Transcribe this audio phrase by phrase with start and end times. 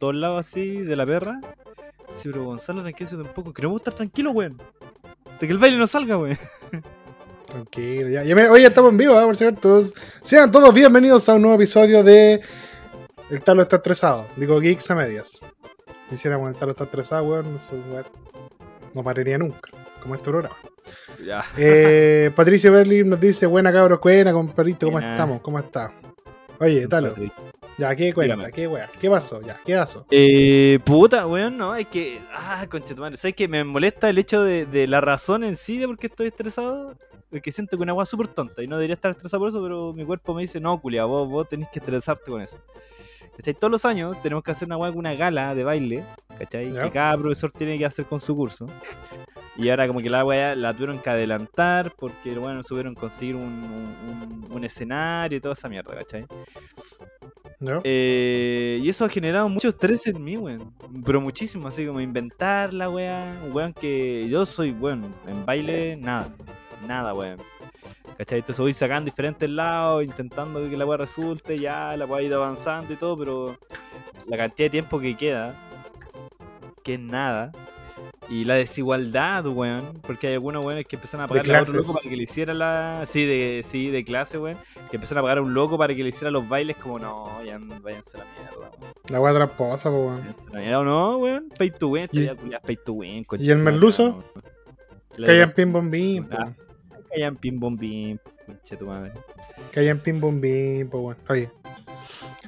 [0.00, 1.40] todos lados así, de la perra.
[2.14, 3.52] Sí, pero Gonzalo, tranquilo un poco.
[3.52, 4.60] Queremos estar tranquilos, weón.
[5.38, 6.36] De que el baile no salga, weón.
[7.46, 8.22] Tranquilo, ya.
[8.24, 9.24] ya me- oye, estamos en vivo, ¿eh?
[9.24, 9.82] por cierto.
[10.20, 12.40] Sean todos bienvenidos a un nuevo episodio de
[13.30, 14.26] El Talo está estresado.
[14.36, 15.38] Digo, Geeks a medias.
[16.08, 17.58] Si hiciéramos El Talo está estresado, weón,
[17.92, 18.04] weón,
[18.94, 19.70] no pararía nunca,
[20.02, 20.56] como este programa.
[21.24, 21.42] Ya.
[21.56, 25.12] Eh, Patricio Berlin nos dice, buena cabros, buena, compadrito, ¿cómo Buena.
[25.12, 25.40] estamos?
[25.42, 25.92] ¿Cómo está?
[26.58, 27.14] Oye, Talo,
[27.80, 28.50] ya, ¿qué cuenta?
[28.52, 28.90] ¿Qué weá?
[29.00, 29.40] ¿Qué pasó?
[29.42, 30.06] Ya, ¿qué pasó?
[30.10, 32.20] Eh, puta, weón, no, es que.
[32.32, 33.16] Ah, conchetumare.
[33.16, 36.06] ¿Sabes que me molesta el hecho de, de la razón en sí de por qué
[36.08, 36.94] estoy estresado?
[37.30, 39.92] Porque siento que una weá súper tonta y no debería estar estresado por eso, pero
[39.92, 42.58] mi cuerpo me dice, no, culia, vos, vos tenés que estresarte con eso.
[43.36, 43.54] ¿Cachai?
[43.54, 46.04] Todos los años tenemos que hacer una weá con una gala de baile,
[46.38, 46.72] ¿cachai?
[46.72, 46.82] Ya.
[46.82, 48.66] Que cada profesor tiene que hacer con su curso.
[49.56, 53.36] Y ahora como que la weá la tuvieron que adelantar porque, bueno, no supieron conseguir
[53.36, 56.26] un, un- un- un escenario y toda esa mierda, ¿cachai?
[57.60, 57.82] ¿No?
[57.84, 60.72] Eh, y eso ha generado mucho estrés en mí, weón.
[61.04, 63.38] Pero muchísimo, así como inventar la weá.
[63.52, 66.34] Weón que yo soy, bueno, en baile, nada.
[66.86, 67.38] Nada, weón.
[68.16, 68.38] ¿Cachai?
[68.38, 72.42] Entonces voy sacando diferentes lados, intentando que la weá resulte, ya la weá ha ido
[72.42, 73.56] avanzando y todo, pero
[74.26, 75.54] la cantidad de tiempo que queda,
[76.82, 77.52] que es nada.
[78.30, 80.00] Y la desigualdad, weón.
[80.06, 82.22] Porque hay algunos weones que empezaron a De pagarle a otro loco para que le
[82.22, 83.02] hiciera la.
[83.04, 84.56] Sí, de, sí, de clase, weón.
[84.90, 87.42] Que empezaron a pagar a un loco para que le hiciera los bailes, como no,
[87.44, 88.94] ya váyanse a la mierda, weón.
[89.08, 90.20] La weá tramposa, po, weón.
[90.20, 91.48] Váyanse a la mierda, ¿o no, weón?
[91.58, 93.24] Pay to win, ¿Y- esta ya culiá, pay to win.
[93.24, 94.22] concha y el merluzo?
[95.26, 96.44] Callan de- pim bom bim, po, Ah.
[96.44, 96.56] weón.
[97.12, 97.76] Callan pim bom
[98.78, 99.12] tu madre.
[99.72, 101.16] Callan pim bom bim, po, weón.
[101.28, 101.50] Oye.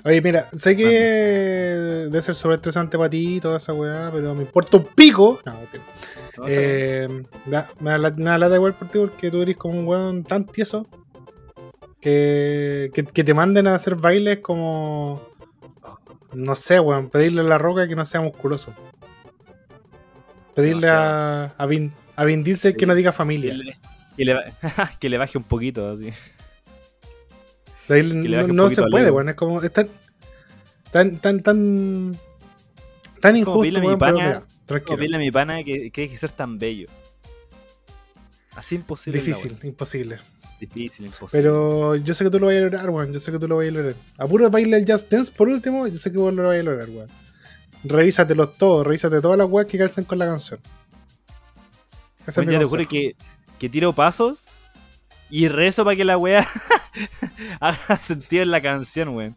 [0.05, 4.43] Oye, mira, sé que debe ser súper estresante para ti toda esa weá, pero me
[4.43, 5.39] importa un pico.
[5.47, 5.53] No.
[6.39, 6.45] No.
[6.49, 7.09] Eh,
[7.47, 9.87] da- me da la- me da lata igual por ti porque tú eres como un
[9.87, 10.87] weón tan tieso
[12.01, 15.23] que, que, que te manden a hacer bailes como.
[16.33, 18.73] No sé, weón, pedirle a la roca que no sea musculoso.
[20.55, 23.55] Pedirle a, a, Vin, a Vin Diesel que no diga que, familia.
[24.23, 26.11] Que, le, ba- que le baje un poquito, así.
[28.55, 29.61] No se puede, weón, es como.
[29.61, 29.89] Es tan.
[30.91, 32.17] Tan, tan, tan.
[33.21, 36.17] Tan injusto, a mi pero pana- mira, Como a mi pana que, que hay que
[36.17, 36.89] ser tan bello.
[38.57, 39.21] Así imposible.
[39.21, 40.19] Difícil, imposible.
[40.61, 41.31] Difícil, imposible.
[41.43, 43.13] Pero yo sé que tú lo vas a lograr, weón.
[43.13, 43.95] Yo sé que tú lo vas a lograr.
[44.19, 46.63] A puro baile el Just Dance, por último, yo sé que vos lo vas a
[46.63, 47.09] lograr, weón.
[47.85, 50.61] Revísatelos todos, revísate todas las weas que calzan con la canción.
[52.27, 53.17] Ya te juro que,
[53.63, 54.47] que tiro pasos
[55.31, 56.45] y rezo para que la wea
[57.61, 59.37] haga sentido en la canción, weón.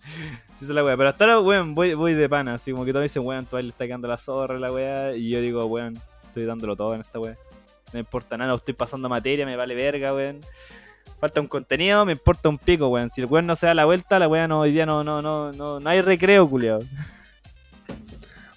[0.57, 0.97] Sí, es la wea.
[0.97, 2.55] Pero hasta ahora, weón, voy, voy de pana.
[2.55, 5.15] Así como que todos dicen, weón, ahí le estás quedando la zorra, la wea.
[5.15, 5.93] Y yo digo, weón,
[6.25, 7.37] estoy dándolo todo en esta wea.
[7.93, 10.39] No importa nada, estoy pasando materia, me vale verga, weón.
[11.19, 13.11] Falta un contenido, me importa un pico, weón.
[13.11, 15.21] Si el weón no se da la vuelta, la wea no, hoy día no, no,
[15.21, 16.79] no, no, no hay recreo, culiao.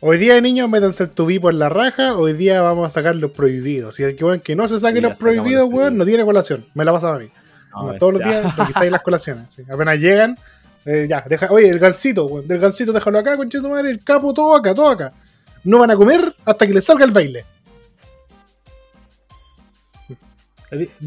[0.01, 2.15] Hoy día, niños, métanse el tubí por la raja.
[2.17, 3.99] Hoy día vamos a sacar los prohibidos.
[3.99, 6.65] Y el que, no se saque los prohibidos, weón, no tiene colación.
[6.75, 7.29] Me la pasa a mí.
[7.73, 9.53] No, todos los días, sale las colaciones.
[9.53, 9.63] sí.
[9.69, 10.37] Apenas llegan,
[10.85, 13.91] eh, ya, deja, oye, el gansito, weón, del gansito déjalo acá, concha de tu madre,
[13.91, 15.13] el capo, todo acá, todo acá.
[15.65, 17.45] No van a comer hasta que les salga el baile.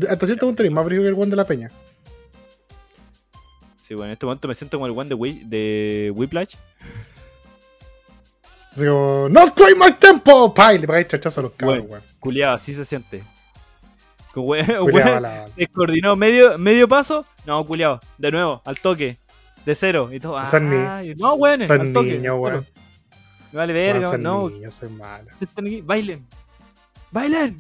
[0.09, 1.72] Hasta cierto punto más brillo que el Juan de la Peña.
[3.81, 6.56] Sí, bueno, en este momento me siento como el one de, Whi- de Whiplash.
[8.72, 10.54] Así como, ¡No cry my tempo!
[10.54, 10.80] ¡Pay!
[10.80, 12.02] Le pagáis chachazo a los cabros, weón.
[12.20, 13.24] Culiado, así se siente.
[14.34, 17.26] Culeado, la- se coordinó medio, medio paso.
[17.46, 19.18] No, culiado, de nuevo, al toque.
[19.66, 20.09] De cero.
[20.12, 20.44] Y todo.
[20.46, 22.18] Son ni- ah, y- no, weón, son al toque.
[22.18, 22.66] niños, weón.
[23.52, 24.50] Me vale No, verga, no.
[24.50, 24.82] niños,
[25.42, 26.26] están aquí, Bailen.
[27.12, 27.58] Bailen.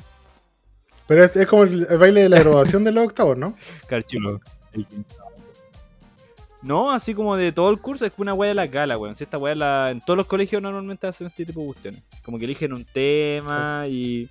[1.07, 3.53] Pero es, es como el, el baile de la graduación de los octavos, ¿no?
[3.87, 4.39] Carchulo.
[6.61, 9.15] No, así como de todo el curso, es que una weá de la gala, weón.
[9.15, 12.03] Si esta weá la, en todos los colegios normalmente hacen este tipo de cuestiones.
[12.23, 14.29] Como que eligen un tema y,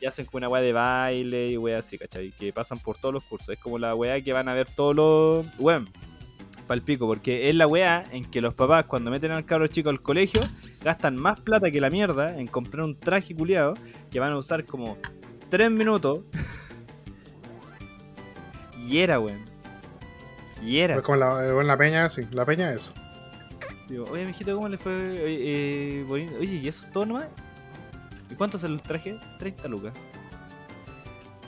[0.00, 2.30] y hacen como una weá de baile y weá así, ¿cachai?
[2.30, 3.48] Que pasan por todos los cursos.
[3.48, 5.46] Es como la weá que van a ver todos los.
[5.58, 5.88] Weón,
[6.68, 10.00] palpico, porque es la weá en que los papás, cuando meten al cabro chico al
[10.00, 10.40] colegio,
[10.84, 13.74] gastan más plata que la mierda en comprar un traje culiado
[14.08, 14.98] que van a usar como
[15.48, 16.20] 3 minutos.
[18.88, 19.49] y era, weón.
[20.60, 20.96] Y era.
[20.96, 22.92] Es como la, bueno, la peña, sí, la peña eso.
[23.88, 24.92] Digo, oye, mijito, ¿cómo le fue?
[24.92, 26.06] Oye, eh.
[26.08, 27.26] Oye, ¿y eso es todo nomás?
[28.30, 29.18] ¿Y cuánto sale el traje?
[29.38, 29.92] 30 lucas.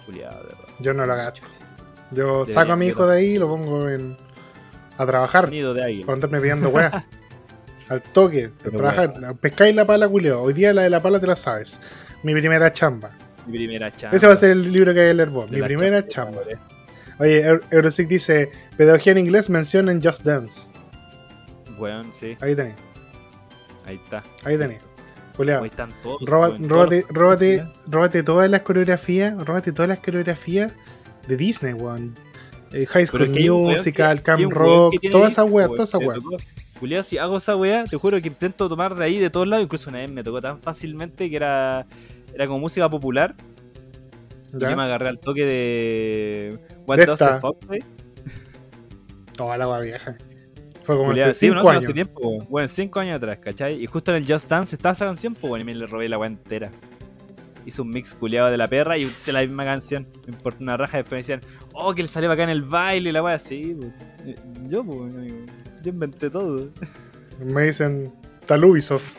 [0.06, 0.74] Juliado, de verdad.
[0.80, 1.46] Yo no lo gasto.
[2.10, 4.16] Yo saco a mi hijo de ahí y lo pongo en,
[4.98, 5.48] a trabajar.
[5.48, 6.06] Nido de águila.
[6.06, 7.04] Para andarme pidiendo weá.
[7.88, 9.14] Al toque, trabajar.
[9.40, 10.40] Pescáis la pala, culio.
[10.40, 11.80] Hoy día la de la pala te la sabes.
[12.22, 13.10] Mi primera chamba.
[13.46, 14.16] Mi primera chamba.
[14.16, 15.50] Ese va a ser el libro que hay leer vos.
[15.50, 16.71] Mi primera chamba, chamba.
[17.22, 20.70] Oye, Eur- Eurosic dice: Pedagogía en inglés menciona en Just Dance.
[21.78, 22.36] Weón, sí.
[22.40, 22.74] Ahí tenéis.
[23.86, 24.24] Ahí está.
[24.44, 24.82] Ahí tenés.
[25.36, 30.72] Todos Róbate, róbate, róbate todas las coreografías, róbate todas las coreografías
[31.28, 32.16] de Disney, weón.
[32.72, 35.50] Eh, High School Musical, Camp Rock, weón, todas esas que
[36.06, 36.20] weas.
[36.20, 36.36] tocó.
[36.80, 39.64] Culiao, si hago esa weá, te juro que intento tomar de ahí de todos lados.
[39.64, 41.86] Incluso una vez me tocó tan fácilmente que era,
[42.34, 43.34] era como música popular.
[44.54, 44.70] Y ¿Ya?
[44.70, 46.58] yo me agarré al toque de.
[46.86, 47.34] What De Does esta.
[47.36, 47.80] the Fox Say?
[49.36, 50.16] Toda la wea vieja.
[50.84, 51.94] Fue como Culiao, hace sí, 5 no, hace años.
[51.94, 52.38] tiempo.
[52.48, 53.82] Bueno, cinco años atrás, ¿cachai?
[53.82, 56.08] Y justo en el Just Dance estaba esa canción, pues bueno, y me le robé
[56.08, 56.70] la weá entera.
[57.64, 60.08] Hizo un mix culiado de la perra y hice la misma canción.
[60.26, 60.96] Me importa una raja.
[60.98, 61.40] Después me decían,
[61.74, 63.76] oh, que le salió acá en el baile y la weá así.
[63.78, 63.92] pues.
[64.26, 64.34] Eh,
[64.68, 65.12] Yo, pues,
[65.82, 66.68] yo inventé todo.
[67.38, 68.12] Me dicen
[68.46, 69.12] tal Ubisoft.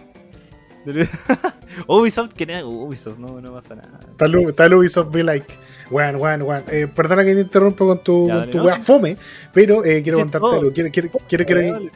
[1.87, 3.99] Ubisoft, que nada, Ubisoft, no, no pasa nada.
[4.17, 5.53] Tal, tal Ubisoft be like.
[5.91, 6.63] Weón, weón, weón.
[6.71, 8.81] Eh, perdona que te interrumpa con tu, Ya, con tu no, wea sí.
[8.83, 9.17] fome,
[9.53, 10.59] pero eh, quiero Sí, contarte todo.
[10.59, 10.73] algo.
[10.73, 11.91] Quiero, quiero, quiero, quiero, Dale,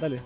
[0.00, 0.20] dale.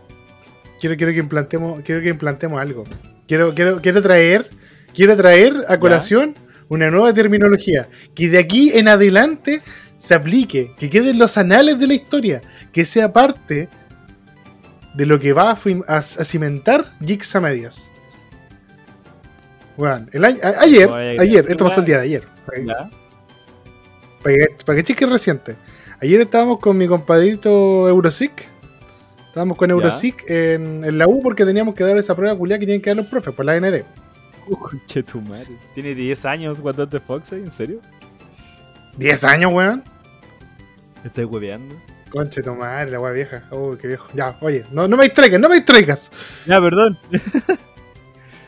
[0.81, 2.85] quiero, quiero que implantemos, quiero que implantemos algo.
[3.27, 4.51] Quiero, quiero, quiero traer,
[4.95, 6.35] quiero traer a colación
[6.69, 9.63] una nueva terminología que de aquí en adelante
[9.97, 12.43] se aplique, que quede en los anales de la historia,
[12.73, 13.69] que sea parte
[14.95, 17.91] de lo que va a- a cimentar Geeks a medias.
[19.77, 20.91] Bueno, el año- a- ayer,
[21.21, 22.25] ayer, esto pasó el día de ayer.
[24.23, 25.57] Para que, para que cheques reciente.
[26.01, 28.49] Ayer estábamos con mi compadrito Eurosic.
[29.29, 29.71] Estábamos con.
[29.71, 32.91] Eurosic en, en la U porque teníamos que dar esa prueba culiada que tienen que
[32.91, 33.83] dar los profes por la ND.
[34.47, 35.49] Uh, conche tu madre.
[35.75, 37.33] Tiene 10 años What the Fox?
[37.33, 37.81] ¿En serio?
[38.99, 39.83] 10 años, weón.
[41.03, 41.75] ¿Me estás hueveando?
[42.11, 43.43] Conche tu madre, la weá vieja.
[43.51, 44.07] Oh, qué viejo.
[44.15, 46.11] Ya, oye, no, no me distraigas, no me distraigas.
[46.47, 46.97] Ya, perdón.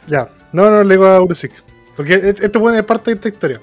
[0.07, 1.53] Ya, no, no le digo a Eurosic.
[1.97, 3.61] Porque e- esto puede ser parte de esta historia.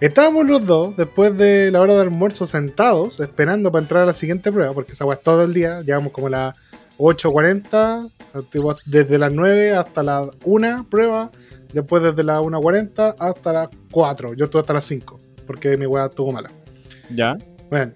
[0.00, 4.14] Estábamos los dos, después de la hora de almuerzo, sentados, esperando para entrar a la
[4.14, 5.80] siguiente prueba, porque esa es todo el día.
[5.82, 6.54] Llegamos como a las
[6.96, 8.10] 8.40,
[8.50, 11.30] tipo, desde las 9 hasta las 1 prueba,
[11.74, 14.32] después desde las 1.40 hasta las 4.
[14.32, 16.50] Yo estuve hasta las 5, porque mi weá estuvo mala.
[17.14, 17.36] Ya.
[17.68, 17.92] Bueno,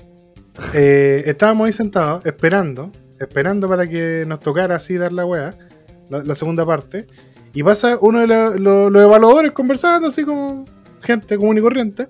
[0.75, 5.57] eh, estábamos ahí sentados, esperando, esperando para que nos tocara así dar la weá,
[6.11, 7.07] la, la segunda parte.
[7.55, 10.65] Y pasa uno de la- lo- los evaluadores conversando, así como
[11.01, 12.09] gente común y corriente.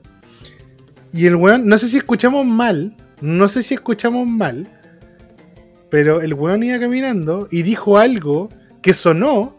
[1.12, 4.68] Y el weón, no sé si escuchamos mal, no sé si escuchamos mal,
[5.90, 8.48] pero el weón iba caminando y dijo algo
[8.82, 9.54] que sonó,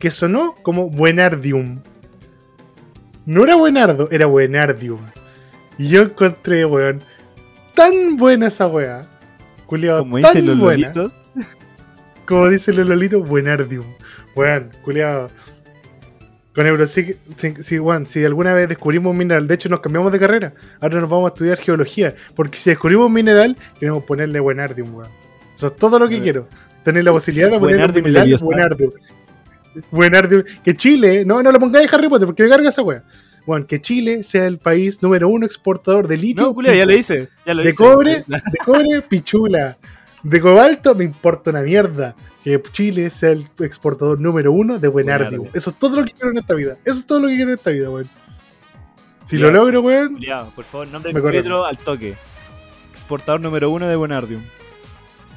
[0.00, 1.76] que sonó como Buenardium.
[3.26, 5.00] No era Buenardo, era Buenardium.
[5.76, 7.02] Y yo encontré, weón,
[7.74, 9.06] tan buena esa weá.
[9.66, 10.88] Como tan dicen los buena.
[10.88, 11.18] lolitos.
[12.26, 13.84] Como dicen los lolitos, Buenardium.
[14.38, 15.30] Weón, culiado.
[16.54, 20.10] Con Eurosic, si, si, weón, si alguna vez descubrimos un mineral, de hecho nos cambiamos
[20.12, 24.40] de carrera, ahora nos vamos a estudiar geología, porque si descubrimos un mineral, queremos ponerle
[24.40, 25.10] Buenardium, weón.
[25.54, 26.20] Eso es todo lo que Eh.
[26.20, 26.48] quiero.
[26.84, 28.36] Tener la posibilidad de poner un mineral.
[28.40, 28.92] Buenardium.
[29.90, 30.42] Buenardium.
[30.64, 33.02] Que Chile, no, no lo pongáis Harry Potter, porque me carga esa weá.
[33.46, 36.44] Bueno, que Chile sea el país número uno exportador de litio.
[36.44, 37.28] No, culia, ya lo hice.
[37.46, 37.76] Ya lo de hice.
[37.78, 39.76] cobre, de cobre, pichula.
[40.28, 42.14] De cobalto, me importa una mierda.
[42.44, 45.30] Que Chile sea el exportador número uno de Buenardium.
[45.30, 45.58] Buenardium.
[45.58, 46.76] Eso es todo lo que quiero en esta vida.
[46.84, 48.08] Eso es todo lo que quiero en esta vida, weón.
[49.24, 50.18] Si lo logro, weón,
[50.54, 51.38] por favor, nombre Me corre.
[51.38, 52.14] Petro al toque.
[52.92, 54.42] Exportador número uno de Buenardium.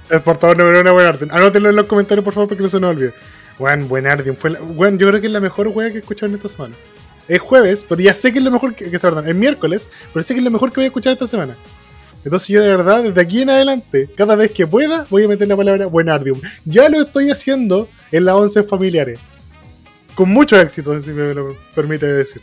[0.09, 1.31] exportador número uno de Buenardium.
[1.31, 3.13] Anótenlo en los comentarios, por favor, porque no se nos olvide.
[3.59, 6.29] Weón, Buenardium fue la, weón, yo creo que es la mejor weá que he escuchado
[6.29, 6.75] en esta semana.
[7.27, 10.23] Es jueves, pero ya sé que es lo mejor que, que perdón, es miércoles, pero
[10.23, 11.55] sé que es lo mejor que voy a escuchar esta semana.
[12.23, 15.47] Entonces yo de verdad, desde aquí en adelante, cada vez que pueda, voy a meter
[15.47, 16.39] la palabra Buenardium.
[16.65, 19.19] Ya lo estoy haciendo en las 11 familiares.
[20.15, 22.41] Con mucho éxito, si me lo permite decir.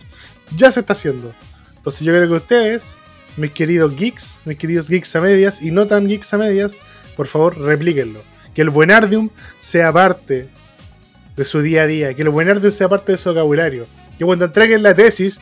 [0.57, 1.33] Ya se está haciendo.
[1.77, 2.97] Entonces yo creo que ustedes,
[3.37, 6.79] mis queridos geeks, mis queridos geeks a medias y no tan geeks a medias,
[7.17, 8.21] por favor, replíquenlo.
[8.55, 9.31] Que el Buenardium
[9.61, 10.49] sea parte
[11.37, 12.15] de su día a día.
[12.15, 13.87] Que el Buenardium sea parte de su vocabulario.
[14.19, 15.41] Que cuando entreguen la tesis,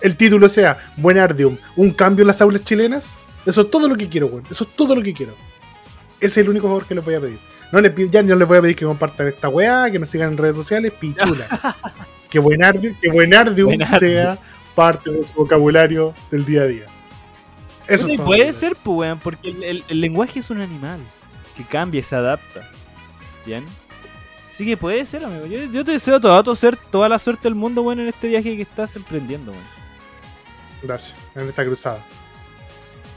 [0.00, 3.18] el título sea Buenardium, un cambio en las aulas chilenas.
[3.46, 4.44] Eso es todo lo que quiero, weón.
[4.50, 5.34] Eso es todo lo que quiero.
[6.20, 7.38] Ese es el único favor que les voy a pedir.
[7.72, 10.08] No les pido- ya no les voy a pedir que compartan esta weá, que nos
[10.10, 11.46] sigan en redes sociales, pichula.
[12.30, 13.98] que Buenardium, que Buenardium Buenardium.
[14.00, 14.38] sea
[14.74, 16.84] parte de su vocabulario del día a día.
[17.88, 18.26] Eso Puta, y es todo.
[18.26, 21.00] puede ser, pues, weón, porque el, el- el lenguaje es un animal
[21.56, 22.70] que cambia y se adapta.
[23.46, 23.64] ¿Bien?
[24.50, 25.46] Así que puede ser, amigo.
[25.46, 28.28] Yo, yo te deseo toda, tu suerte- toda la suerte del mundo, weón, en este
[28.28, 29.64] viaje que estás emprendiendo, weón.
[30.82, 32.04] Gracias, en esta cruzada.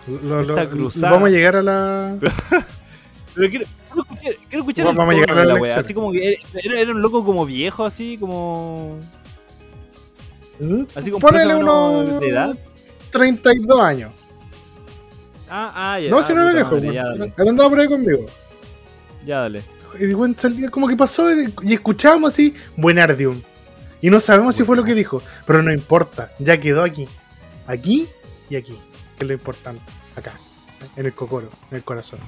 [0.07, 1.11] Lo- lo- Esta lo- cruzada.
[1.13, 2.17] Vamos a llegar a la.
[3.35, 5.79] Pero quiero, quiero escuchar, quiero escuchar Vamos a llegar a la wea.
[5.79, 8.99] Así como que era, era un loco como viejo, así como.
[10.59, 10.83] ¿Mm?
[10.95, 12.19] Así como Ponele unos.
[12.21, 12.57] de edad.
[13.11, 14.11] 32 años.
[15.49, 16.09] Ah, ah, ya.
[16.09, 16.77] No, ah, si no era viejo.
[16.77, 18.25] Él andaba por ahí conmigo.
[19.25, 19.63] Ya, dale.
[19.99, 23.41] weón salía como que pasó y, y escuchábamos así, Buenardium.
[24.01, 27.07] Y no sabemos si fue lo que dijo, pero no importa, ya quedó aquí.
[27.67, 28.07] Aquí
[28.49, 28.77] y aquí,
[29.17, 29.81] que es lo importante.
[30.15, 30.33] Acá,
[30.95, 32.19] en el cocoro, en el corazón.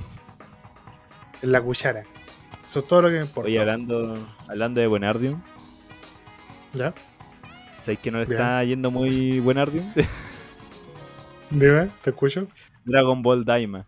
[1.41, 2.03] En la cuchara.
[2.65, 3.47] Eso es todo lo que me importa.
[3.47, 5.41] Oye, hablando, hablando de Buenardium,
[6.73, 6.93] ¿Ya?
[7.79, 8.39] ¿sabéis que no le Bien.
[8.39, 9.91] está yendo muy Buenardium?
[11.51, 12.47] Dime, te escucho.
[12.83, 13.85] Dragon Ball Daima.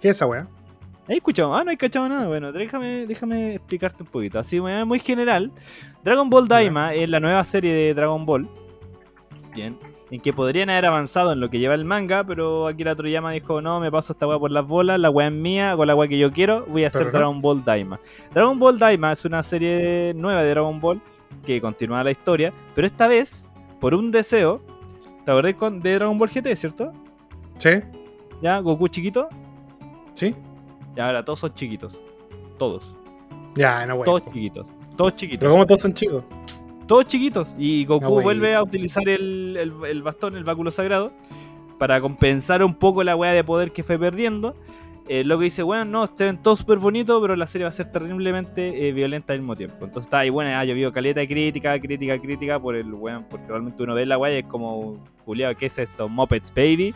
[0.00, 0.48] ¿Qué es esa weá?
[1.08, 1.54] ¿Has escuchado?
[1.54, 2.26] Ah, no he cachado nada.
[2.26, 4.38] Bueno, déjame, déjame explicarte un poquito.
[4.38, 5.52] Así, muy general.
[6.02, 8.48] Dragon Ball Daima es la nueva serie de Dragon Ball.
[9.54, 9.78] Bien.
[10.10, 13.60] En que podrían haber avanzado en lo que lleva el manga, pero Akira Toriyama dijo,
[13.60, 16.08] no, me paso esta weá por las bolas, la weá es mía, hago la weá
[16.08, 17.18] que yo quiero, voy a hacer Pero no.
[17.18, 17.98] Dragon Ball Daima.
[18.32, 21.00] Dragon Ball Daima es una serie nueva de Dragon Ball
[21.44, 24.60] que continúa la historia, pero esta vez, por un deseo,
[25.24, 26.92] ¿te acordás con- de Dragon Ball GT, cierto?
[27.58, 27.70] ¿Sí?
[28.40, 29.28] Ya, Goku chiquito,
[30.14, 30.36] ¿Sí?
[30.96, 31.98] y ahora todos son chiquitos.
[32.58, 32.94] Todos.
[33.56, 34.04] Ya, no, weá.
[34.04, 34.72] Todos chiquitos.
[34.96, 35.40] Todos chiquitos.
[35.40, 36.22] Pero como todos son chicos.
[36.86, 37.54] Todos chiquitos.
[37.58, 41.12] Y Goku vuelve a utilizar el, el- el bastón, el báculo sagrado,
[41.78, 44.54] para compensar un poco la weá de poder que fue perdiendo.
[45.08, 47.68] Eh, lo que dice, bueno, no, se ven todos súper bonitos, pero la serie va
[47.68, 49.76] a ser terriblemente eh, violenta al mismo tiempo.
[49.84, 53.46] Entonces está ahí, bueno, ha llovido caleta de crítica, crítica, crítica por el weón, porque
[53.46, 56.08] realmente uno ve la weá y es como, Juliado, ¿qué es esto?
[56.08, 56.92] Muppets Baby.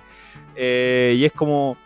[0.56, 1.76] Eh, y es como.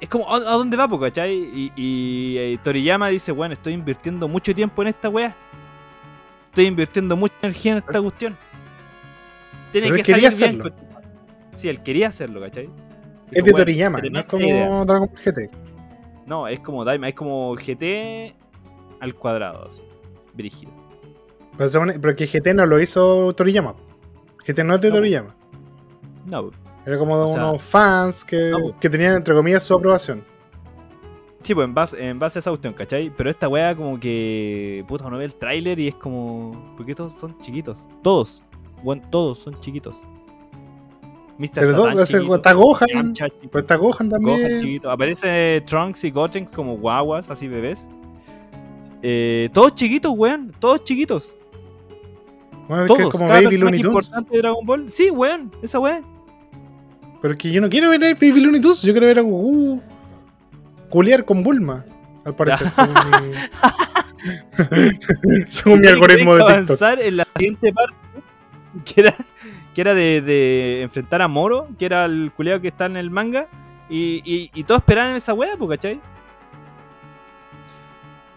[0.00, 1.34] Es como, ¿a, dónde va, po, cachai?
[1.34, 5.34] Y, y, eh, Toriyama dice, bueno, estoy invirtiendo mucho tiempo en esta weá.
[6.48, 8.36] Estoy invirtiendo mucha energía en esta cuestión.
[9.72, 10.62] Tiene Pero que él quería salir bien.
[10.66, 10.88] hacerlo.
[11.52, 12.68] Sí, él quería hacerlo, ¿cachai?
[13.30, 14.84] Es de bueno, Toriyama, no es como idea.
[14.84, 15.50] Dragon Ball GT.
[16.26, 18.34] No, es como Daima, es como GT
[19.00, 19.82] al cuadrado, así.
[20.34, 20.72] Brígido.
[21.56, 23.74] Pero, pero que GT no lo hizo Toriyama.
[24.46, 24.94] GT no es de No.
[24.96, 25.34] Toriyama.
[26.26, 26.50] No,
[26.86, 28.78] Era como de O sea, unos fans que, no.
[28.78, 30.24] que tenían, entre comillas, su aprobación.
[31.42, 33.10] Sí, pues en base, en base a esa cuestión, ¿cachai?
[33.16, 34.84] Pero esta wea como que.
[34.88, 36.74] Puta, uno ve el tráiler y es como.
[36.76, 37.86] ¿Por qué todos son chiquitos?
[38.02, 38.42] Todos.
[38.82, 40.00] Bueno, todos son chiquitos.
[41.38, 41.50] Mr.
[41.54, 43.12] Pero Satan chiquito, está Gohan.
[43.52, 44.40] Pues está Gohan también.
[44.40, 44.90] Gohan chiquito.
[44.90, 47.88] Aparece Trunks y Gotenks como guaguas, así bebés.
[49.02, 50.52] Eh, todos chiquitos, weón.
[50.58, 51.32] Todos chiquitos.
[52.68, 53.06] Bueno, es que Todos.
[53.06, 54.06] es como Cada Baby Looney Tunes.
[54.06, 54.90] importante de Dragon Ball.
[54.90, 55.52] Sí, weón.
[55.62, 56.02] Esa weá.
[57.22, 59.22] Pero es que yo no quiero ver a Baby Looney Tunes, yo quiero ver a
[59.22, 59.80] Goku
[60.88, 61.84] culiar con Bulma,
[62.24, 62.68] al parecer.
[62.70, 62.94] según
[64.76, 66.50] mi, según mi algoritmo de TikTok.
[66.50, 67.96] avanzar en la siguiente parte,
[68.84, 69.14] que era,
[69.74, 73.10] que era de, de enfrentar a Moro, que era el culeado que está en el
[73.10, 73.48] manga,
[73.88, 76.00] y, y, y todos esperaban esa wea, ¿cachai?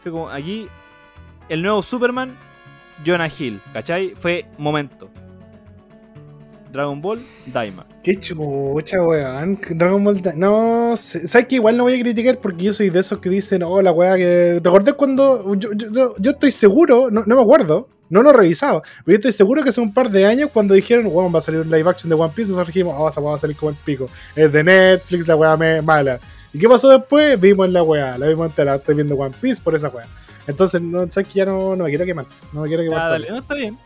[0.01, 0.67] Fue como aquí,
[1.49, 2.37] el nuevo Superman,
[3.05, 4.13] Jonah Hill, ¿cachai?
[4.15, 5.09] Fue momento.
[6.71, 7.85] Dragon Ball, Daima.
[8.03, 9.59] Qué chucha, weón.
[9.71, 10.21] Dragon Ball.
[10.21, 13.19] Da- No, sé- sabes que igual no voy a criticar porque yo soy de esos
[13.19, 14.59] que dicen, oh, la weá que.
[14.61, 15.53] ¿Te acordás cuando.?
[15.55, 19.15] Yo, yo- yo- estoy seguro, no, no me acuerdo, no lo he revisado, pero yo
[19.15, 21.69] estoy seguro que hace un par de años cuando dijeron, weón, va a salir un
[21.69, 23.75] live action de One Piece, nosotros dijimos, oh, esa weá va a salir como el
[23.75, 24.09] pico.
[24.35, 26.19] Es de Netflix, la weá me mala.
[26.53, 27.39] ¿Y qué pasó después?
[27.39, 30.05] Vimos la weá, la vimos entera, estoy viendo One Piece por esa weá.
[30.47, 33.01] Entonces, no, sabes que ya no, no me quiero quemar, no me quiero quemar.
[33.01, 33.77] Ah, dale, no, está bien.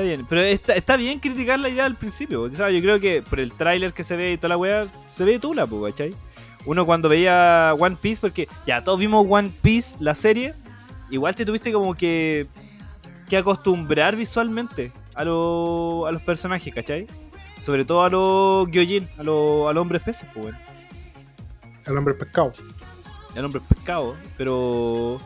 [0.00, 0.26] Está bien.
[0.28, 2.42] Pero está, está bien criticar la idea al principio.
[2.42, 4.86] O sea, yo creo que por el tráiler que se ve y toda la weá,
[5.14, 6.14] se ve tula, ¿cachai?
[6.66, 10.54] Uno cuando veía One Piece, porque ya todos vimos One Piece, la serie,
[11.10, 12.46] igual te tuviste como que,
[13.28, 17.06] que acostumbrar visualmente a, lo- a los personajes, ¿cachai?
[17.62, 20.58] Sobre todo a los Gyojin, a los, a los hombres peces, pues, weón.
[21.86, 22.52] El hombre pescado.
[23.34, 25.18] El hombre pescado, pero.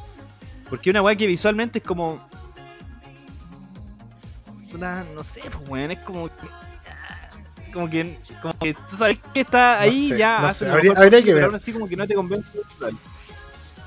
[0.69, 2.26] Porque una weá que visualmente es como.
[4.75, 6.28] Puta, no sé, pues weón, es como.
[7.73, 10.40] Como que, como que tú sabes que está ahí sé, ya.
[10.40, 11.45] no sé, habría- que pero ver.
[11.45, 12.49] aún así como que no te convence.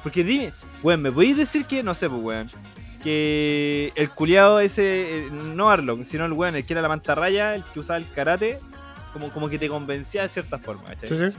[0.02, 2.50] Porque dime, weón, ¿me podéis decir que, no sé, pues weón,
[3.04, 7.56] que el culiado ese, eh, no Arlong, sino el weón, el que era la mantarraya,
[7.56, 8.60] el que usaba el karate,
[9.12, 11.10] como, como que te convencía de cierta forma, ¿cachai?
[11.10, 11.38] Sí, sí.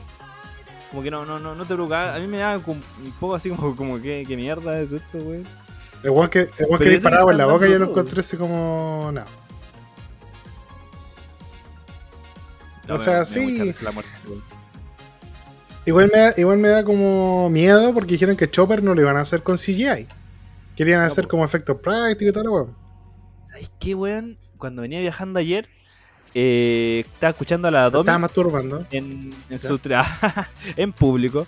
[0.91, 2.15] Como que no, no, no, no te provocaba.
[2.15, 5.19] A mí me da como un poco así como, como que, ¿qué mierda es esto,
[5.19, 5.43] güey?
[6.03, 9.11] El weón que, el que disparaba en la boca yo lo encontré así como.
[9.13, 9.25] No.
[12.89, 13.25] No, O me- sea, me
[13.73, 13.85] sí.
[13.85, 14.11] la muerte.
[15.87, 19.17] Igual me, da, igual me da como miedo porque dijeron que Chopper no lo iban
[19.17, 20.07] a hacer con CGI.
[20.77, 22.75] Querían No, hacer como efectos prácticos y tal, weón.
[23.49, 24.37] ¿Sabes qué, weón?
[24.59, 25.69] Cuando venía viajando ayer,
[26.35, 28.87] eh, estaba escuchando a la Domi Estaba masturbando.
[28.91, 31.47] en, su tra- en público.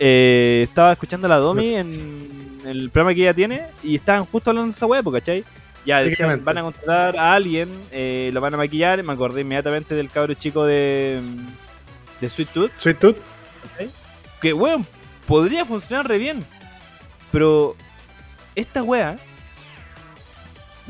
[0.00, 1.78] Eh, estaba escuchando a la Domi No sé.
[1.78, 5.44] en, en el programa que ella tiene y estaban justo hablando de esa weá, ¿cachai?
[5.84, 9.02] Ya decían, van a contratar a alguien, eh, lo van a maquillar.
[9.02, 11.20] Me acordé inmediatamente del cabro chico de,
[12.20, 12.70] de Sweet Tooth.
[12.76, 13.16] Sweet Tooth.
[13.72, 13.90] ¿cachai?
[14.40, 14.86] Que, weón,
[15.26, 16.44] podría funcionar re bien.
[17.32, 17.74] Pero
[18.54, 19.16] esta wea,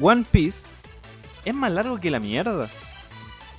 [0.00, 0.66] One Piece,
[1.44, 2.68] es más largo que la mierda.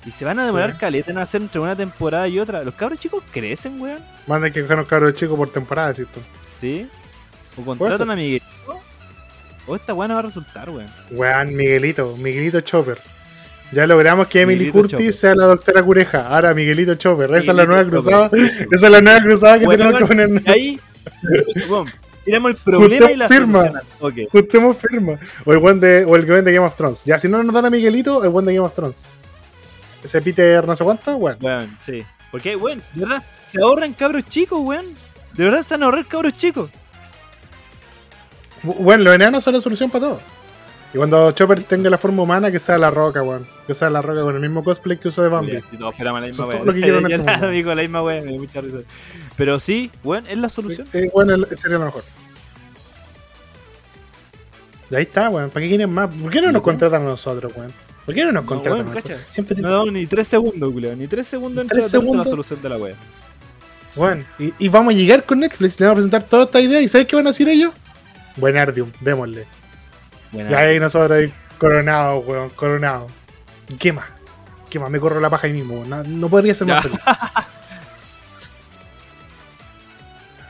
[0.06, 0.78] Y se van a demorar Sí.
[0.78, 2.62] caleta en hacer entre una temporada y otra.
[2.62, 4.04] Los cabros chicos crecen, weón.
[4.26, 6.20] Manda que cojan los cabros chicos por temporada, tú.
[6.58, 6.88] ¿Sí?
[7.56, 8.42] O contratan a Miguel.
[9.66, 10.88] O esta weá no va a resultar, weón.
[11.10, 12.98] Weón, Miguelito, Miguelito Chopper.
[13.72, 15.12] Ya logramos que Emily Miguelito Curtis Chopper.
[15.12, 16.28] sea la doctora Cureja.
[16.28, 17.30] Ahora Miguelito Chopper.
[17.34, 17.90] Esa es la nueva Chopper.
[18.02, 18.30] cruzada.
[18.70, 20.28] Esa es la nueva cruzada que tenemos que poner.
[20.46, 20.80] Y ahí,
[21.68, 21.86] weón,
[22.24, 23.60] tiramos el problema y la firma.
[23.62, 23.82] solución.
[24.00, 24.14] Ok.
[24.30, 25.18] Juntemos firma.
[25.44, 27.02] O el buen de, o el vende Game of Thrones.
[27.04, 29.06] Ya, si no nos dan a Miguelito, el buen de Game of Thrones.
[30.04, 31.38] Ese Peter no sé cuánto, weón.
[31.40, 32.04] Weón, sí.
[32.30, 34.86] Porque, weón, de verdad, se ahorran cabros chicos, weón.
[35.32, 36.70] De verdad se van a ahorrar cabros chicos.
[38.64, 40.20] Bueno, los enanos son la solución para todo.
[40.92, 43.46] Y cuando Chopper tenga la forma humana, que sea la roca, weón.
[43.66, 45.60] Que sea la roca con el mismo cosplay que usó de Bambi.
[45.62, 46.58] Si todos esperamos la misma weón.
[46.58, 48.78] todo lo que quiero Yo este nada, digo la misma weón, me dio mucha risa.
[49.36, 50.86] Pero sí, weón, es la solución.
[50.92, 52.04] Eh, bueno, sería lo mejor.
[54.90, 55.50] Y ahí está, weón.
[55.50, 56.14] ¿Para qué quieren más?
[56.14, 57.72] ¿Por qué no nos contratan a nosotros, weón?
[58.06, 59.20] ¿Por qué no nos No, contratan weón, a nosotros?
[59.30, 60.94] Siempre No damos ni tres segundos, Julio.
[60.94, 62.28] Ni tres segundos entre ¿Tres la segundos?
[62.28, 62.94] solución de la wea.
[63.96, 66.80] Bueno, y, y vamos a llegar con Netflix, le vamos a presentar toda esta idea.
[66.80, 67.72] ¿Y sabes qué van a decir ellos?
[68.36, 69.46] Buenardium, démosle.
[70.32, 70.50] Buena.
[70.50, 73.10] Y ahí nosotros ahí coronados, weón, coronados.
[73.68, 74.10] ¿Y ¿Qué más?
[74.70, 74.90] ¿Qué más?
[74.90, 75.90] Me corro la paja ahí mismo, weón.
[75.90, 76.98] No, no podría ser más feliz.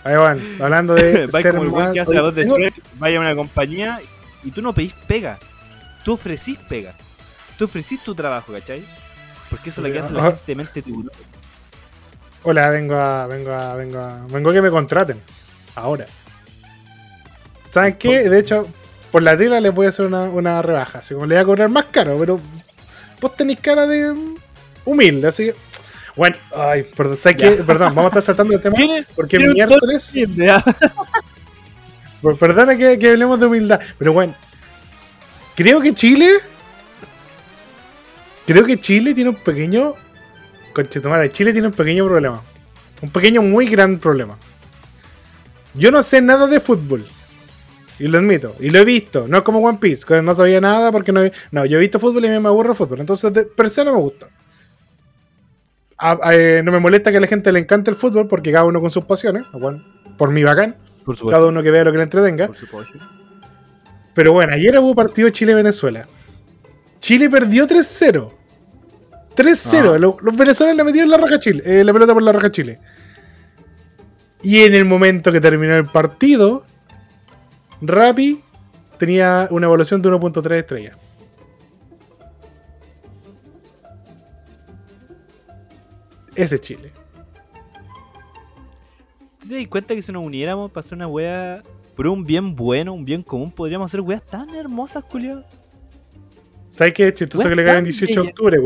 [0.04, 2.58] Ahí van, hablando de Va ser como el más- que hace la voz de Tengo-
[2.58, 4.00] Shrek, vaya a una compañía
[4.42, 5.38] y tú no pedís pega.
[6.04, 6.94] Tú ofrecís pega.
[7.58, 8.84] Tú ofrecís tu trabajo, ¿cachai?
[9.48, 10.30] Porque eso es lo que hace la Ajá.
[10.32, 11.10] gente de mente tiburón.
[12.42, 15.20] Hola, vengo a, vengo a, vengo a, vengo a que me contraten.
[15.76, 16.06] Ahora.
[17.74, 18.30] ¿Saben qué?
[18.30, 18.68] De hecho,
[19.10, 21.00] por la tela les voy a hacer una, una rebaja.
[21.00, 22.40] Así como le voy a cobrar más caro, pero
[23.20, 24.34] vos tenéis cara de mm,
[24.84, 25.56] humilde, así que.
[26.14, 27.56] Bueno, ay, perdón, ¿sabes Ya.
[27.56, 27.64] qué?
[27.64, 28.76] Perdón, vamos a estar saltando el tema
[29.16, 30.12] porque miércoles.
[30.48, 30.62] Ah.
[32.38, 34.36] Perdona que, que hablemos de humildad, pero bueno.
[35.56, 36.38] Creo que Chile.
[38.46, 39.94] Creo que Chile tiene un pequeño.
[40.72, 42.40] Conchetumare, Chile tiene un pequeño problema.
[43.02, 44.38] Un pequeño, muy gran problema.
[45.74, 47.04] Yo no sé nada de fútbol.
[47.98, 48.56] Y lo admito.
[48.60, 49.26] Y lo he visto.
[49.28, 51.20] No es como One Piece, que no sabía nada porque no.
[51.52, 53.00] No, yo he visto fútbol y a mí me aburre el fútbol.
[53.00, 54.28] Entonces, de per se no me gusta.
[55.96, 58.50] A- a- eh, no me molesta que a la gente le encante el fútbol porque
[58.50, 59.44] cada uno con sus pasiones.
[59.52, 59.84] Bueno,
[60.18, 60.76] por mi bacán.
[61.04, 62.46] Por Cada uno que vea lo que le entretenga.
[62.48, 62.98] Por supuesto.
[64.14, 66.06] Pero bueno, ayer hubo partido Chile-Venezuela.
[66.98, 68.32] Chile perdió 3-0.
[69.36, 69.94] 3-0.
[69.94, 69.98] Ah.
[69.98, 72.78] Los, los venezolanos le metieron la raja Chile, eh, la pelota por la raja Chile.
[74.42, 76.64] Y en el momento que terminó el partido,
[77.86, 78.40] Rappi
[78.98, 80.96] tenía una evaluación de 1.3 estrellas.
[86.34, 86.92] Ese es Chile.
[89.38, 91.62] ¿Tú te das cuenta que si nos uniéramos para hacer una wea
[91.94, 95.44] por un bien bueno, un bien común, podríamos hacer weas tan hermosas, culiao?
[96.70, 98.58] ¿Sabes qué es chistoso que le tan 18 de octubre?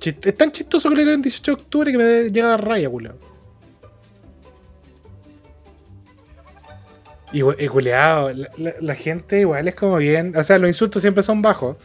[0.00, 2.90] Chist- es tan chistoso que le en 18 de octubre que me llega a raya,
[2.90, 3.18] culeado.
[7.36, 8.30] Y, y culeado,
[8.80, 10.34] la, gente igual es como bien.
[10.34, 11.76] O sea, los insultos siempre son bajos.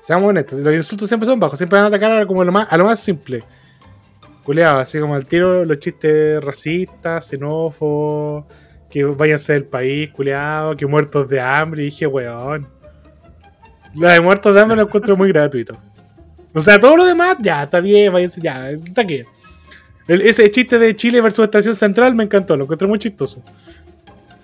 [0.00, 1.58] Seamos honestos, los insultos siempre son bajos.
[1.58, 3.44] Siempre van a atacar a, como lo más, lo más simple.
[4.42, 8.46] Culeado, así como al tiro los chistes racistas, xenófobos,
[8.88, 11.82] que váyanse del país, culeado, que muertos de hambre.
[11.82, 12.66] Dije, weón.
[13.96, 15.76] La de muertos de hambre lo encuentro muy gratuito.
[16.54, 19.24] O sea, todo lo demás, ya, está bien, váyanse, ya, está aquí.
[20.08, 23.42] El- ese chiste de Chile versus Estación Central me encantó, lo encontré muy chistoso.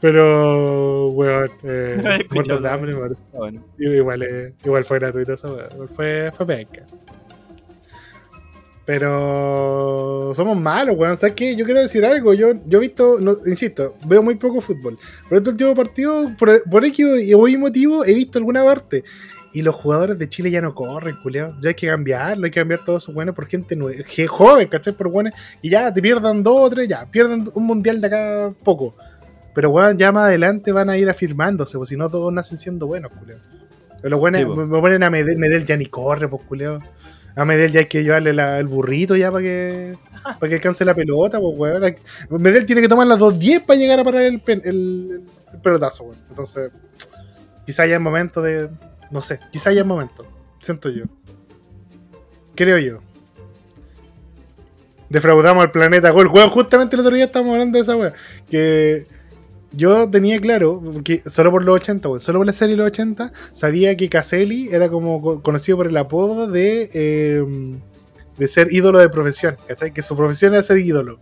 [0.03, 3.23] Pero, weón, eh, muertos de hambre me parece.
[3.33, 3.62] Bueno.
[3.79, 5.88] Igual, eh, igual fue gratuito eso, weón.
[5.91, 6.85] Fue, fue penca.
[8.85, 11.17] Pero somos malos, weón.
[11.17, 11.55] ¿Sabes qué?
[11.55, 12.35] Yo quiero decir algo.
[12.35, 14.99] Yo, yo he visto, no, insisto, veo muy poco fútbol.
[15.29, 19.05] Pero este último partido, por, por X y hoy motivo, he visto alguna parte.
[19.53, 21.55] Y los jugadores de Chile ya no corren, culiao.
[21.62, 24.95] Ya hay que cambiarlo, hay que cambiar todo eso bueno por gente nueva, joven, ¿cachai?
[24.95, 25.33] Por buenos.
[25.61, 28.97] Y ya te pierdan dos o tres, ya, pierdan un mundial de acá poco.
[29.55, 32.87] Pero weón, ya más adelante van a ir afirmándose, pues si no todos nacen siendo
[32.87, 33.38] buenos, culiao.
[33.99, 34.57] Pero los buenos Sí, po.
[34.57, 36.81] me, me ponen a Medel, Medel ya ni corre, pues culiao.
[37.37, 39.97] A Medel ya hay que llevarle la- el burrito ya para que
[40.38, 41.95] para que alcance la pelota, pues weón.
[42.31, 46.05] Medel tiene que tomar las 2.10 para llegar a parar el, pen- el, el pelotazo,
[46.05, 46.17] weón.
[46.29, 46.71] Entonces,
[47.67, 48.69] quizá ya es momento de.
[49.11, 50.27] No sé, quizá ya es momento.
[50.61, 51.05] Siento yo.
[52.55, 53.01] Creo yo.
[55.09, 56.29] Defraudamos al planeta Gol.
[56.29, 58.12] Weón, justamente el otro día estábamos hablando de esa weón.
[58.49, 59.07] Que
[59.75, 62.87] yo tenía claro, que solo por los 80, weón, solo por la serie de los
[62.89, 67.45] 80, sabía que Caselli era como co- conocido por el apodo de, eh,
[68.39, 69.93] de ser ídolo de profesión, ¿cachai?
[69.93, 71.19] Que su profesión era ser ídolo.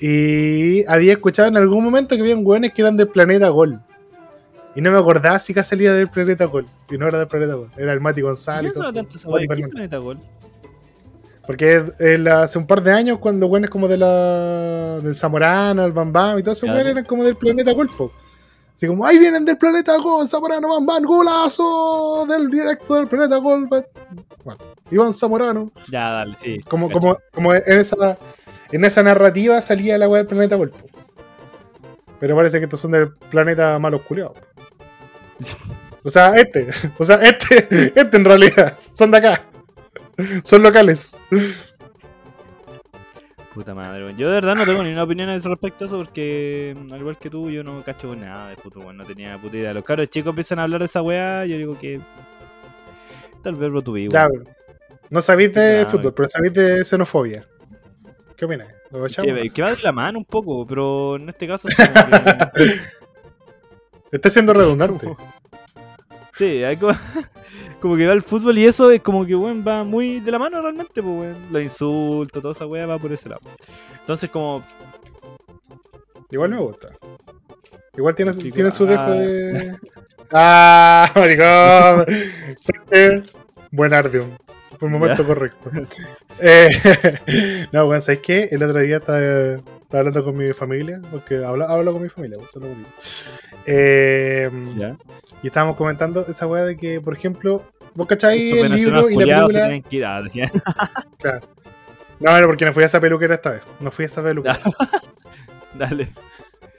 [0.00, 3.80] Y había escuchado en algún momento que habían weones que eran del planeta Gol.
[4.74, 6.66] Y no me acordaba si que salía del planeta Gol.
[6.90, 7.70] Y no era del planeta Gol.
[7.78, 8.72] Era el Mati González.
[8.74, 9.70] ¿Qué Fernández.
[9.70, 10.18] planeta gol?
[11.46, 11.84] Porque
[12.30, 16.38] hace un par de años, cuando weones como de la, del Zamorano, el Bam Bam
[16.38, 16.78] y todos esos Claro.
[16.78, 18.12] weones eran como del planeta Golpo.
[18.74, 23.36] Así como, ahí vienen del planeta Gol, Zamorano, Bam Bam, golazo del directo del planeta
[23.36, 23.68] Gol.
[23.68, 25.72] Bueno, Iván Zamorano.
[25.90, 26.60] Ya, dale, sí.
[26.68, 28.18] Como, como, como en esa
[28.72, 30.78] en esa narrativa salía la weá del planeta Golpo.
[32.20, 34.36] Pero parece que estos son del planeta malos culiados.
[36.04, 36.68] O sea, este.
[36.98, 37.92] O sea, este.
[38.00, 38.78] Este en realidad.
[38.92, 39.44] Son de acá.
[40.44, 41.16] Son locales.
[43.54, 44.14] Puta madre.
[44.18, 46.92] Yo de verdad no tengo ni una opinión a ese respecto a eso porque, mm,
[46.92, 48.96] al igual que tú, yo no cacho nada de fútbol, weón.
[48.98, 49.72] No tenía puta idea.
[49.72, 52.00] Los cabros chicos empiezan a hablar de esa weá, yo digo que.
[53.42, 54.28] Tal vez lo tuve, Ya.
[55.08, 57.44] No sabéis de fútbol, pero sabéis de xenofobia.
[58.36, 58.68] ¿Qué opinas?
[59.22, 61.76] Que, que va de la mano un poco, pero en este caso es
[62.54, 62.80] que-
[64.12, 65.08] Está siendo redundante.
[66.34, 66.92] Sí, hay como,
[67.80, 70.38] como que va el fútbol y eso es como que, weón, va muy de la
[70.38, 71.36] mano realmente, pues, weón.
[71.52, 73.42] Los insultos, toda esa weá va por ese lado.
[74.00, 74.62] Entonces, como,
[76.30, 76.88] Igual me gusta.
[77.96, 79.10] Igual tiene, Chico, tiene su dejo ah.
[79.12, 79.76] de.
[80.32, 81.10] ¡Ah!
[81.14, 82.06] ¡Maricón!
[83.70, 84.30] Buen Ardium.
[84.78, 85.28] Por el momento Ya.
[85.28, 85.70] correcto.
[86.38, 86.68] Eh,
[87.72, 88.50] no, bueno, ¿sabes qué?
[88.50, 92.36] El otro día estaba, estaba hablando con mi familia, porque hablo, hablo con mi familia,
[92.38, 92.52] pues.
[93.64, 94.98] Eh, ya.
[95.42, 97.62] Y estábamos comentando esa weá de que, por ejemplo,
[97.94, 99.80] vos cacháis el libro y la se película.
[99.88, 100.50] que ir a- decía.
[101.18, 101.40] Claro.
[102.18, 103.62] No, era porque no fui a esa peluquera esta vez.
[103.80, 104.58] No fui a esa peluquera.
[105.74, 106.08] Dale.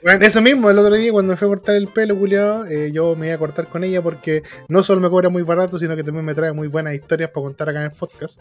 [0.02, 3.16] Bueno, eso mismo, el otro día cuando me fui a cortar el pelo, culiado, yo
[3.16, 6.04] me iba a cortar con ella porque no solo me cobra muy barato, sino que
[6.04, 8.40] también me trae muy buenas historias para contar acá en el podcast.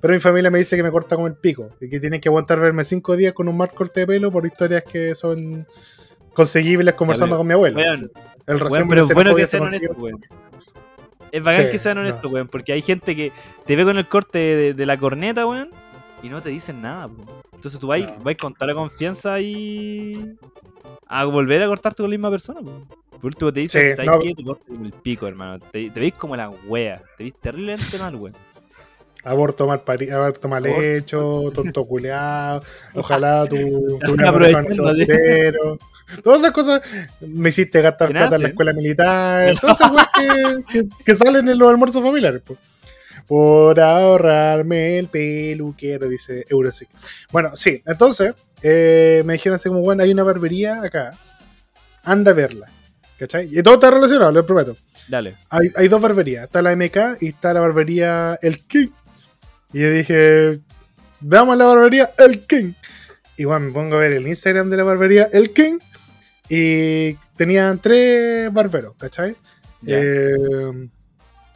[0.00, 2.28] Pero mi familia me dice que me corta como el pico y que tienen que
[2.28, 5.66] aguantar verme cinco días con un mal corte de pelo por historias que son
[6.36, 7.78] conseguibles conversando con mi abuela.
[7.78, 8.12] Weón,
[8.46, 10.20] el pero bueno que se sean honestos, weón.
[11.32, 13.32] Es bacán Sí, que sean honestos, weón, porque hay gente que
[13.64, 15.70] te ve con el corte de, de la corneta, weón,
[16.22, 17.26] y no te dicen nada, weón.
[17.52, 18.14] Entonces tú vas, No.
[18.22, 20.36] vas con toda la confianza y
[21.08, 22.86] a volver a cortarte con la misma persona, weón.
[23.10, 24.18] Por último te dicen, Sí, ¿sabes no.
[24.18, 24.34] qué?
[24.34, 25.58] Te corto con el pico, hermano.
[25.72, 27.02] Te, te veis como la wea.
[27.16, 28.34] Te veis terriblemente mal, weón.
[29.26, 32.62] Aborto mal, pari- aborto mal hecho, tonto culeado,
[32.94, 35.78] ojalá tu, tu.
[36.22, 36.80] Todas esas cosas
[37.20, 41.48] me hiciste gastar plata en la escuela militar, todas esas cosas que, que- que salen
[41.48, 42.40] en los almuerzos familiares.
[42.42, 42.56] po.
[43.26, 46.88] Por ahorrarme el peluquero, dice Eurosic.
[47.32, 51.10] Bueno, sí, entonces eh, me dijeron así como, bueno, hay una barbería acá,
[52.04, 52.66] anda a verla.
[53.18, 53.48] ¿Cachai?
[53.50, 54.76] Y todo está relacionado, lo prometo.
[55.08, 55.34] Dale.
[55.48, 56.44] Hay, hay dos barberías.
[56.44, 58.88] Está la MK y está la barbería El King.
[59.72, 60.60] Y yo dije,
[61.20, 62.72] veamos la barbería El King.
[63.36, 65.78] Igual me pongo a ver el Instagram de la barbería El King.
[66.48, 69.36] Y tenían tres barberos, ¿cachai?
[69.82, 69.96] Ya.
[69.98, 70.88] Eh,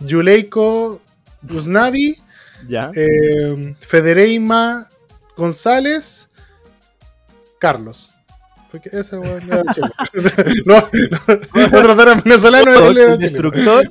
[0.01, 1.01] Yuleiko
[1.49, 2.17] Usnavi,
[2.69, 2.91] ya.
[2.95, 4.89] eh, Federeima
[5.37, 6.29] González,
[7.59, 8.13] Carlos.
[8.71, 10.65] Porque ese weón era chileno.
[10.67, 10.89] no,
[11.71, 13.91] no, otros eran venezolanos él era el destructor.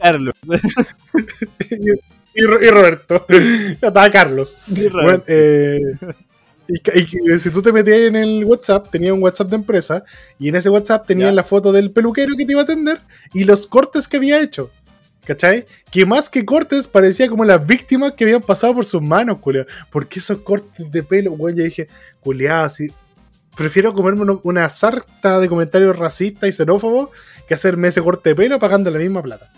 [0.00, 0.34] Carlos.
[2.34, 3.26] y, y Ro- y Roberto.
[3.28, 4.56] Estaba Carlos.
[4.66, 5.80] Bueno, eh,
[6.68, 10.04] y, y que si tú te metías en el WhatsApp, tenía un WhatsApp de empresa,
[10.38, 11.32] y en ese WhatsApp tenía Ya.
[11.32, 13.00] la foto del peluquero que te iba a atender
[13.32, 14.70] y los cortes que había hecho.
[15.26, 15.64] ¿Cachai?
[15.90, 19.64] Que más que cortes parecía como las víctimas que habían pasado por sus manos, culiao.
[19.90, 21.88] Porque esos cortes de pelo, güey, yo dije,
[22.20, 22.88] culiao, así.
[23.56, 27.08] Prefiero comerme una sarta de comentarios racistas y xenófobos
[27.48, 29.50] que hacerme ese corte de pelo pagando la misma plata.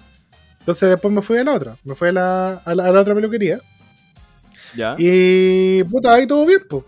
[0.66, 3.00] Entonces después me fui a la otra, me fui a la, a la, a la
[3.00, 3.60] otra peluquería.
[4.74, 4.96] Ya.
[4.98, 6.82] Y puta, ahí todo bien, pues.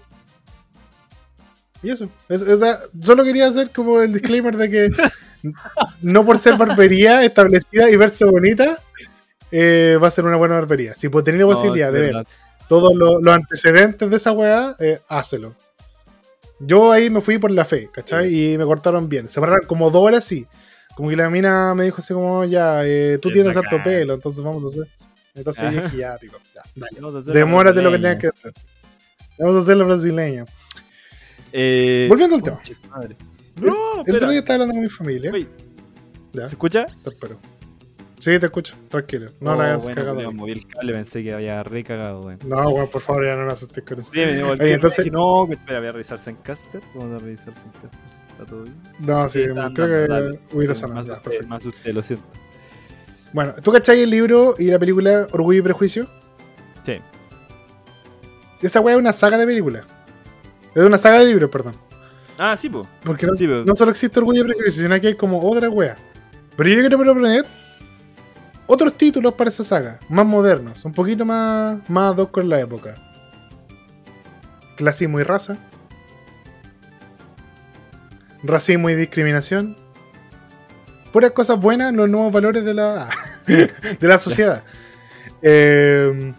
[1.80, 2.08] Y eso.
[2.28, 4.90] Es- sea, solo quería hacer como el disclaimer de que
[6.02, 8.78] no por ser barbería establecida y verse bonita,
[9.52, 10.96] eh, va a ser una buena barbería.
[10.96, 12.26] Si puedo tener la posibilidad es de ver
[12.68, 15.54] todos los, los antecedentes de esa weá, eh, hácelo.
[16.58, 18.34] Yo ahí me fui por la fe, ¿cachai?
[18.54, 19.28] Y me cortaron bien.
[19.28, 20.48] Se pararon como dos horas así.
[20.98, 24.42] Como que la mina me dijo así como, ya, eh, tú tienes harto pelo, entonces
[24.42, 24.88] vamos a hacer.
[25.32, 27.22] Entonces yo dije, ya, tipo, ya, dale.
[27.24, 28.52] La Demórate lo que tengas que hacer.
[29.38, 30.44] Vamos a hacer la brasileña.
[31.52, 32.61] Eh, Volviendo al tema.
[32.90, 33.14] madre.
[33.58, 34.16] El- No, El espera.
[34.16, 35.30] otro día estaba hablando con mi familia.
[36.34, 36.87] ¿Se escucha?
[37.04, 37.38] te espero.
[38.18, 39.30] Sí, te escucho, tranquilo.
[39.40, 40.32] No Oh, la hayas bueno, cagado.
[40.32, 42.40] moví el cable, pensé que había re cagado, weón.
[42.44, 44.11] No, bueno, por favor, ya no me asustes con eso.
[44.12, 46.82] Sí, me Oye, entonces- no, espera, voy a revisar Zencaster.
[46.96, 48.17] Vamos a revisar Zencaster.
[48.38, 48.77] ¿Está todo bien?
[49.01, 50.40] No, sí, está creo andando, que dale.
[50.53, 51.48] hubiera perfecto.
[51.48, 52.24] me asusté, lo siento.
[53.33, 56.09] Bueno, ¿tú cachai el libro y la película Orgullo y Prejuicio?
[56.85, 57.01] Sí.
[58.62, 59.85] Esa weá es una saga de películas.
[60.72, 61.74] Es una saga de libros, perdón.
[62.38, 62.87] Ah, sí, pues.
[63.03, 63.46] Porque no, Sí,
[63.77, 65.96] solo existe Orgullo y Prejuicio, sino que hay como otra wea.
[66.57, 67.44] Pero yo quiero proponer
[68.68, 72.61] otros títulos para esa saga, más modernos, un poquito más, más ad hoc con la
[72.61, 72.94] época.
[74.77, 75.59] Clasismo y raza.
[78.42, 79.77] Racismo y discriminación.
[81.12, 83.09] Puras cosas buenas, los nuevos valores de la,
[83.46, 84.64] de la sociedad.
[85.42, 86.33] Eh,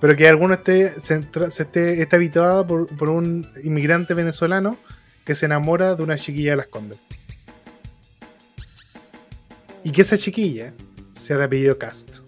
[0.00, 1.24] pero que alguno esté, se
[1.58, 4.76] esté, esté habitado por, por un inmigrante venezolano
[5.24, 6.98] que se enamora de una chiquilla de las Condes.
[9.82, 10.72] Y que esa chiquilla
[11.12, 12.18] sea de apellido Cast.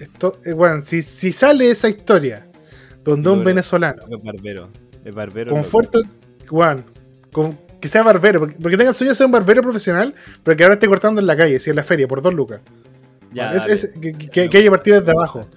[0.00, 2.48] Esto, eh, bueno, si, si sale esa historia
[3.04, 3.48] donde un Bueno.
[3.48, 4.70] venezolano Es barbero.
[5.04, 5.52] Es barbero.
[5.52, 5.98] con fuerte,
[6.48, 6.84] Juan,
[7.32, 10.14] con- que sea barbero, porque, porque tenga el sueño de ser un barbero profesional,
[10.44, 12.60] pero que ahora esté cortando en la calle, si en la feria, por dos lucas.
[13.32, 13.72] Ya, Es- dale.
[13.72, 15.48] es- que, que- que haya partido desde abajo.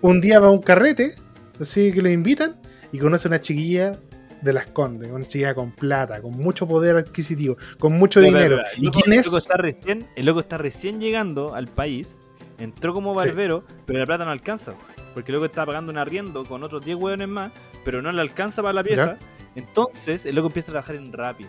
[0.00, 1.14] Un día va a un carrete,
[1.60, 2.56] así que lo invitan,
[2.92, 3.98] y conoce a una chiquilla
[4.40, 8.58] de las Condes, una chiquilla con plata, con mucho poder adquisitivo, con mucho dinero.
[8.78, 9.26] ¿Y Loco- quién el es?
[9.26, 12.16] loco está recién, el loco está recién llegando al país.
[12.58, 13.26] Entró como Sí.
[13.28, 14.74] barbero, pero la plata no alcanza.
[15.14, 17.50] Porque el loco está pagando un arriendo con otros 10 hueones más,
[17.84, 19.18] pero no le alcanza para la pieza.
[19.56, 21.44] Entonces el loco empieza a trabajar en Rappi.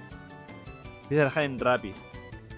[1.03, 1.93] Empieza a trabajar en Rappi.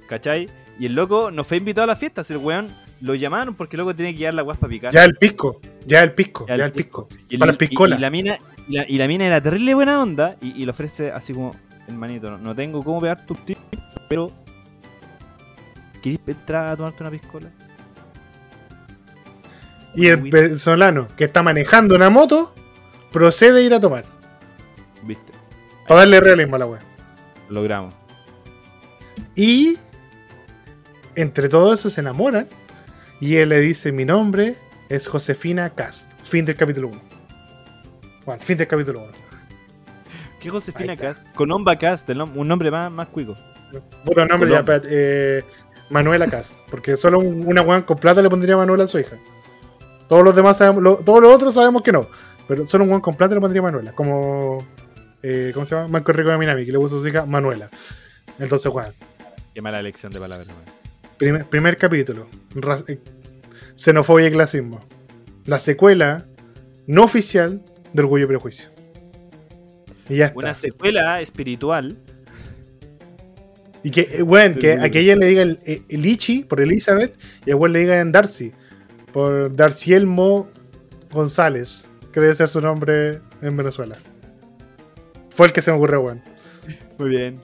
[0.07, 0.49] ¿Cachai?
[0.79, 2.23] Y el loco no fue invitado a la fiesta.
[2.23, 4.93] Si el weón lo llamaron porque el loco tenía que llevar la guas para picar.
[4.93, 7.07] Ya el pisco, ya el pisco, Ya ya, el pisco.
[7.29, 7.95] Y, el- Para la y- piscola.
[7.95, 10.71] y la mina, y la, y la mina era terrible buena onda y, y le
[10.71, 11.55] ofrece así como,
[11.87, 13.61] hermanito, no, no tengo cómo pegar tus tips,
[14.07, 14.31] pero
[16.01, 17.49] ¿querés entrar a tomarte una piscola?
[19.95, 22.53] Y el venezolano que está manejando una moto
[23.11, 24.05] procede a ir a tomar.
[25.03, 25.33] ¿Viste?
[25.89, 26.65] Para darle realismo a la.
[26.65, 26.77] Lo
[27.49, 27.93] logramos.
[29.35, 29.77] Y
[31.15, 32.47] entre todo eso se enamoran.
[33.19, 34.55] Y él le dice: Mi nombre
[34.87, 36.09] es Josefina Cast.
[36.23, 37.01] Fin del capítulo 1.
[38.25, 39.11] Bueno, fin del capítulo 1.
[40.39, 40.95] ¿Qué Josefina.
[40.95, 41.21] Cast?
[41.33, 43.35] Colomba Cast, nom- un nombre más, más cuico.
[44.05, 45.43] Puta nombre, ya, eh,
[45.89, 46.53] Manuela Cast.
[46.69, 49.17] Porque solo un- una weón con plata le pondría Manuela a su hija.
[50.07, 52.07] Todos los demás sabemos, lo- todos los otros sabemos que no.
[52.47, 53.91] Pero solo un weón con plata le pondría Manuela.
[53.93, 54.65] Como.
[55.23, 55.87] Eh, ¿Cómo se llama?
[55.87, 57.69] Marco Rico de Minami, que le puso a su hija Manuela.
[58.37, 58.93] Entonces, weón.
[59.53, 60.47] Qué mala elección de palabras.
[61.17, 62.27] Primer, primer capítulo.
[62.87, 62.99] Eh,
[63.75, 64.79] xenofobia y clasismo.
[65.45, 66.25] La secuela
[66.87, 67.61] no oficial
[67.93, 68.69] de Orgullo y Prejuicio.
[70.07, 70.39] Y ya está.
[70.39, 71.97] Una secuela espiritual.
[73.83, 76.59] Y que, eh, bueno, que a que ella le diga el, el, el Ichi por
[76.59, 78.53] Elizabeth y a igual le diga en Darcy
[79.11, 80.49] por Darcy Elmo
[81.11, 83.97] González, que debe ser su nombre en Venezuela.
[85.39, 86.21] Fue el que se me ocurrió, weón.
[86.97, 87.39] Muy bien.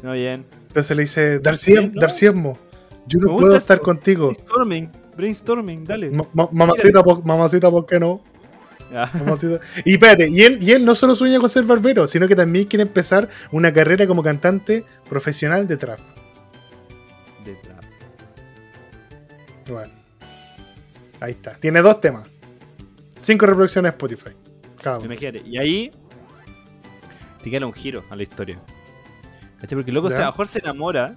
[0.00, 0.46] Muy bien.
[0.68, 1.40] Entonces le dice.
[1.40, 2.56] Darcy Elmo,
[3.08, 4.26] yo no puedo estar contigo.
[4.28, 4.92] Brainstorming.
[5.16, 6.10] Brainstorming, dale.
[6.12, 8.22] Ma- ma- mamacita, po- mamacita, ¿por qué no?
[8.92, 9.58] Mamacita.
[9.84, 12.66] Y espérate, y él, y él no solo sueña con ser barbero, sino que también
[12.66, 15.98] quiere empezar una carrera como cantante profesional de trap.
[17.44, 17.82] de trap.
[19.68, 19.92] Bueno,
[21.18, 21.54] ahí está.
[21.56, 22.30] Tiene dos temas.
[23.18, 24.30] Cinco reproducciones Spotify.
[24.80, 25.06] Cada uno.
[25.06, 25.42] Imagínate.
[25.44, 25.90] Y ahí
[27.50, 28.60] queda un giro a la historia.
[29.60, 29.76] ¿Cachai?
[29.76, 30.16] Porque el loco Ya.
[30.16, 31.14] se, a lo mejor se enamora,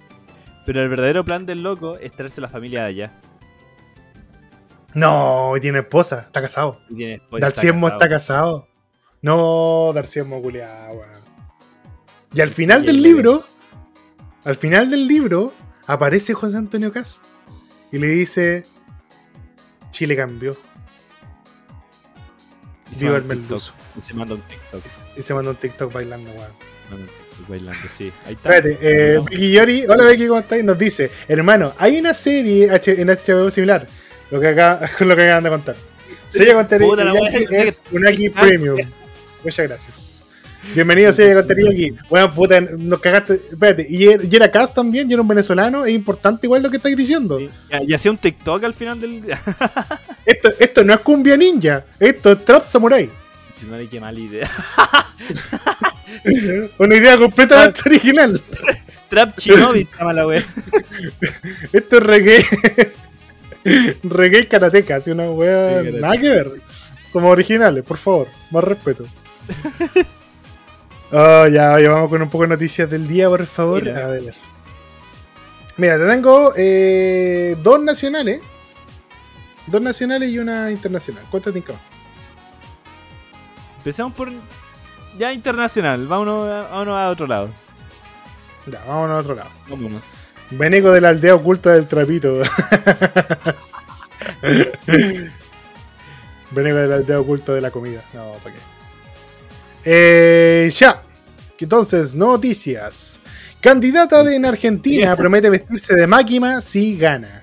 [0.66, 3.20] pero el verdadero plan del loco es traerse la familia de allá.
[4.94, 6.80] No, y tiene esposa, está casado.
[6.88, 8.66] Y tiene esposa, está casado.
[9.22, 9.92] No,
[10.42, 11.20] culiao, weón.
[12.34, 13.44] Y al final Y del el- libro,
[14.44, 15.52] al final del libro,
[15.86, 17.24] aparece José Antonio Cast
[17.92, 18.66] y le dice:
[19.90, 20.56] Chile cambió.
[22.92, 23.62] Y se manda un TikTok.
[23.96, 24.82] Y se manda un TikTok.
[25.16, 26.50] Y se mandó un TikTok bailando, weón.
[26.50, 28.12] Se manda un TikTok bailando, sí.
[28.26, 28.54] Ahí está.
[28.56, 28.78] Espérate,
[29.14, 29.18] eh.
[29.24, 30.64] Becky Yori, hola Becky, ¿cómo estás?
[30.64, 33.86] Nos dice, hermano, hay una serie en HBO similar,
[34.30, 35.76] lo que acá, con lo que acaban de contar.
[36.28, 38.78] Sella con Puta la Teriyaki wea, es un Ah, Premium.
[39.42, 40.24] Muchas gracias.
[40.74, 41.94] Bienvenido, Sella con Teriyaki.
[42.08, 43.34] Bueno, puta, nos cagaste.
[43.34, 46.70] Espérate, y era- y era Cast también, y era un venezolano, es importante igual lo
[46.70, 47.40] que estáis diciendo.
[47.40, 47.50] Y,
[47.86, 49.24] y hacía un TikTok al final del.
[50.30, 53.10] Esto, esto no es cumbia ninja, esto es Trap Samurai.
[53.68, 54.48] no le qué mala idea.
[56.78, 58.40] Una idea completamente original.
[59.08, 60.44] Trap Shinobi se llama la wea.
[61.72, 62.44] Esto es reggae.
[64.04, 65.82] reggae karateca, así una wea.
[65.82, 66.52] Sí, nada que ver.
[67.12, 68.28] Somos originales, por favor.
[68.52, 69.06] Más respeto.
[71.10, 73.82] Oh, ya, oye, vamos con un poco de noticias del día, por favor.
[73.82, 74.04] Mira.
[74.04, 74.34] A ver.
[75.76, 78.40] Mira, te tengo eh, dos nacionales.
[79.70, 81.24] Dos nacionales y una internacional.
[81.30, 81.70] ¿Cuántas tienes?
[83.78, 84.30] Empecemos por.
[85.18, 86.06] Ya internacional.
[86.06, 87.50] Vámonos, a- vámonos a otro lado.
[88.66, 89.50] Ya, vámonos a otro lado.
[89.68, 90.00] Vámonos.
[90.50, 92.40] Veneco de la aldea oculta del trapito.
[96.50, 98.02] Veneco de la aldea oculta de la comida.
[98.12, 98.60] No, ¿para qué?
[99.84, 101.02] Eh, ya.
[101.58, 103.20] Entonces, noticias.
[103.60, 107.39] Candidata de en Argentina promete vestirse de máquina si gana.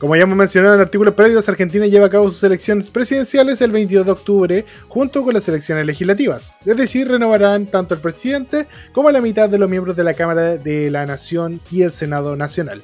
[0.00, 3.70] Como ya hemos mencionado en artículos previos, Argentina lleva a cabo sus elecciones presidenciales el
[3.70, 6.56] 22 de octubre junto con las elecciones legislativas.
[6.64, 10.56] Es decir, renovarán tanto el presidente como la mitad de los miembros de la Cámara
[10.56, 12.82] de la Nación y el Senado Nacional.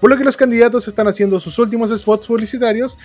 [0.00, 2.96] Por lo que los candidatos están haciendo sus últimos spots publicitarios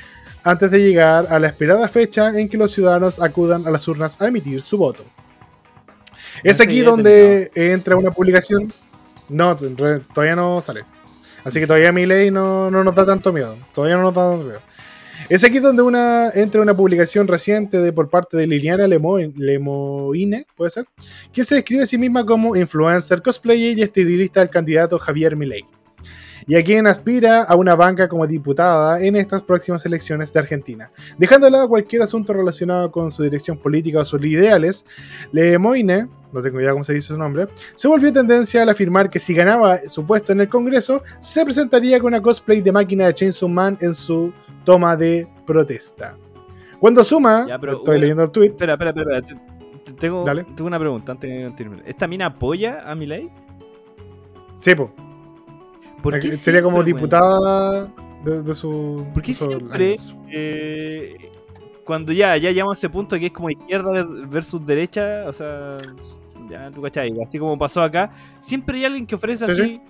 [0.44, 4.22] antes de llegar a la esperada fecha en que los ciudadanos acudan a las urnas
[4.22, 5.04] a emitir su voto.
[6.44, 8.72] Es aquí donde entra una publicación.
[9.30, 10.86] No, todavía no sale.
[11.48, 13.58] Así que todavía mi ley no, no nos da tanto miedo.
[13.74, 14.60] Todavía no nos da tanto miedo.
[15.30, 20.46] Es aquí donde una, entra una publicación reciente de, por parte de Liliana Lemo, Lemoine,
[20.58, 20.86] ¿puede ser?
[21.34, 25.66] Quien se describe a sí misma como influencer, cosplayer y estilista del candidato Javier Milei.
[26.50, 30.90] Y a quien aspira a una banca como diputada en estas próximas elecciones de Argentina.
[31.18, 34.86] Dejando de lado cualquier asunto relacionado con su dirección política o sus ideales,
[35.34, 39.20] Lemoine, no tengo idea cómo se dice su nombre, se volvió tendencia al afirmar que
[39.20, 43.14] si ganaba su puesto en el Congreso, se presentaría con una cosplay de máquina de
[43.14, 44.32] Chainsaw Man en su
[44.64, 46.16] toma de protesta.
[46.80, 49.22] Cuando suma, Ya, pero estoy leyendo el tweet, Espera, espera, espera.
[49.22, 49.36] te-
[49.84, 51.84] te- Tengo, tengo una pregunta antes de continuar.
[51.86, 53.30] ¿Esta mina apoya a Milei?
[54.58, 54.92] sí, po,
[56.02, 57.92] ¿Por qué sería como siempre, diputada
[58.24, 59.06] de, de su.
[59.14, 59.96] ¿Por qué de sus siempre
[60.32, 61.32] eh,
[61.84, 65.34] cuando ya, ya llegamos a ese punto que es como izquierda ver- versus derecha, o
[65.34, 65.78] sea,
[66.50, 69.82] ya tú cachai, así como pasó acá, siempre hay alguien que ofrece Sí, así, sí.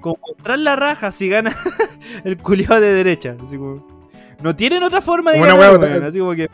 [0.00, 1.54] como mostrar la raja si gana
[2.24, 3.36] el culiado de derecha.
[3.42, 3.86] Así como,
[4.40, 6.48] no tienen otra forma de ganar, así como que...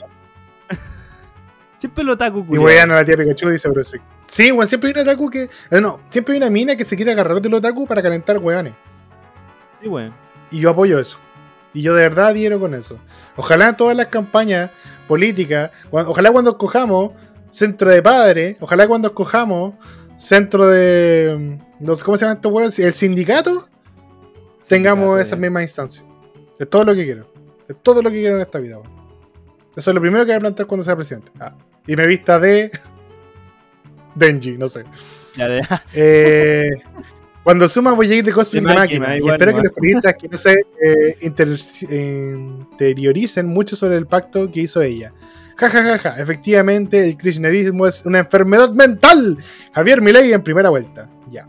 [1.85, 2.65] siempre lo taco, Y culiao.
[2.65, 3.99] wean a la tía Pikachu dice, pero sí.
[4.27, 5.51] Sí, weón, siempre hay un otaku que.
[5.71, 8.73] eh, no, siempre hay una mina que se quiere agarrar del otaku para calentar weones.
[9.81, 10.15] Sí, weón.
[10.51, 11.19] Y yo apoyo eso.
[11.75, 12.99] Y yo de verdad adhiero con eso.
[13.37, 14.71] Ojalá en todas las campañas
[15.07, 17.11] políticas, ojalá cuando escojamos
[17.51, 19.75] centro de padre, ojalá cuando escojamos
[20.17, 21.59] centro de.
[21.81, 22.79] mm, no sé ¿Cómo se llama estos weones?
[22.79, 23.69] El sindicato,
[24.67, 26.03] tengamos esas mismas instancias.
[26.59, 27.31] Es todo lo que quiero.
[27.69, 28.79] Es todo lo que quiero en esta vida.
[28.79, 28.95] weón.
[29.77, 31.33] Eso es lo primero que voy a plantear cuando sea presidente.
[31.41, 31.53] Ah,
[31.87, 32.71] y me vista de.
[34.15, 34.85] Benji, no sé.
[35.37, 35.63] Ya, de-
[35.95, 36.69] Eh,
[37.43, 39.27] cuando suma voy a ir de cosplay De de, máquina, máquina.
[39.27, 39.63] y espero igual.
[39.63, 41.59] que los periodistas que no se eh, inter-
[41.91, 45.13] interioricen mucho sobre el pacto que hizo ella.
[45.57, 46.17] Ja, ja, ja, ja.
[46.21, 49.39] Efectivamente, el kirchnerismo es una enfermedad mental.
[49.73, 51.11] Javier Milei en primera vuelta.
[51.31, 51.47] Ya.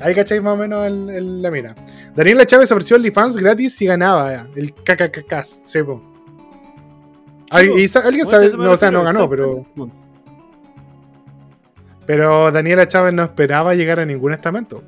[0.00, 1.74] Ahí cacháis más o menos el- el- la mira.
[2.14, 4.74] Daniela Chávez ofreció OnlyFans gratis si ganaba ya, el y
[5.44, 5.60] sa-
[7.50, 9.66] Alguien sabe, no, o sea, no ganó, pero,
[12.04, 14.82] pero Daniela Chávez no esperaba llegar a ningún estamento.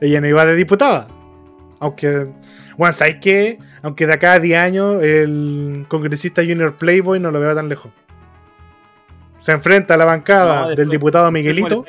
[0.00, 1.08] Ella no iba de diputada.
[1.80, 2.28] Aunque,
[2.76, 3.58] bueno, ¿sabes qué?
[3.82, 7.92] Aunque de acá a 10 años el congresista Junior Playboy no lo veo tan lejos.
[9.38, 11.84] Se enfrenta a la bancada No, del diputado Miguelito.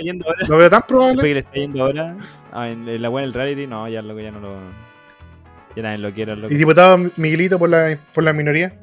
[0.48, 1.22] Lo veo tan probable.
[1.22, 2.16] que le está yendo ahora
[2.52, 4.56] ah, en, la buena del reality, no, ya, loco, ya no lo.
[5.76, 6.54] Ya nadie lo quiere, loco.
[6.54, 8.78] Y diputado Miguelito por la, por la minoría.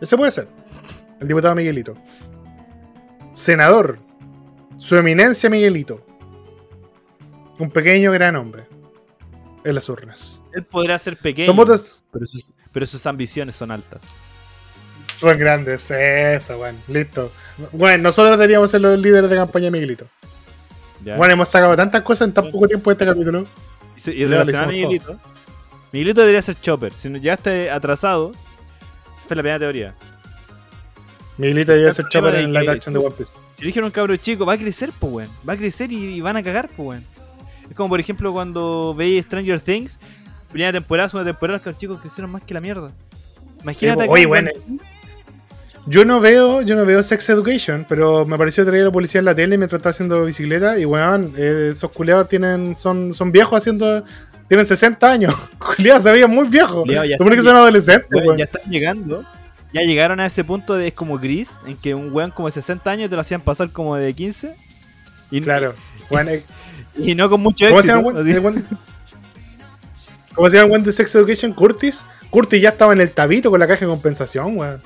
[0.00, 0.48] Ese puede ser.
[1.20, 1.94] El diputado Miguelito.
[3.34, 3.98] Senador.
[4.78, 6.04] Su eminencia Miguelito.
[7.58, 8.66] Un pequeño gran hombre.
[9.62, 10.40] En las urnas.
[10.54, 12.02] Él podrá ser pequeño, Son votos.
[12.10, 14.02] pero, sus, pero sus ambiciones son altas.
[15.14, 15.90] Son grandes.
[15.90, 16.78] Eso, bueno.
[16.88, 17.30] Listo.
[17.72, 20.06] Bueno, nosotros deberíamos ser los líderes de campaña de Miguelito.
[21.04, 21.16] ¿ya?
[21.16, 23.46] Bueno, hemos sacado tantas cosas en tan poco tiempo de este capítulo.
[23.96, 25.18] y, ya relacionado a Miguelito,
[25.92, 26.94] Miguelito debería ser Chopper.
[26.94, 28.32] Si no llegaste atrasado,
[29.30, 29.94] fue la primera teoría.
[31.38, 33.32] Miguelito debe El ser de en que- action de One Piece.
[33.54, 35.28] Si eligieron un cabro chico, va a crecer, pues, weón.
[35.48, 37.04] Va a crecer y, y van a cagar, pues, weón.
[37.68, 40.00] Es como, por ejemplo, cuando veis Stranger Things,
[40.50, 42.90] primera temporada, segunda temporada, los cabros chicos crecieron más que la mierda.
[43.62, 44.50] Imagínate Sí, oye, bueno,
[45.86, 49.20] Yo no veo, yo no veo Sex Education, pero me pareció traer a la policía
[49.20, 53.30] en la tele mientras estaba haciendo bicicleta y weón, eh, esos culiados tienen, son, son
[53.32, 54.04] viejos haciendo,
[54.50, 55.32] tienen 60 años.
[55.58, 56.82] Culiados se veían muy viejos.
[56.82, 59.24] Culiao, ya Supone que son adolescentes, ya están llegando.
[59.72, 62.52] Ya llegaron a ese punto de es como gris, en que un weón como de
[62.52, 64.56] 60 años te lo hacían pasar como de 15.
[65.30, 65.74] Y, Claro.
[66.26, 66.42] Eh,
[66.96, 68.02] y no con mucho ¿Cómo éxito.
[70.34, 71.52] ¿Cómo se llama el weón de Sex Education?
[71.52, 72.04] Curtis.
[72.30, 74.80] Curtis ya estaba en el tabito con la caja de compensación, weón.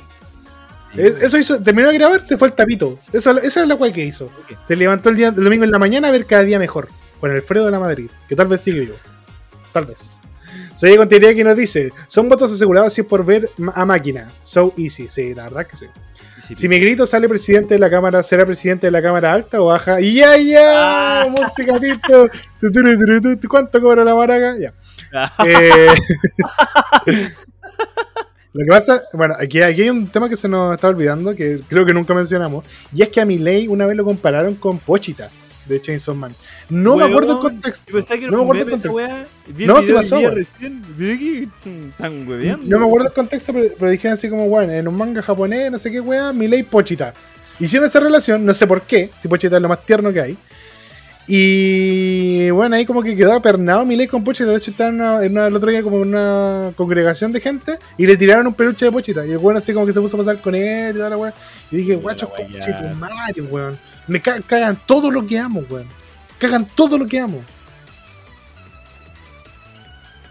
[0.94, 2.98] Es- Eso hizo, terminó de grabar, se fue al tapito.
[3.14, 4.30] Eso, esa es la weá que hizo.
[4.68, 6.88] Se levantó el, día, el domingo en la mañana a ver cada día mejor.
[7.18, 8.94] Con Alfredo de la Madrid, que tal vez sigue vivo.
[9.74, 10.20] Tal vez.
[10.76, 14.30] Soy con teoría que nos dice: Son votos asegurados si es por ver a máquina.
[14.40, 15.08] So easy.
[15.10, 15.86] Sí, la verdad que sí.
[16.56, 20.00] Si Miguelito sale presidente de la Cámara, ¿será presidente de la Cámara Alta o baja?
[20.00, 21.22] ¡Y ya, ya!
[21.22, 21.26] Ah.
[22.60, 23.48] Tu, tu, tu.
[23.48, 24.56] ¿Cuánto cobra la maraca?
[24.58, 24.72] Ya.
[25.12, 25.88] Ah, Eh,
[28.52, 31.58] Lo que pasa, bueno, aquí, aquí hay un tema que se nos está olvidando, que
[31.68, 35.28] creo que nunca mencionamos, y es que a Miley una vez lo compararon con Pochita
[35.66, 36.34] de Chainsaw Man.
[36.68, 37.84] No me acuerdo el contexto.
[37.86, 38.88] Que No me acuerdo el contexto.
[39.66, 40.82] No, sí pasó, recién.
[40.96, 42.66] Vi que están hueveando.
[42.66, 45.70] No me acuerdo el contexto, pero, pero dijeron así como, bueno, en un manga japonés,
[45.70, 47.14] no sé qué weá, Miley Pochita.
[47.60, 50.36] Hicieron esa relación, no sé por qué, si Pochita es lo más tierno que hay.
[51.26, 54.50] Y bueno, ahí como que quedó apernado Miley con Pochita.
[54.50, 57.40] De hecho, estaba en una- en una- el otro día como en una congregación de
[57.40, 59.24] gente y le tiraron un peluche de Pochita.
[59.24, 61.16] Y el weón así como que se puso a pasar con él y toda la
[61.16, 61.32] weá.
[61.70, 63.78] Y dije, guacho, conche tu madre, weón.
[64.06, 65.86] Me ca- cagan todo lo que amo, weón.
[66.38, 67.42] Cagan todo lo que amo.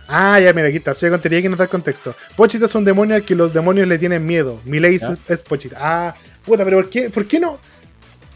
[0.08, 0.94] Ah, ya, mira, aquí está.
[0.94, 2.14] Soy tontería que no da contexto.
[2.36, 4.60] Pochita es un demonio al que los demonios le tienen miedo.
[4.66, 5.18] Es, Ya.
[5.28, 5.78] es Pochita.
[5.80, 6.14] Ah,
[6.46, 7.58] puta, pero ¿por qué, ¿por qué no?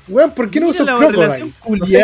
[0.07, 1.51] Weón, ¿por qué no uso Crocodile?
[1.69, 1.99] No sé.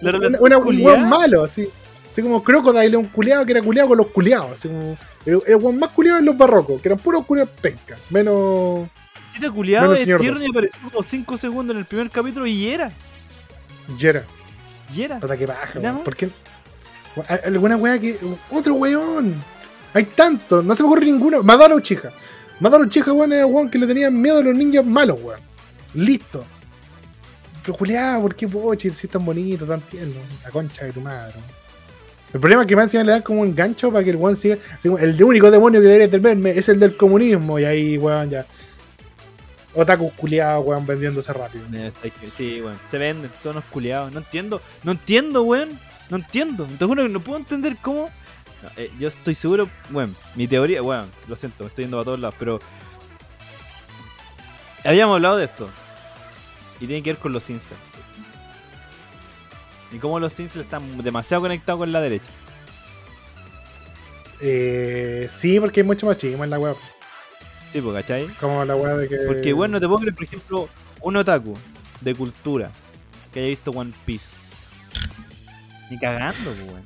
[0.00, 1.68] La relación una- un weón malo, así.
[2.10, 4.52] Así como Crocodile, un culiado que era culiado con los culiados.
[4.52, 4.96] Así como.
[5.26, 7.96] El, el weón más culiado en los barrocos, que eran puros culiados penca.
[8.10, 8.88] Menos.
[9.34, 10.46] Este culiado Menos es señor tierno dos.
[10.46, 12.92] y apareció como 5 segundos en el primer capítulo y era.
[13.98, 14.06] Y
[15.02, 15.18] era.
[15.20, 16.04] Puta que baja, weón.
[16.04, 16.30] ¿Por qué?
[17.44, 18.18] Alguna weá que.
[18.50, 19.34] Otro weón.
[19.94, 20.62] Hay tanto.
[20.62, 21.42] No se me ocurre ninguno.
[21.42, 22.12] Madara Uchiha.
[22.60, 25.40] Madara Uchiha, weón, era weón que le tenían miedo a los ninjas malos, weón.
[25.94, 26.44] Listo.
[27.64, 28.90] Pero culiado, ¿por qué Pochi?
[28.90, 30.14] Si es tan bonito, tan tierno.
[30.42, 31.34] La concha de tu madre.
[32.32, 34.36] El problema es que más encima le dan como un gancho para que el weón
[34.36, 34.56] siga.
[34.82, 37.58] el único demonio que debería tenerme es el del comunismo.
[37.58, 38.46] Y ahí, weón, ya.
[39.74, 41.64] Otaku culiado, weón, vendiéndose rápido.
[42.34, 42.78] Sí, weón.
[42.86, 44.12] Se venden, son unos culiados.
[44.12, 44.60] No entiendo.
[44.84, 45.80] No entiendo, weón.
[46.10, 46.66] No entiendo.
[46.78, 48.10] Te juro que no puedo entender cómo.
[48.62, 52.04] No, eh, yo estoy seguro, bueno, mi teoría, bueno, lo siento, me estoy yendo para
[52.04, 52.60] todos lados, pero.
[54.84, 55.68] Habíamos hablado de esto.
[56.80, 57.80] Y tiene que ver con los incels.
[59.90, 62.30] Y cómo los incels están demasiado conectados con la derecha.
[64.40, 66.74] Eh, sí, porque hay mucho machismo en la weá.
[67.72, 68.26] Sí, pues, ¿cachai?
[68.38, 69.16] Como la weá de que.
[69.26, 70.68] Porque, bueno, no te creer, por ejemplo,
[71.00, 71.54] un otaku
[72.02, 72.70] de cultura
[73.32, 74.26] que haya visto One Piece.
[75.88, 76.82] Ni cagando, pues, weón.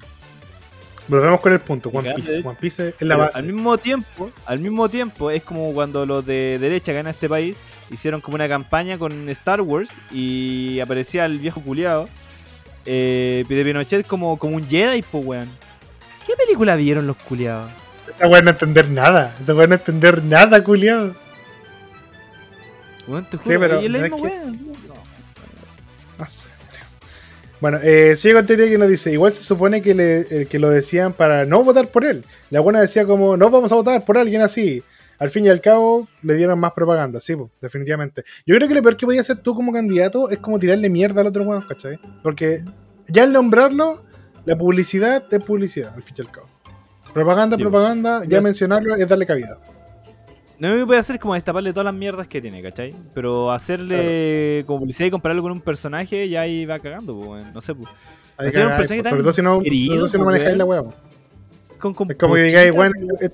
[1.08, 1.88] Volvemos con el punto.
[1.88, 2.40] One Piece.
[2.44, 3.36] One Piece es la base.
[3.36, 7.58] Al mismo tiempo, al mismo tiempo es como cuando los de derecha en este país
[7.90, 12.08] hicieron como una campaña con Star Wars y aparecía el viejo culiado
[12.84, 15.50] eh, de Pinochet como, como un Jedi, pues weón.
[16.24, 17.70] ¿Qué película vieron los culiados?
[18.16, 19.34] Esa weá no entender nada.
[19.40, 21.14] Esa weá no entender nada, culiado.
[23.06, 23.88] Weón, te juro, pero sí.
[26.18, 26.48] No sé.
[27.60, 30.58] Bueno, eh, sigue con teoría que nos dice, igual se supone que, le, eh, que
[30.58, 32.24] lo decían para no votar por él.
[32.50, 34.82] La buena decía como, no vamos a votar por alguien así.
[35.18, 38.24] Al fin y al cabo, le dieron más propaganda, sí, pues, definitivamente.
[38.46, 41.22] Yo creo que lo peor que podías hacer tú como candidato es como tirarle mierda
[41.22, 41.98] al otro weón, ¿cachai?
[42.22, 42.62] Porque
[43.08, 44.04] ya al nombrarlo,
[44.44, 46.45] la publicidad es publicidad, al fin y al cabo.
[47.16, 49.58] Propaganda, propaganda, ya Ya- mencionarlo es darle cabida.
[50.58, 52.94] No lo que puede hacer es como destaparle todas las mierdas que tiene, ¿cachai?
[53.14, 57.52] Pero hacerle como publicidad y compararlo con un personaje, ya ahí va cagando, pues, weón.
[57.52, 57.88] No sé, pues.
[58.38, 60.32] Hacer un personaje pues, tan sobre todo si no, querido, sobre todo si no pues,
[60.34, 60.82] manejáis la weá.
[60.82, 60.94] pues.
[61.78, 63.32] Con, con Es como que digáis, bueno, el,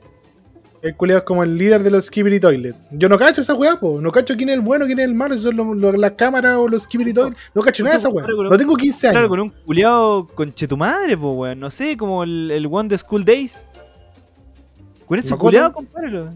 [0.82, 2.74] el culiao es como el líder de los Skibidi Toilet.
[2.90, 4.00] Yo no cacho esa weá, po.
[4.00, 6.56] No cacho quién es el bueno, quién es el malo, si son los- las cámaras
[6.56, 7.36] o los Skibidi Toilet.
[7.54, 8.24] No cacho nada de esa weá.
[8.24, 9.28] Claro, No tengo 15 Claro, años.
[9.28, 11.60] con un culiado con chetumadre, pues, weón.
[11.60, 13.68] No sé, como el, el One de School Days.
[15.06, 16.30] Con ese culiado, compárelo.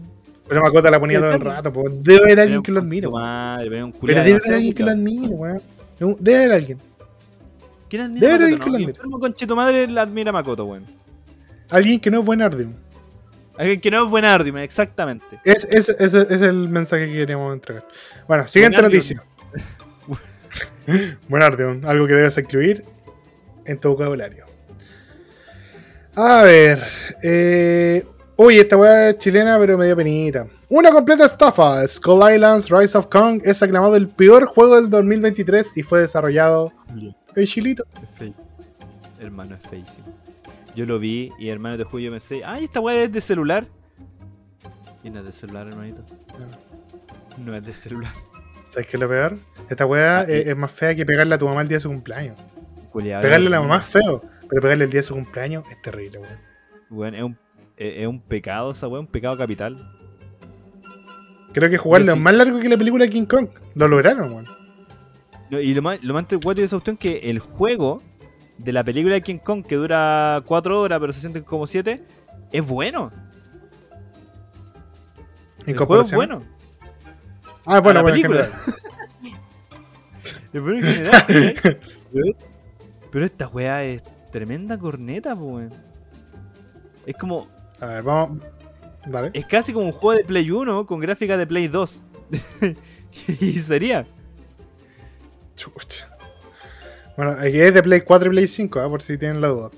[0.47, 1.83] Pero Macota la ponía todo el rato, po.
[1.89, 3.07] Debe haber alguien que lo admire.
[3.09, 4.23] Madre, pero un Pero culiado.
[4.25, 5.61] debe haber alguien que lo admire, weón.
[6.19, 6.77] Debe haber alguien.
[7.89, 8.91] ¿Quién admira Debe a haber alguien que lo No, admire.
[8.91, 10.85] enfermo con chetumadre la admira a Makoto, weón.
[11.69, 12.73] Alguien que no es buen Ardium.
[13.57, 15.39] Alguien que no es buen Ardim, exactamente.
[15.43, 17.85] Es, es, es, es el mensaje que queríamos entregar.
[18.27, 19.23] Bueno, siguiente Buen noticia.
[21.27, 22.85] buen Ardium, algo que debes incluir
[23.65, 24.45] en tu vocabulario.
[26.15, 26.83] A ver.
[27.23, 28.05] Eh,
[28.37, 30.47] uy, esta weá es chilena, pero medio penita.
[30.69, 31.87] Una completa estafa.
[31.87, 36.71] Skull Islands Rise of Kong es aclamado el peor juego del 2023 y fue desarrollado
[37.35, 37.85] en Chilito.
[38.03, 38.31] Es.
[39.19, 40.05] Hermano, es feísimo.
[40.75, 43.65] Yo lo vi y hermano, te juro, yo pensé, ay, esta weá es de celular.
[45.03, 46.03] Y no es de celular, hermanito.
[47.43, 48.11] No es de celular.
[48.69, 49.37] ¿Sabes qué es lo peor?
[49.69, 51.81] Esta weá Ah, es, es más fea que pegarle a tu mamá el día de
[51.81, 52.37] su cumpleaños.
[52.91, 55.81] Culiado, Pegarle a la mamá es feo, pero pegarle el día de su cumpleaños es
[55.81, 56.37] terrible, weón.
[56.89, 57.37] Weón, es un,
[57.77, 59.93] es, un pecado esa weá, un pecado capital.
[61.53, 63.47] Creo que jugarlo es más largo que la película de King Kong.
[63.75, 64.47] Lo lograron, weón.
[65.49, 68.01] No, y lo más, lo más de esa cuestión es que el juego
[68.57, 72.03] de la película de King Kong, que dura 4 horas, pero se sienten como 7,
[72.51, 73.11] es bueno.
[75.65, 76.43] En el juego es bueno.
[77.65, 78.49] Ah, bueno, bueno, en película.
[80.53, 81.25] en general,
[81.55, 81.79] ¿cachai?
[83.11, 85.73] pero, esta weá es tremenda corneta, po, weón.
[87.05, 87.47] Es como.
[87.79, 88.41] A ver, vamos,
[89.09, 89.31] Vale.
[89.33, 92.01] Es casi como un juego de Play 1 con gráfica de Play 2.
[93.39, 94.05] y sería.
[95.55, 96.09] Chucha.
[97.15, 98.89] Bueno, aquí es de Play 4 y Play 5, ¿ah?
[98.89, 99.71] por si tienen la duda.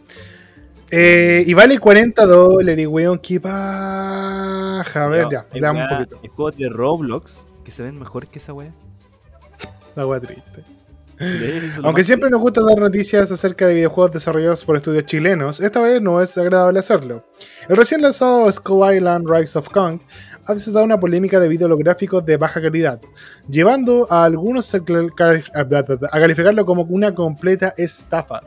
[0.92, 3.20] Eh, y vale 40 dólares, weón.
[3.20, 5.06] Qué paja.
[5.06, 6.20] A ver, ya, hay dame un weá- poquito.
[6.24, 8.74] Hay juegos de Roblox que se ven mejor que esa wea.
[9.96, 10.64] La wea triste.
[11.84, 16.02] Aunque siempre nos gusta dar noticias acerca de videojuegos desarrollados por estudios chilenos, esta vez
[16.02, 17.26] no es agradable hacerlo.
[17.68, 20.00] El recién lanzado Skull Island Rise of Kong
[20.46, 23.02] ha desatado una polémica debido a los gráficos de baja calidad,
[23.50, 28.42] llevando a algunos a, calif- a calificarlo como una completa estafa.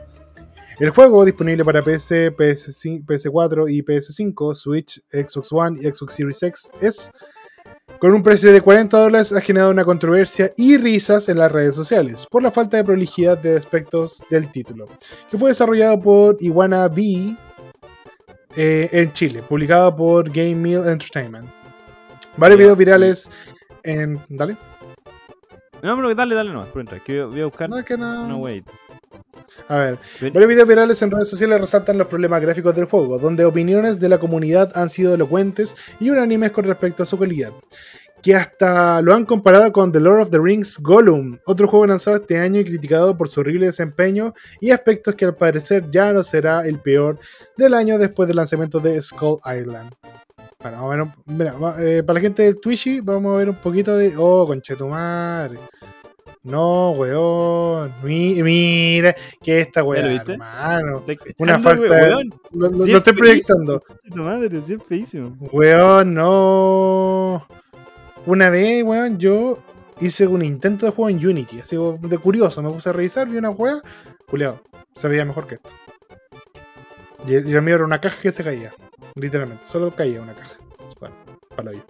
[0.79, 6.41] El juego, disponible para PC, PS5 PS4 y PS5, Switch, Xbox One y Xbox Series
[6.43, 7.11] X, es
[8.03, 11.73] con un precio de 40 dólares ha generado una controversia y risas en las redes
[11.73, 14.89] sociales por la falta de prolijidad de aspectos del título,
[15.31, 17.33] que fue desarrollado por Iguana B
[18.57, 21.47] eh, en Chile, publicado por Game Meal Entertainment.
[22.35, 23.29] Varios videos virales
[23.83, 24.19] en...
[24.27, 24.57] Dale.
[25.81, 26.67] No, pero dale, dale nomás,
[27.05, 28.25] que voy a buscar No, es que no.
[28.25, 28.65] una wait.
[29.67, 29.99] A ver,
[30.33, 34.09] Varios videos virales en redes sociales resaltan los problemas gráficos del juego, donde opiniones de
[34.09, 37.51] la comunidad han sido elocuentes y unánimes con respecto a su calidad,
[38.21, 42.17] que hasta lo han comparado con The Lord of the Rings Gollum, otro juego lanzado
[42.17, 46.23] este año y criticado por su horrible desempeño y aspectos que al parecer ya no
[46.23, 47.19] será el peor
[47.57, 49.93] del año después del lanzamiento de Skull Island.
[50.59, 53.49] Bueno, vamos a ver un- mira, eh, para la gente de Twitchy, vamos a ver
[53.49, 54.13] un poquito de.
[54.17, 55.59] Oh, conchetumare.
[56.43, 57.93] No, weón.
[58.03, 60.33] Mi- Mira, que esta ¿Ya lo weá, viste?
[60.33, 61.03] hermano.
[61.39, 62.33] Una falta weón.
[62.51, 63.83] Lo, lo- Sí, lo estoy es proyectando.
[64.13, 65.37] Tu madre, es feísimo.
[65.51, 67.47] Weón, no.
[68.25, 69.59] Una vez, weón, yo
[70.01, 71.59] hice un intento de juego en Unity.
[71.61, 73.81] Así de curioso, me puse a revisar, vi una weá.
[74.29, 74.61] Culeado,
[74.93, 75.69] se veía mejor que esto.
[77.27, 78.73] Y el, y el mío era una caja que se caía.
[79.15, 80.55] Literalmente, solo caía una caja.
[80.99, 81.15] Bueno,
[81.55, 81.85] para hoyo.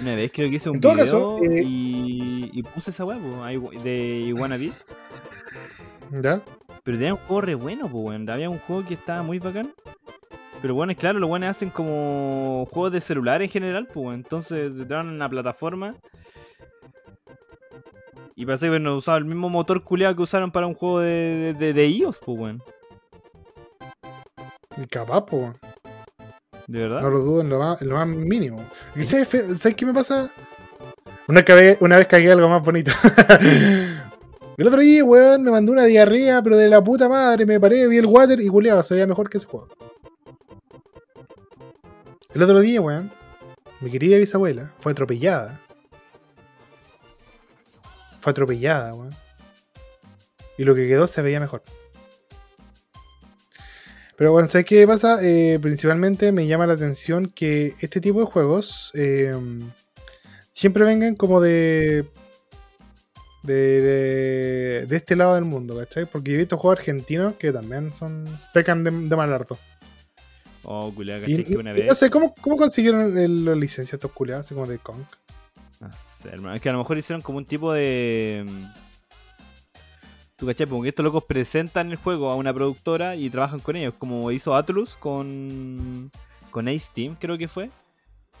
[0.00, 2.13] Una vez creo que hice un En todo video caso, eh, y,
[2.54, 3.18] y puse esa weá
[3.82, 3.96] de
[4.26, 4.74] Iguana Beat.
[6.22, 6.40] ¿Ya?
[6.84, 8.30] Pero tenía un juego re bueno, pues, weón.
[8.30, 9.74] Había un juego que estaba muy bacán.
[10.62, 14.14] Pero bueno, es claro, los buenos hacen como juegos de celular en general, pues, weón.
[14.14, 15.96] Entonces te dan una plataforma.
[18.36, 21.54] Y parece que bueno, usaban el mismo motor culeado que usaron para un juego de,
[21.58, 22.62] de, de iOS, pues, weón.
[24.76, 25.56] Y capaz, weón.
[26.66, 27.02] De verdad.
[27.02, 28.64] No lo dudo en lo más, en lo más mínimo.
[28.96, 30.30] ¿Y ¿Sabes, fe- ¿sabes qué me pasa?
[31.26, 32.92] Una, cabe- una vez cagué algo más bonito.
[33.40, 37.46] el otro día, weón, me mandó una diarrea, pero de la puta madre.
[37.46, 39.68] Me paré, vi el water y culeaba, se veía mejor que ese juego.
[42.34, 43.10] El otro día, weón,
[43.80, 45.60] mi querida bisabuela fue atropellada.
[48.20, 49.14] Fue atropellada, weón.
[50.58, 51.62] Y lo que quedó se veía mejor.
[54.16, 55.18] Pero bueno, ¿sabes qué pasa?
[55.22, 59.34] Eh, principalmente me llama la atención que este tipo de juegos eh,
[60.54, 62.06] siempre vengan como de,
[63.42, 64.86] de, de.
[64.86, 66.06] de este lado del mundo, ¿cachai?
[66.06, 68.24] Porque he visto juegos argentinos que también son.
[68.52, 69.58] pecan de, de mal harto.
[70.62, 71.44] Oh, culeado, Y, ¿cachai?
[71.44, 71.86] Que una vez.
[71.86, 74.46] no sé, ¿cómo, cómo consiguieron el- la licencia estos culiados?
[74.46, 75.02] Así como de Kong.
[75.80, 76.54] No sé, hermano.
[76.54, 78.44] Es que a lo mejor hicieron como un tipo de.
[78.46, 78.64] mm,
[80.36, 83.94] Tú cachai, porque estos locos presentan el juego a una productora y trabajan con ellos,
[83.98, 86.10] como hizo Atlus con.
[86.50, 87.70] con Ace Team, creo que fue.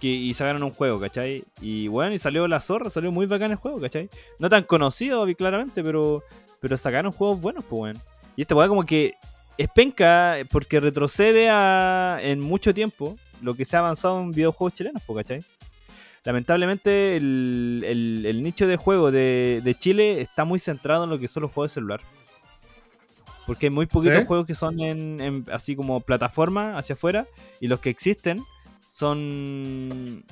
[0.00, 1.44] Que, y sacaron un juego, ¿cachai?
[1.60, 4.10] Y bueno, y salió la zorra, salió muy bacán el juego, ¿cachai?
[4.38, 6.22] No tan conocido, claramente, pero.
[6.60, 8.00] Pero sacaron juegos buenos, pues bueno.
[8.36, 9.14] Y esta weá como que
[9.58, 14.74] es penca porque retrocede a, en mucho tiempo lo que se ha avanzado en videojuegos
[14.74, 15.44] chilenos, pues, ¿cachai?
[16.24, 21.18] lamentablemente el, el- el nicho de juego de, de Chile está muy centrado en lo
[21.18, 22.00] que son los juegos de celular.
[23.46, 24.26] Porque hay muy poquitos ¿Sí?
[24.26, 27.26] juegos que son en, en- así como plataforma hacia afuera
[27.60, 28.42] y los que existen
[28.98, 30.24] son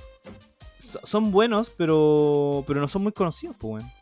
[0.79, 3.93] so- son buenos, pero pero no son muy conocidos, pues bueno.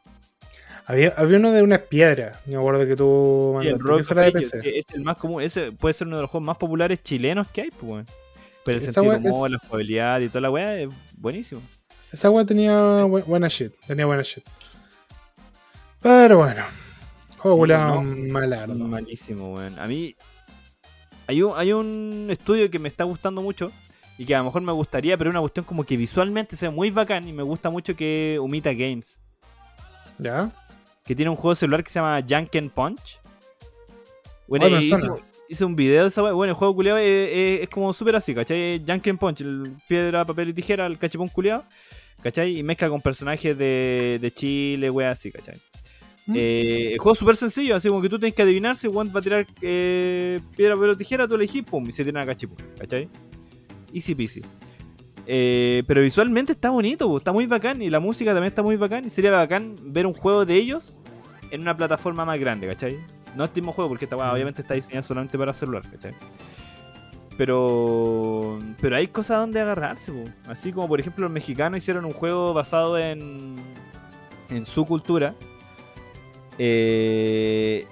[0.87, 2.39] Había, había uno de unas piedras.
[2.47, 4.15] Me acuerdo que tú el mandaste.
[4.15, 4.61] Rock Ages, PC.
[4.61, 7.49] que es el más común, ese puede ser uno de los juegos más populares chilenos
[7.49, 8.07] que hay, pues bueno.
[8.65, 11.63] Pero el Sí, sentido humor, es- la jugabilidad y toda la weá es buenísimo.
[12.13, 13.73] Esa weá tenía bu- buena shit.
[13.87, 14.45] Tenía buena shit.
[16.01, 16.65] Pero bueno.
[17.39, 18.03] Juego Sí, no.
[18.33, 18.75] malardo.
[18.75, 19.79] Malísimo, weón.
[19.79, 20.15] A mí.
[21.29, 23.71] Hay un, hay un estudio que me está gustando mucho.
[24.21, 26.71] Y que a lo mejor me gustaría, pero es una cuestión como que visualmente sea
[26.71, 27.27] muy bacán.
[27.27, 29.19] Y me gusta mucho que Umita Games.
[30.19, 30.51] ¿Ya?
[31.07, 33.19] Que tiene un juego celular que se llama Janken Punch.
[34.47, 35.19] Bueno, Oh,
[35.49, 36.21] hice un video de esa.
[36.21, 38.83] Bueno, el juego culiado es, es- es como súper así, ¿cachai?
[38.87, 41.65] Janken Punch, el piedra, papel y tijera, el cachipón culiado.
[42.23, 42.59] ¿Cachai?
[42.59, 45.57] Y mezcla con personajes de, de Chile, wea así, ¿cachai?
[46.27, 46.35] Mm.
[46.37, 49.11] Eh, el juego es súper sencillo, así como que tú tienes que adivinar si Juan
[49.17, 52.27] va a tirar eh, piedra, papel o tijera, tú elegís, pum, y se tiran a
[52.27, 53.09] cachipón, ¿cachai?
[53.93, 54.43] Easy peasy.
[55.27, 57.83] Eh, pero visualmente está bonito, está muy bacán.
[57.83, 59.05] Y la música también está muy bacán.
[59.05, 61.03] Y sería bacán ver un juego de ellos
[61.51, 62.99] en una plataforma más grande, ¿cachai?
[63.37, 66.15] No este mismo juego, porque esta weá obviamente está diseñada solamente para celular, ¿cachai?
[67.37, 68.59] Pero.
[68.81, 70.25] Pero hay cosas donde agarrarse, po.
[70.47, 73.57] Así como por ejemplo los mexicanos hicieron un juego basado en.
[74.51, 75.35] en su cultura.
[76.59, 77.87] Eh,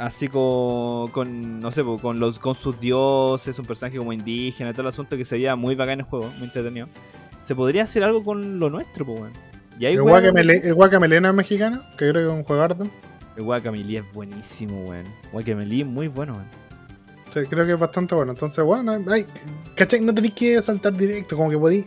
[0.00, 4.82] así con, con no sé, con los con sus dioses, un personaje como indígena, todo
[4.82, 6.88] el asunto que se veía muy bacán el juego, muy entretenido.
[7.40, 9.32] Se podría hacer algo con lo nuestro, pues.
[9.78, 12.86] Y ahí, El Guacamele- el Guacamelena mexicano, que creo que es un juegardo.
[13.36, 15.06] el Guacameli es buenísimo, weón.
[15.32, 16.46] Guacameli es muy bueno, weón.
[17.32, 18.32] Sí, creo que es bastante bueno.
[18.32, 19.24] Entonces, bueno, ay,
[19.76, 20.00] ¿cachai?
[20.00, 21.86] No tenéis que saltar directo, como que podéis,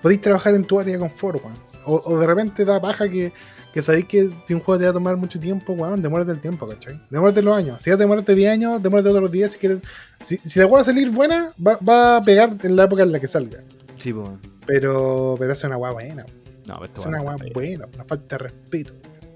[0.00, 1.56] podéis trabajar en tu área de confort, weón.
[1.84, 3.32] O, o de repente da paja que,
[3.72, 6.40] que sabéis que si un juego te va a tomar mucho tiempo, weón, demórate el
[6.40, 7.00] tiempo, ¿cachai?
[7.10, 7.82] Demórate los años.
[7.82, 9.80] Si ya te demoraste 10 años, demórate otros 10 si quieres.
[10.24, 13.02] Si, si la juega va a salir buena, va, va a pegar en la época
[13.02, 13.62] en la que salga.
[13.96, 14.28] Sí, pues.
[14.66, 16.24] Pero, pero es una weá buena.
[16.66, 18.92] No, pero esto Es una weá buena, una falta de respeto.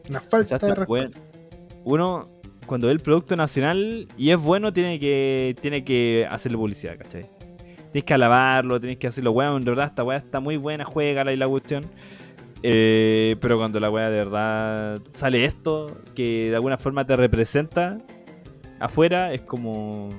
[0.08, 0.86] Una falta de respeto.
[0.86, 1.10] bueno.
[1.84, 2.28] Uno,
[2.66, 7.28] cuando ve el producto nacional y es bueno, tiene que, tiene que hacerle publicidad, ¿cachai?
[7.90, 11.32] Tienes que alabarlo, tienes que hacerlo, weón, de verdad, esta weá está muy buena, juégala
[11.32, 11.84] y la cuestión.
[12.62, 17.98] Eh, pero cuando la weá de verdad sale esto, que de alguna forma te representa
[18.78, 20.10] afuera, es como...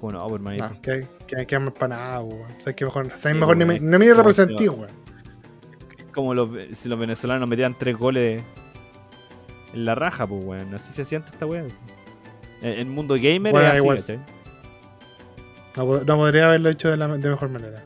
[0.00, 0.64] Como no, pues, hermanito.
[0.66, 2.52] No, que, que, que empanado, weón.
[2.52, 4.88] O sea, que mejor, o sea, Sí, mejor ni no me representí, weón.
[5.98, 8.42] Es como los, si los venezolanos metían tres goles
[9.74, 10.74] en la raja, pues, weón.
[10.74, 11.66] Así se siente esta weá.
[12.62, 14.04] En el mundo gamer Bueno, es así, igual.
[15.76, 17.84] No, no podría haberlo hecho de, la, de mejor manera.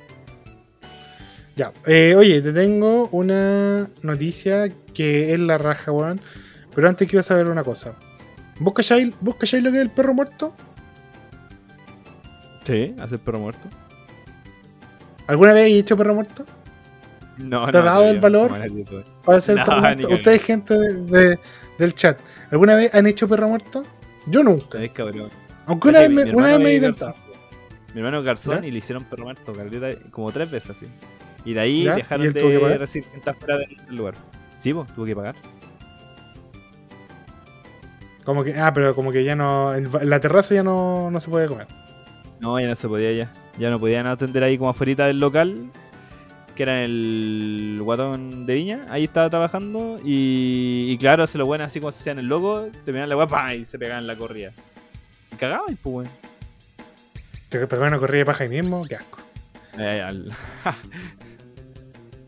[1.57, 6.21] Ya, eh, oye, te tengo una noticia que es la raja, weón.
[6.75, 7.95] Pero antes quiero saber una cosa.
[8.59, 10.55] ¿Vos cacháis, ¿Vos cacháis lo que es el perro muerto?
[12.65, 13.69] Sí, hacer perro muerto.
[15.27, 16.45] ¿Alguna vez hay hecho perro muerto?
[17.39, 18.49] No, ¿Te ha no, dado el valor?
[19.25, 20.09] Para hacer perro muerto.
[20.15, 21.39] Ustedes, gente de- de-
[21.79, 22.19] del chat,
[22.51, 23.85] ¿alguna vez han hecho perro muerto?
[24.27, 24.83] Yo nunca.
[24.83, 25.31] Es cabrón.
[25.67, 27.15] Aunque una Es vez me, una vez me he intentado.
[27.95, 28.69] Mi hermano garzón ¿Ya?
[28.69, 29.53] y le hicieron perro muerto,
[30.11, 30.87] como tres veces así.
[31.45, 31.95] Y de ahí ¿Ya?
[31.95, 34.15] ¿Y dejaron de recibir gente afuera del lugar.
[34.57, 35.35] Sí, pues, tuvo que pagar.
[38.25, 39.75] Como que, ah, pero como que ya no.
[39.75, 41.67] En la terraza ya no, no se puede comer.
[42.41, 43.33] No, ya no se podía ya.
[43.59, 45.71] Ya no podían atender ahí como afuera del local,
[46.55, 48.87] que era el guatón de Viña.
[48.89, 52.69] Ahí estaba trabajando y, y claro, se lo bueno así como se hacían el loco,
[52.85, 54.53] terminaban la guapa y se pegaban la corrida.
[55.33, 56.09] Y cagaban, pues, weón.
[57.51, 59.19] Te pegó una corrida de paja ahí mismo, qué asco.
[59.79, 60.33] Eh, al-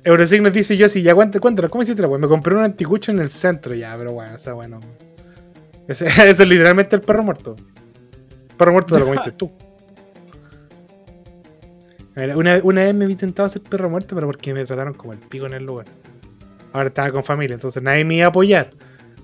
[0.06, 2.18] Eurosig nos dice yo sí, ya cuéntalo, cuéntalo, ¿cómo hiciste la weá?
[2.18, 4.78] Me compré un anticucho en el centro ya, pero bueno, o sea, bueno.
[5.88, 7.56] Ese- eso es literalmente el perro muerto.
[8.56, 9.50] Perro muerto te lo comiste tú.
[12.34, 15.12] Una, una vez me vi tentado a hacer perro muerto, pero porque me trataron como
[15.12, 15.86] el pico en el lugar.
[16.72, 18.70] Ahora estaba con familia, entonces nadie me iba a apoyar.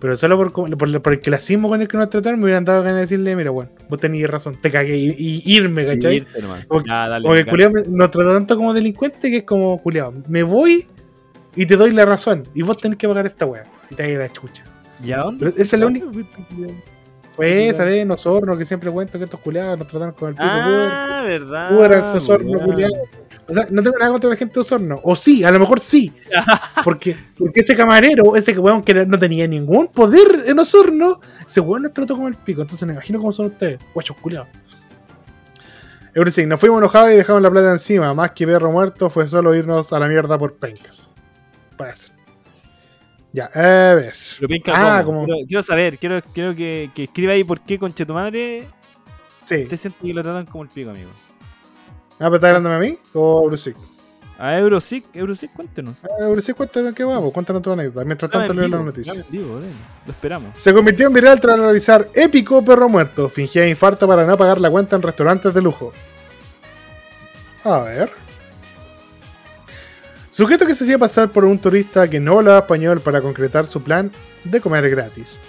[0.02, 2.82] Pero solo por, por, por el clasismo con el que nos trataron, me hubieran dado
[2.82, 6.16] ganas de decirle, mira, bueno, vos tenías razón, te cagué y, y irme, ¿cachai?
[6.16, 6.40] irte
[6.84, 10.12] Ya, dale, Como que me culiao nos trata tanto como delincuente que es como, culiao,
[10.26, 10.88] me voy
[11.54, 12.42] y te doy la razón.
[12.52, 13.64] Y vos tenés que pagar esta weá.
[13.90, 14.64] Y te haga la chucha.
[15.04, 15.50] ¿Y a dónde?
[15.50, 16.06] Esa es la única-
[17.38, 20.46] vez en Osorno que siempre cuento que estos culiados nos trataron con el pico.
[20.50, 21.84] Ah, verdad.
[21.84, 22.90] Eras Osorno, weón.
[23.48, 25.00] O sea, no tengo nada contra la gente de Osorno.
[25.02, 26.12] O sí, a lo mejor sí.
[26.84, 31.82] Porque, porque ese camarero, ese weón que no tenía ningún poder en Osorno, ese weón
[31.82, 32.62] nos trató como el pico.
[32.62, 34.48] Entonces me imagino cómo son ustedes, guachos culiados.
[36.14, 38.12] Eurosig, nos fuimos enojados y dejamos la plata encima.
[38.14, 41.10] Más que perro muerto, fue solo irnos a la mierda por pencas.
[41.76, 42.14] Puede ser.
[43.32, 44.14] Ya, a ver.
[44.36, 48.04] Pero penca, Ah, Quiero, quiero saber, quiero, quiero que, que escriba ahí por qué, conche
[48.04, 48.66] tu madre,
[49.46, 49.64] Sí.
[49.64, 51.10] te sientes que lo tratan como el pico, amigo.
[52.22, 53.74] Ah, pero está hablándome a mí o Eurosig.
[54.38, 55.98] A Eurosic, Eurosic, cuéntenos.
[56.04, 58.04] Ah, Eurosig, cuéntanos qué vamos, cuéntanos tu anécdota.
[58.04, 59.24] Mientras tanto, leo la noticia.
[59.28, 59.58] vivo,
[60.06, 60.50] Lo esperamos.
[60.54, 63.28] Se convirtió en viral tras realizar épico perro muerto.
[63.28, 65.92] Fingía infarto para no pagar la cuenta en restaurantes de lujo.
[67.64, 68.10] A ver.
[70.30, 73.82] Sujeto que se hacía pasar por un turista que no hablaba español para concretar su
[73.82, 74.12] plan
[74.44, 75.40] de comer gratis.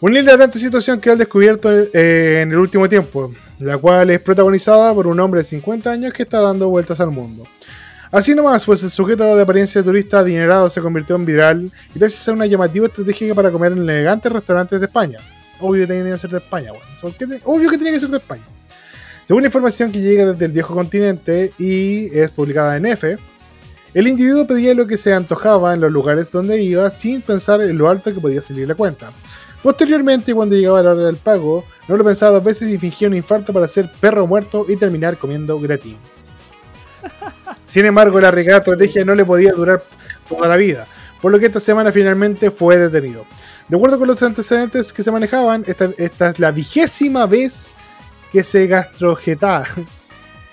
[0.00, 4.94] Una hilarante situación que al descubierto eh, en el último tiempo, la cual es protagonizada
[4.94, 7.44] por un hombre de 50 años que está dando vueltas al mundo.
[8.10, 12.26] Así nomás, pues el sujeto de apariencia de turista adinerado se convirtió en viral gracias
[12.28, 15.18] a una llamativa estrategia para comer en elegantes restaurantes de España.
[15.60, 16.84] Obvio que tenía que ser de España, weón.
[17.00, 18.44] ¿Por qué te- Obvio que tenía que ser de España.
[19.26, 23.18] Según información que llega desde el viejo continente y es publicada en F,
[23.92, 27.76] el individuo pedía lo que se antojaba en los lugares donde iba sin pensar en
[27.76, 29.10] lo alto que podía salir la cuenta.
[29.62, 33.14] Posteriormente, cuando llegaba la hora del pago, no lo pensaba dos veces y fingía un
[33.14, 35.96] infarto para ser perro muerto y terminar comiendo gratis.
[37.66, 39.82] Sin embargo, la arriesgada estrategia no le podía durar
[40.28, 40.86] toda la vida,
[41.20, 43.26] por lo que esta semana finalmente fue detenido.
[43.68, 47.72] De acuerdo con los antecedentes que se manejaban, esta, esta es la vigésima vez
[48.32, 49.64] que se gastrojeta,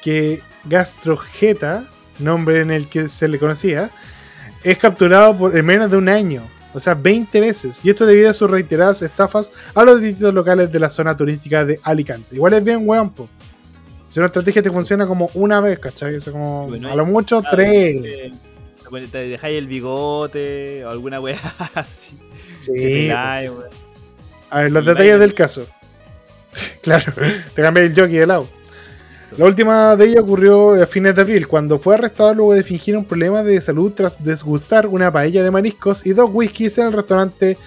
[0.01, 1.86] que gastrojeta,
[2.20, 3.91] nombre en el que se le conocía,
[4.64, 6.43] es capturado por en menos de un año.
[6.76, 7.80] O sea, 20 veces.
[7.84, 11.64] Y esto debido a sus reiteradas estafas a los distintos locales de la zona turística
[11.66, 12.36] de Alicante.
[12.36, 13.30] Igual es bien weón, po.
[14.10, 16.16] Si una estrategia te funciona como una vez, ¿cachai?
[16.16, 18.02] O sea, como Bueno, a lo mucho Claro, tres.
[18.02, 21.40] te- te dejáis el bigote o alguna weá
[21.76, 22.18] así.
[22.62, 23.10] Sí.
[23.10, 23.42] A
[24.62, 25.66] ver, los Y detalles del caso.
[26.82, 27.12] claro,
[27.54, 28.48] te cambié el jockey de lado.
[29.38, 32.96] La última de ella ocurrió a fines de abril, cuando fue arrestado luego de fingir
[32.96, 36.94] un problema de salud tras desgustar una paella de mariscos y dos whiskies en el
[36.94, 37.58] restaurante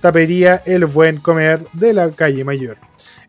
[0.00, 2.78] Tapería El Buen Comer de la calle Mayor.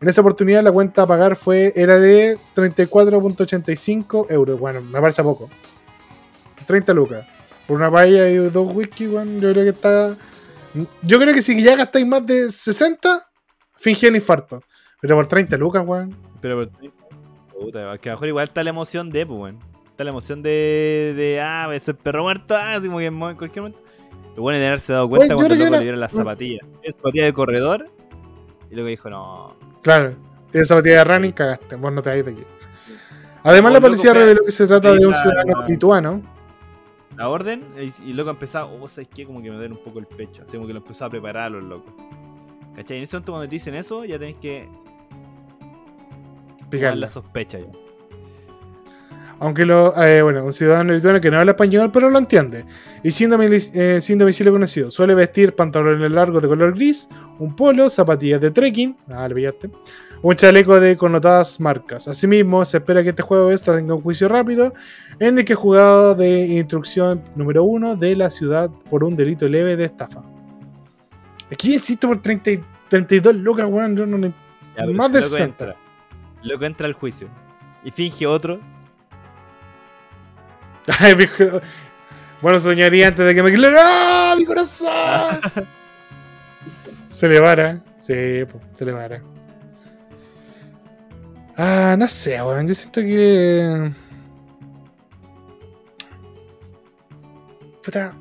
[0.00, 4.58] En esa oportunidad la cuenta a pagar fue, era de 34.85 euros.
[4.58, 5.50] Bueno, me parece poco.
[6.66, 7.26] 30 lucas.
[7.66, 10.16] Por una paella y dos whisky, bueno, yo creo que está...
[11.02, 13.22] Yo creo que si ya gastáis más de 60,
[13.78, 14.62] fingí el infarto.
[15.00, 16.16] Pero por 30 lucas, weón.
[16.40, 16.70] Pero por-
[17.60, 19.58] puta, que a lo mejor igual está la emoción de, pues, weón.
[19.86, 23.18] Está la emoción de, de ah, a ser perro muerto, ah, así como que en
[23.18, 23.80] cualquier momento.
[24.36, 26.12] Lo bueno es de haberse dado cuenta yo cuando el loco era- le dieron las
[26.12, 26.66] zapatillas.
[26.82, 27.88] Es zapatilla de corredor.
[28.70, 29.54] Y luego dijo, no.
[29.82, 30.16] Claro,
[30.50, 31.76] tienes zapatilla de running, cagaste.
[31.76, 32.42] Vos no te vais de aquí.
[33.44, 36.22] Además, la el loco policía reveló que se trata de un la- ciudadano lituano.
[37.16, 39.24] La orden, y, y luego empezaba, oh, ¿sabes qué?
[39.24, 40.42] Como que me duele un poco el pecho.
[40.42, 41.94] Así como que lo empezó a preparar a los locos.
[42.74, 42.96] ¿Cachai?
[42.96, 44.68] En ese momento cuando te dicen eso, ya tenés que
[46.80, 47.66] la sospecha ya.
[49.40, 52.64] Aunque lo, eh, bueno, un ciudadano lituano que no habla español, pero lo entiende.
[53.02, 54.90] Y sin, eh, sin domicilio conocido.
[54.90, 57.08] Suele vestir pantalones largos de color gris,
[57.38, 59.70] un polo, zapatillas de trekking, ah, le pillaste,
[60.22, 62.08] un chaleco de connotadas marcas.
[62.08, 64.72] Asimismo, se espera que este juego extra tenga un juicio rápido,
[65.18, 69.76] en el que jugado de instrucción número uno de la ciudad por un delito leve
[69.76, 70.22] de estafa.
[71.52, 73.96] Aquí insisto por 30 y 32 lucas, weón.
[73.96, 75.42] Yo no Más de loco 60.
[75.42, 75.76] entra.
[76.44, 77.28] Loco entra al juicio.
[77.82, 78.60] Y finge otro.
[81.00, 81.60] Ay, mi jo-
[82.40, 83.52] Bueno, soñaría antes de que me.
[83.78, 85.40] ¡Ah, mi corazón!
[87.10, 87.82] se le vara.
[88.00, 89.22] Sí, po, se le vara.
[91.56, 92.66] Ah, no sé, weón.
[92.68, 93.90] Yo siento que.
[97.82, 98.14] Puta.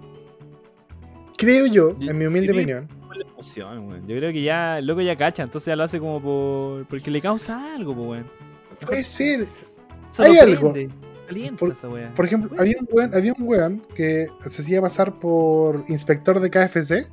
[1.38, 2.88] Creo yo, en mi humilde opinión.
[3.44, 4.08] Emoción, weón.
[4.08, 6.86] Yo creo que ya el loco ya cacha, entonces ya lo hace como por.
[6.86, 8.26] porque le causa algo, pues, weón.
[8.86, 9.48] Puede ser.
[10.10, 10.72] Eso Hay algo.
[10.72, 10.94] prende,
[11.28, 12.14] Calienta Por- esa weá.
[12.14, 16.50] Por ejemplo, había un, weón, había un weón que se hacía pasar por inspector de
[16.50, 17.08] KFC,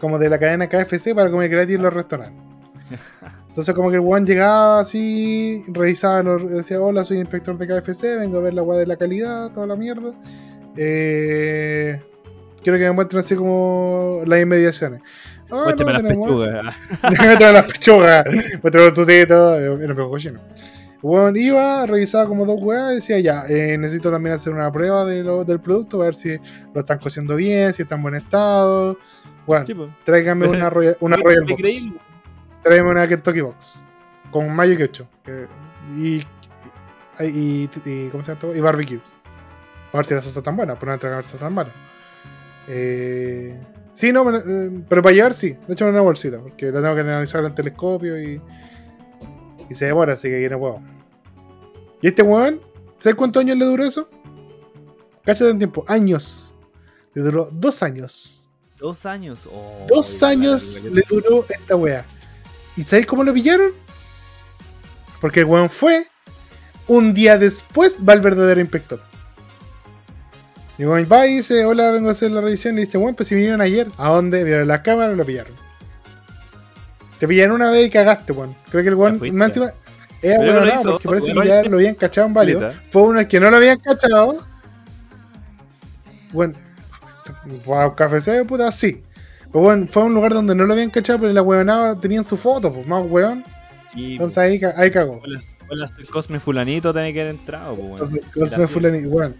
[0.00, 2.42] como de la cadena KFC, para comer gratis en los restaurantes.
[3.48, 8.02] Entonces, como que el weón llegaba así, revisaba, los, decía: Hola, soy inspector de KFC,
[8.18, 10.12] vengo a ver la weá de la calidad, toda la mierda.
[10.76, 12.00] Eh,
[12.62, 15.02] quiero que me muestren así como las inmediaciones.
[15.50, 16.76] Ah, Muéstrame no, las tenemos- pechugas.
[17.28, 18.24] Muéstrame las pechugas,
[18.62, 20.40] muéstrame los tutitos, era un poco cochino.
[21.00, 25.04] Bueno, iba, revisaba como dos weas y decía, ya, eh, necesito también hacer una prueba
[25.04, 26.36] de lo- del producto, a ver si
[26.74, 28.98] lo están cociendo bien, si está en buen estado.
[29.46, 29.90] Bueno, Sí, pues.
[30.04, 32.00] tráigame una Royal, una Royal ¿Qué Box.
[32.64, 33.84] Tráigame una Kentucky Box.
[34.32, 35.06] Con mayo y ketchup.
[35.26, 35.46] eh,
[35.96, 36.16] y,
[37.20, 38.54] y, y- y- ¿Cómo se llama esto?
[38.56, 39.00] Y barbecue.
[39.92, 41.70] A ver si la salsa está tan buena, pero no tragar salsa tan mala.
[42.66, 43.56] Eh,
[43.98, 45.56] sí, no, eh, pero para llevar sí.
[45.66, 48.40] De hecho, en una bolsita, porque la tengo que analizar en el telescopio y,
[49.68, 50.80] y se demora, así que aquí no puedo.
[52.00, 52.60] ¿Y este weón?
[52.98, 54.08] ¿Sabes cuántos años le duró eso?
[55.24, 55.84] Cállate en tiempo.
[55.88, 56.54] Años.
[57.14, 58.48] Le duró dos años.
[58.76, 59.48] Dos años.
[59.52, 62.04] Oh, Dos años le duró esta wea.
[62.76, 63.72] ¿Y sabéis cómo lo pillaron?
[65.20, 66.06] Porque el weón fue.
[66.86, 69.00] Un día después va el verdadero inspector.
[70.78, 72.78] Y el weón va y dice: Hola, vengo a hacer la revisión.
[72.78, 73.88] Y dice: Weón, pues si vinieron ayer.
[73.98, 74.44] ¿A dónde?
[74.44, 75.52] Vieron las cámaras y lo pillaron.
[77.18, 78.54] Te pillaron una vez y cagaste, weón.
[78.70, 79.18] Creo que el weón.
[79.36, 79.52] Más.
[80.20, 82.74] Es Pero bueno, hizo, porque parece que ya lo habían cachado en varios.
[82.90, 84.44] Fue uno el que no lo habían cachado.
[86.32, 86.54] Bueno,
[87.64, 89.02] wow, KFC, puta, sí.
[89.52, 92.24] Pero bueno, fue a un lugar donde no lo habían cachado, pero la huevonada tenían
[92.24, 93.44] su foto, pues más weón.
[93.94, 95.20] Y, Entonces ahí, ahí cagó.
[95.22, 97.92] Hola, hola, soy Cosme Fulanito tiene que haber entrado, pues.
[97.92, 98.72] Entonces, Era Cosme así.
[98.72, 99.36] Fulani, weón.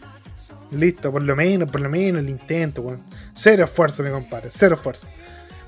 [0.71, 3.03] Listo, por lo menos, por lo menos el intento, weón.
[3.35, 5.09] Cero esfuerzo, mi compadre, cero esfuerzo.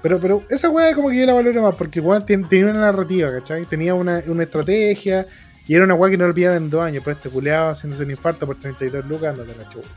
[0.03, 2.81] Pero, pero esa weá como que yo la valoro más, porque weón ten- tenía una
[2.81, 3.65] narrativa, ¿cachai?
[3.67, 5.27] Tenía una, una estrategia,
[5.67, 8.03] y era una weá que no lo pillaron en dos años, pero este culeado haciéndose
[8.05, 9.89] el infarto por 32 lucas, ándate la chucha.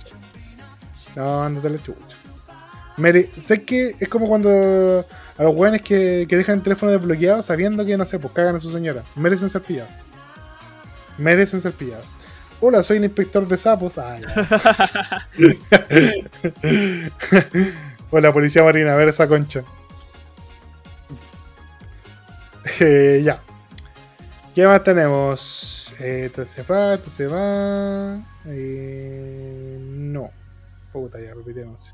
[1.15, 2.17] No, ándate la chucha.
[2.97, 5.05] Mere- sé que es como cuando
[5.37, 8.55] a los weones que, que dejan el teléfono desbloqueado sabiendo que, no sé, pues cagan
[8.55, 9.03] a su señora.
[9.15, 9.91] Merecen ser pillados.
[11.17, 12.05] Merecen ser pillados.
[12.65, 13.97] Hola, soy el inspector de sapos.
[18.09, 19.65] Hola, policía marina, a ver esa concha.
[22.79, 23.41] Eh, ya.
[24.55, 25.93] ¿Qué más tenemos?
[25.99, 28.21] Eh, esto se va, esto se va.
[28.45, 30.31] Eh, no.
[30.93, 31.93] Puta, ya repetimos.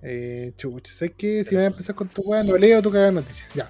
[0.00, 1.42] Eh, chucha, ¿sabes qué?
[1.42, 3.48] Si voy a empezar con tu weá, no leo tu cagada noticia.
[3.52, 3.68] Ya.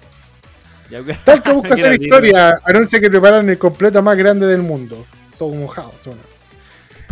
[0.91, 1.09] Ya, ok.
[1.25, 5.03] Tal que busca hacer historia, anuncia que preparan el completo más grande del mundo.
[5.41, 6.21] Todo mojado, suena.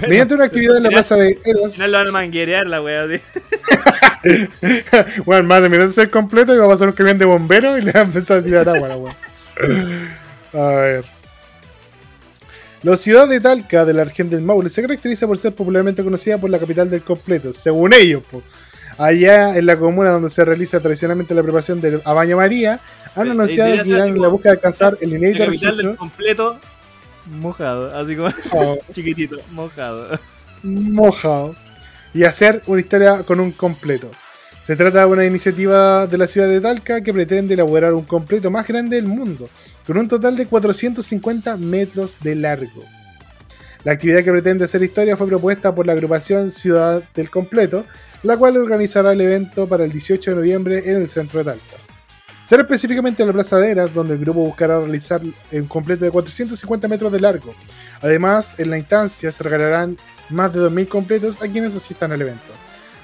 [0.07, 1.73] Mediante una actividad en la plaza de Eras.
[1.73, 3.19] final lo van a manguerear la wea, tío.
[5.25, 7.81] bueno, más de minutos el completo y va a pasar un camión de bomberos y
[7.81, 9.15] le va a empezar a tirar agua la weá.
[10.53, 11.05] A ver.
[12.83, 16.37] La ciudad de Talca de la región del Maule se caracteriza por ser popularmente conocida
[16.37, 18.21] por la capital del completo, según ellos.
[18.29, 18.43] po.
[18.99, 22.79] Allá en la comuna donde se realiza tradicionalmente la preparación del a baño María,
[23.15, 25.85] han anunciado que ser irán en la búsqueda de alcanzar el La inédito capital del
[25.87, 25.97] registro.
[25.97, 26.59] completo
[27.29, 30.19] mojado, así como Oh, chiquitito, mojado.
[30.63, 31.55] mojado
[32.13, 34.09] y hacer una historia con un completo.
[34.65, 38.51] Se trata de una iniciativa de la ciudad de Talca que pretende elaborar un completo
[38.51, 39.49] más grande del mundo,
[39.85, 42.83] con un total de 450 metros de largo.
[43.83, 47.85] La actividad que pretende hacer historia fue propuesta por la agrupación Ciudad del Completo,
[48.23, 51.88] la cual organizará el evento para el 18 de noviembre en el centro de Talca.
[52.49, 55.21] Será específicamente en la Plaza de Eras, donde el grupo buscará realizar
[55.51, 57.53] un completo de 450 metros de largo.
[58.01, 59.97] Además, en la instancia se regalarán
[60.31, 62.51] más de 2.000 completos a quienes asistan al evento.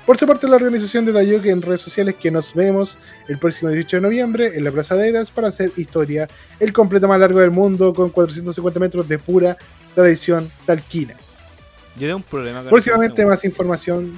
[0.04, 3.70] Por su parte, la organización detalló que en redes sociales que nos vemos el próximo
[3.70, 6.28] 18 de noviembre en la Plaza de Eras para hacer historia,
[6.60, 9.56] el completo más largo del mundo con 450 metros de pura
[9.93, 11.14] tradición talquina.
[11.98, 14.12] Yo tengo un problema con Próximamente más información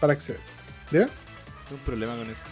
[0.00, 0.40] para acceder.
[0.90, 1.06] ¿Ya?
[1.06, 2.42] Tengo un problema con eso.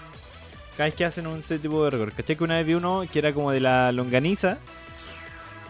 [0.79, 2.15] Cada vez que hacen un ese tipo de récord.
[2.15, 4.59] ¿Cachai que una vez vi uno que era como de la longaniza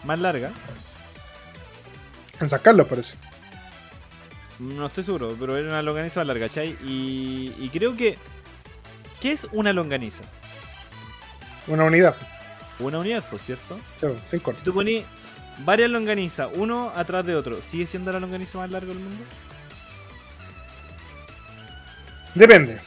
[0.03, 0.51] más larga?
[2.39, 3.15] En San Carlos parece.
[4.59, 6.77] No estoy seguro, pero era una longaniza más larga, ¿cachai?
[6.83, 8.19] Y, y creo que.
[9.19, 10.21] ¿Qué es una longaniza?
[11.65, 12.15] Una unidad.
[12.77, 13.79] Una unidad, por cierto.
[13.99, 14.59] Sí, sin corte.
[14.59, 15.05] Si tú pones
[15.65, 19.23] varias longanizas, uno atrás de otro, ¿sigue siendo la longaniza más larga del mundo?
[22.35, 22.79] Depende.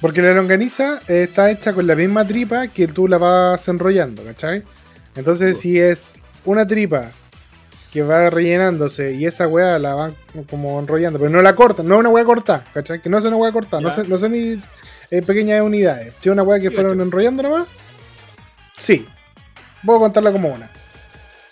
[0.00, 4.22] Porque la longaniza eh, está hecha con la misma tripa que tú la vas enrollando,
[4.24, 4.62] ¿cachai?
[5.14, 7.10] Entonces, si es una tripa
[7.92, 10.14] que va rellenándose y esa weá la van
[10.50, 13.00] como enrollando, pero no la cortan, no es una weá corta, ¿cachai?
[13.00, 14.60] Que no es una weá corta, no, sé- no son ni
[15.10, 16.12] eh, pequeñas unidades.
[16.20, 17.66] Si es una weá que fueron enrollando nomás,
[18.76, 19.06] sí.
[19.84, 20.70] Puedo contarla como una.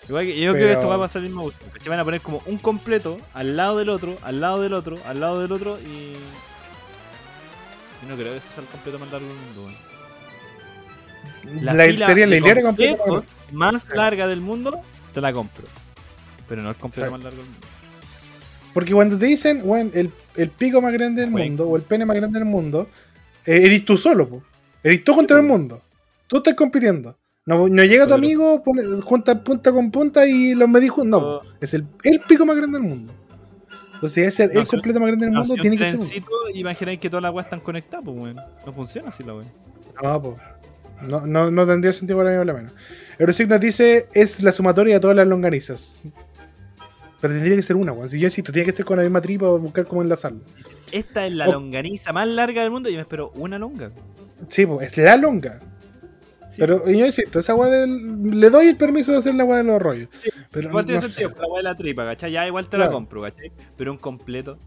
[0.07, 1.65] Igual que yo creo que esto va a pasar el mismo gusto.
[1.89, 5.19] Van a poner como un completo al lado del otro, al lado del otro, al
[5.19, 6.15] lado del otro y.
[8.07, 9.95] No creo que ese sea el completo más largo del mundo, weón.
[11.63, 12.61] La, la completa.
[12.61, 14.79] completos más larga del mundo,
[15.13, 15.65] te la compro.
[16.47, 17.17] Pero no el completo Exacto.
[17.17, 17.67] más largo del mundo.
[18.73, 21.47] Porque cuando te dicen, weón, el, el pico más grande del Bueno.
[21.47, 22.89] mundo o el pene más grande del mundo,
[23.45, 24.43] eh, eres tú solo, po.
[24.83, 25.81] Eres tú contra el mundo.
[26.27, 27.15] Tú estás compitiendo.
[27.45, 31.21] No, no llega tu amigo, pone, junta punta con punta y los medís juntos.
[31.21, 33.13] No, es el, el pico más grande del mundo.
[33.95, 36.23] Entonces, ese, el completo más grande del No, mundo si tiene que ser.
[36.53, 38.35] imagináis que todas las weas están conectadas, pues weón.
[38.65, 39.45] No funciona así la wea.
[40.03, 40.37] No, po.
[41.01, 42.71] No, no, no tendría sentido para mí, por lo menos.
[43.19, 46.01] Eurosignos dice: es la sumatoria de todas las longanizas.
[47.21, 48.09] Pero tendría que ser una, weón.
[48.09, 50.39] Si yo insisto, tiene que ser con la misma tripa o buscar cómo enlazarlo.
[50.91, 51.53] Esta es la Oh.
[51.53, 53.91] longaniza más larga del mundo y yo me espero una longa.
[54.49, 55.59] Sí, pues, es la longa.
[56.55, 58.39] Sí, Pero yo insisto, esa weá del.
[58.39, 60.07] Le doy el permiso de hacer la weá de los rollos.
[60.51, 61.35] Pero igual tiene no sentido, sé.
[61.35, 62.31] por la wea de la tripa, ¿cachai?
[62.31, 62.85] Ya igual te Claro.
[62.91, 63.51] la compro, ¿cachai?
[63.75, 64.57] Pero un completo.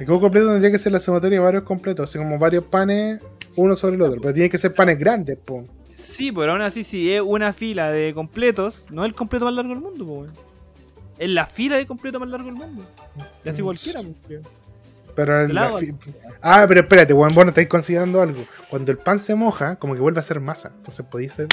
[0.00, 3.20] El juego completo tendría que ser la sumatoria de varios completos, así como varios panes
[3.54, 4.20] uno sobre el otro.
[4.20, 5.64] Pero tiene que ser panes grandes, po.
[5.94, 9.54] Sí, pero aún así, si es una fila de completos, no es el completo más
[9.54, 10.32] largo del mundo, pues weón.
[11.18, 12.84] Es la fila de completo más largo del mundo.
[13.44, 14.42] Y así Mm, cualquiera, pues, creo.
[15.16, 15.70] Pero el- la
[16.42, 18.44] Ah, pero espérate, weón, vos no estáis considerando algo.
[18.70, 20.70] Cuando el pan se moja, como que vuelve a ser masa.
[20.76, 21.48] Entonces podéis hacer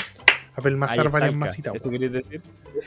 [0.56, 2.42] apelmazar varias talca, masitas, ¿Eso queréis decir?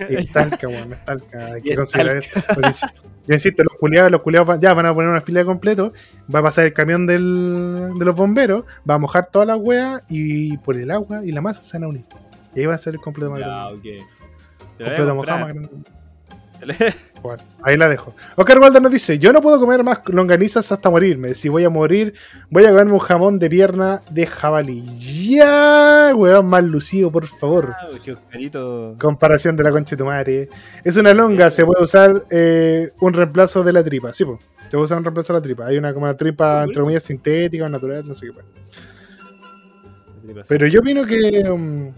[0.09, 1.47] Y es talca, weón, es talca.
[1.47, 2.41] Hay que es considerar eso.
[2.55, 2.87] Porque si-
[3.27, 5.93] Yo insisto, los culiados, los culiados van- ya van a poner una fila de completo,
[6.33, 10.05] va a pasar el camión del, de los bomberos, va a mojar todas las weas
[10.09, 12.05] y por el agua y la masa se van a unir.
[12.55, 13.75] Y ahí va a ser el completo más grande.
[13.79, 13.83] ok.
[14.79, 15.71] Te la Completo mojado más grande.
[16.61, 16.77] Te la-
[17.23, 18.15] Bueno, ahí la dejo.
[18.37, 21.35] Oscar Walder nos dice: Yo no puedo comer más longanizas hasta morirme.
[21.35, 22.15] Si voy a morir,
[22.51, 24.85] voy a comerme un jamón de pierna de jabalí.
[24.99, 27.75] Ya, weón, más lucido, por favor.
[27.81, 27.89] Ah.
[28.99, 30.49] Comparación de la concha de tu madre.
[30.85, 34.13] Es una longa, se puede usar eh, un reemplazo de la tripa.
[34.13, 34.41] Sí, pues.
[34.65, 35.67] Se puede usar un reemplazo de la tripa.
[35.67, 38.33] Hay una como una tripa, entre comillas, sintética o natural, no sé qué.
[38.33, 38.47] pues.
[40.49, 41.93] Pero yo opino que, um,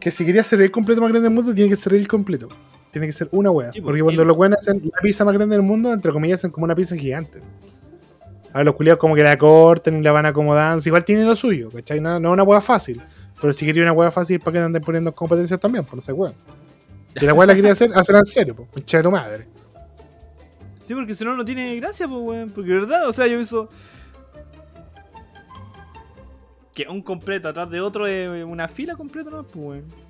[0.00, 2.48] que si quería ser el completo más grande del mundo, tiene que ser el completo.
[2.94, 3.72] Tiene que ser una wea.
[3.72, 6.52] Sí, porque cuando los weones hacen la pizza más grande del mundo, entre comillas, hacen
[6.52, 7.40] como una pizza gigante.
[8.52, 10.80] A los culiados como que la cortan y la van acomodando.
[10.86, 12.00] Igual tiene lo suyo, ¿cachai?
[12.00, 13.02] No, no es una wea fácil.
[13.40, 15.84] Pero si quería una wea fácil, ¿para qué anden poniendo competencias también?
[15.84, 16.34] Por no sé, weón.
[17.16, 18.68] Si la wea la quería hacer, hacerla en serio, pues.
[18.68, 19.48] Pinche de tu madre.
[20.86, 22.50] Sí, porque si no, no tiene gracia, pues, weón.
[22.50, 23.08] Porque, ¿verdad?
[23.08, 23.68] O sea, yo hizo.
[26.72, 29.42] Que un completo atrás de otro es una fila completa, ¿no?
[29.42, 30.03] Pues, weón.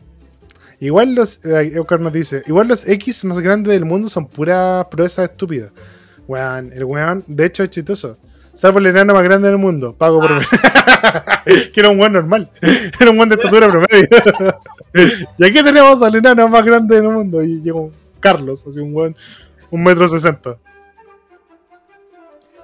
[0.80, 1.44] Igual los.
[1.44, 5.70] eh, Oscar nos dice: Igual los X más grandes del mundo son puras proezas estúpidas.
[6.26, 8.16] Weón, el weón, de hecho, es chistoso.
[8.54, 9.94] Salvo el enano más grande del mundo.
[9.96, 10.38] Pago por.
[11.72, 12.50] que era un weón normal.
[13.00, 14.08] Era un weón de estatura promedio.
[15.38, 17.42] y aquí tenemos al enano más grande del mundo.
[17.42, 19.16] Y llegó Carlos, así un weón.
[19.70, 20.56] Un metro sesenta.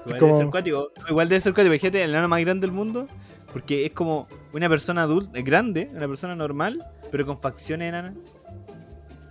[0.06, 0.92] Igual como- debe ser cuático.
[1.08, 1.72] Igual debe ser cuático.
[1.74, 3.08] Fíjate, el enano más grande del mundo.
[3.52, 8.14] Porque es como una persona adulta, eh, grande, una persona normal, pero con facciones enanas.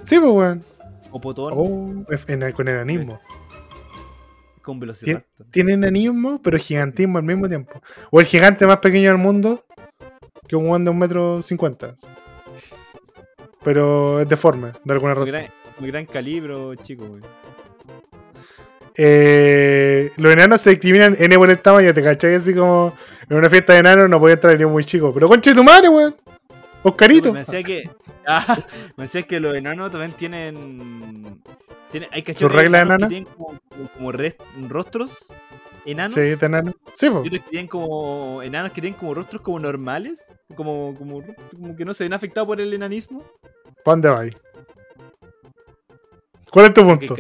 [0.04, 0.64] Sí, pues weón.
[1.12, 3.20] O potón, Oh, en- con enanismo.
[4.62, 5.48] con velociraptor.
[5.50, 7.82] Tiene enanismo, pero gigantismo al mismo tiempo.
[8.12, 9.66] O el gigante más pequeño del mundo,
[10.48, 11.96] que un weón de un metro cincuenta.
[13.64, 15.32] Pero es deforme, de alguna Muy razón.
[15.42, 16.54] gran, muy gran calibre,
[16.84, 17.24] chico, weón.
[19.02, 22.94] Eh, los enanos se discriminan N por el tamaño, te cachai así como
[23.30, 25.14] en una fiesta de enanos no podía entrar ni un muy chico.
[25.14, 26.14] Pero concha de tu madre, weón.
[26.84, 27.32] Oscarito.
[27.34, 27.90] Me decía que.
[28.32, 28.60] Ah,
[28.96, 31.42] me decía que los enanos también tienen.
[31.90, 33.00] tienen hay ¿Sus reglas enanos enanas?
[33.00, 33.60] que tienen como,
[33.98, 35.34] como- rostros
[35.84, 36.14] enanos.
[36.14, 36.74] Sí, de enano.
[36.94, 37.24] Sí, po.
[37.24, 38.44] que tienen como.
[38.44, 40.24] enanos que tienen como rostros como normales.
[40.54, 43.24] Como, como, como que no se ven afectados por el enanismo.
[43.84, 44.36] ¿Para dónde vais?
[46.52, 47.16] ¿Cuál es tu punto?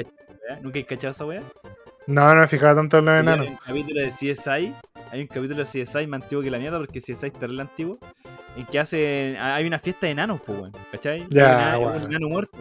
[0.49, 1.43] Weá, ¿Nunca hay cachado esa weá?
[2.07, 3.47] No, no me fijaba tanto en los Hay enanos.
[3.49, 4.73] un capítulo de CSI.
[5.11, 7.99] Hay un capítulo de CSI más antiguo que la mierda porque CSI es terrible antiguo.
[8.57, 9.37] En que hacen.
[9.37, 10.73] Hay una fiesta de enanos, pues, weón.
[10.91, 11.27] ¿Cachai?
[11.29, 11.95] Ya, un, enano, weón.
[12.03, 12.57] un enano muerto.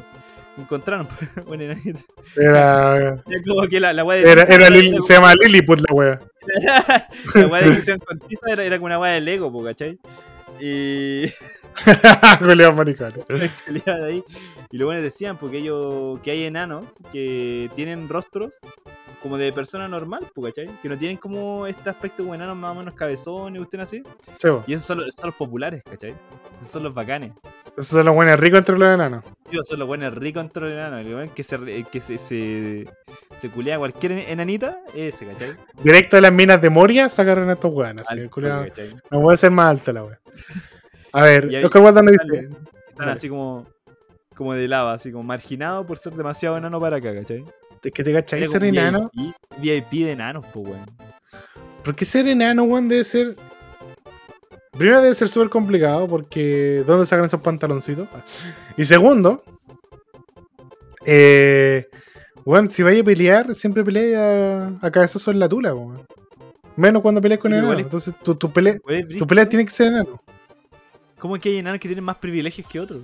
[0.59, 2.01] Encontraron, pues, un enanito.
[2.37, 4.67] Era, Era como que la, la weá de era, era
[5.03, 6.21] se llama Lilliput la wea.
[7.35, 9.99] La weá de que Tiza era, era como una weá de Lego, po, ¿cachai?
[10.61, 11.27] Y.
[12.39, 12.77] Julián
[13.65, 14.25] calidad de ahí.
[14.71, 16.21] Y lo bueno decían, porque ellos.
[16.23, 18.59] que hay enanos que tienen rostros
[19.23, 20.69] como de persona normal, po, ¿cachai?
[20.81, 24.03] Que no tienen como este aspecto como enanos más o menos cabezones, usted así.
[24.39, 24.49] Sí.
[24.67, 26.15] Y esos son, los, esos son los populares, ¿cachai?
[26.61, 27.33] Esos son los bacanes.
[27.77, 29.25] Esos son los buenos ricos entre los enanos.
[29.51, 31.31] Esos son los buenos ricos entre los enanos.
[31.35, 32.87] Que se, que se, se,
[33.37, 35.51] se culea a cualquier enanita, ese, ¿cachai?
[35.83, 38.07] Directo de las minas de Moria sacaron a estos weones.
[39.11, 40.21] No puede ser más alta la wea.
[41.13, 42.13] A ver, ahí- Oscar nos Dale.
[42.13, 42.49] dice.
[42.91, 43.67] Están así como,
[44.37, 47.45] como de lava, así como marginado por ser demasiado enano para acá, ¿cachai?
[47.83, 49.11] Es que te cachai Era ser enano.
[49.15, 50.91] VIP, VIP de enanos, pues, weón.
[51.85, 53.37] Porque ser enano, weón, debe ser.
[54.73, 58.09] Primero debe ser súper complicado porque ¿dónde sacan esos pantaloncitos?
[58.77, 59.43] Y segundo,
[61.07, 61.87] eh,
[62.45, 66.07] weón, si vaya a pelear, siempre peleas a, a cabezazo en la tula, weón.
[66.77, 67.79] Menos cuando peleas con Sí, enano.
[67.79, 68.75] Entonces tu, tu pelea,
[69.19, 70.21] tu pelea tiene que ser enano.
[71.19, 73.01] ¿Cómo es que hay enanos que tienen más privilegios que otros?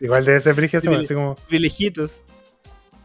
[0.00, 2.12] Igual debe ser pele- así como, Privilegitos.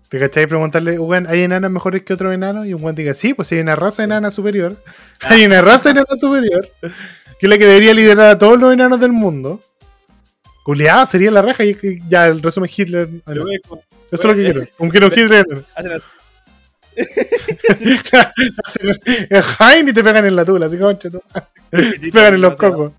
[0.09, 0.47] ¿te cachai?
[0.47, 2.65] Preguntarle, weón, ¿hay enanos mejores que otros enanos?
[2.65, 4.81] Y un weón diga, sí, pues hay una raza enana superior.
[5.21, 6.69] Hay una raza enana superior.
[6.81, 9.61] Que es la que debería liderar a todos los enanos del mundo.
[10.63, 13.09] Culeada sería la raja y y ya el resumen Hitler.
[13.25, 13.43] ah, no.
[13.67, 14.67] Como- Eso es lo que quiero.
[14.79, 15.45] Un quiero Hitler.
[15.45, 15.61] enano.
[15.75, 16.03] hacen así.
[18.65, 18.89] Hacen
[19.29, 20.97] el Jaime y te pegan en la tula, así madre.
[21.69, 22.93] Te pegan en los cocos.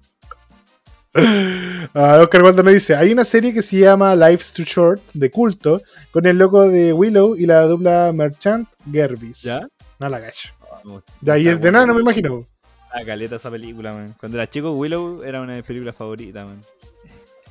[1.95, 5.31] Ah, Oscar Waldo nos dice: Hay una serie que se llama Life's Too Short, de
[5.31, 5.81] culto,
[6.11, 9.43] con el loco de Willow y la dupla Merchant Gervis.
[9.43, 9.67] ¿Ya?
[9.99, 10.51] No la gacho.
[10.71, 11.03] Vamos.
[11.21, 12.47] De ahí Está es de nada, no me imagino.
[12.93, 14.15] Ah, caleta esa película, man.
[14.21, 16.61] Cuando era chico, Willow era una de mis películas favoritas, man.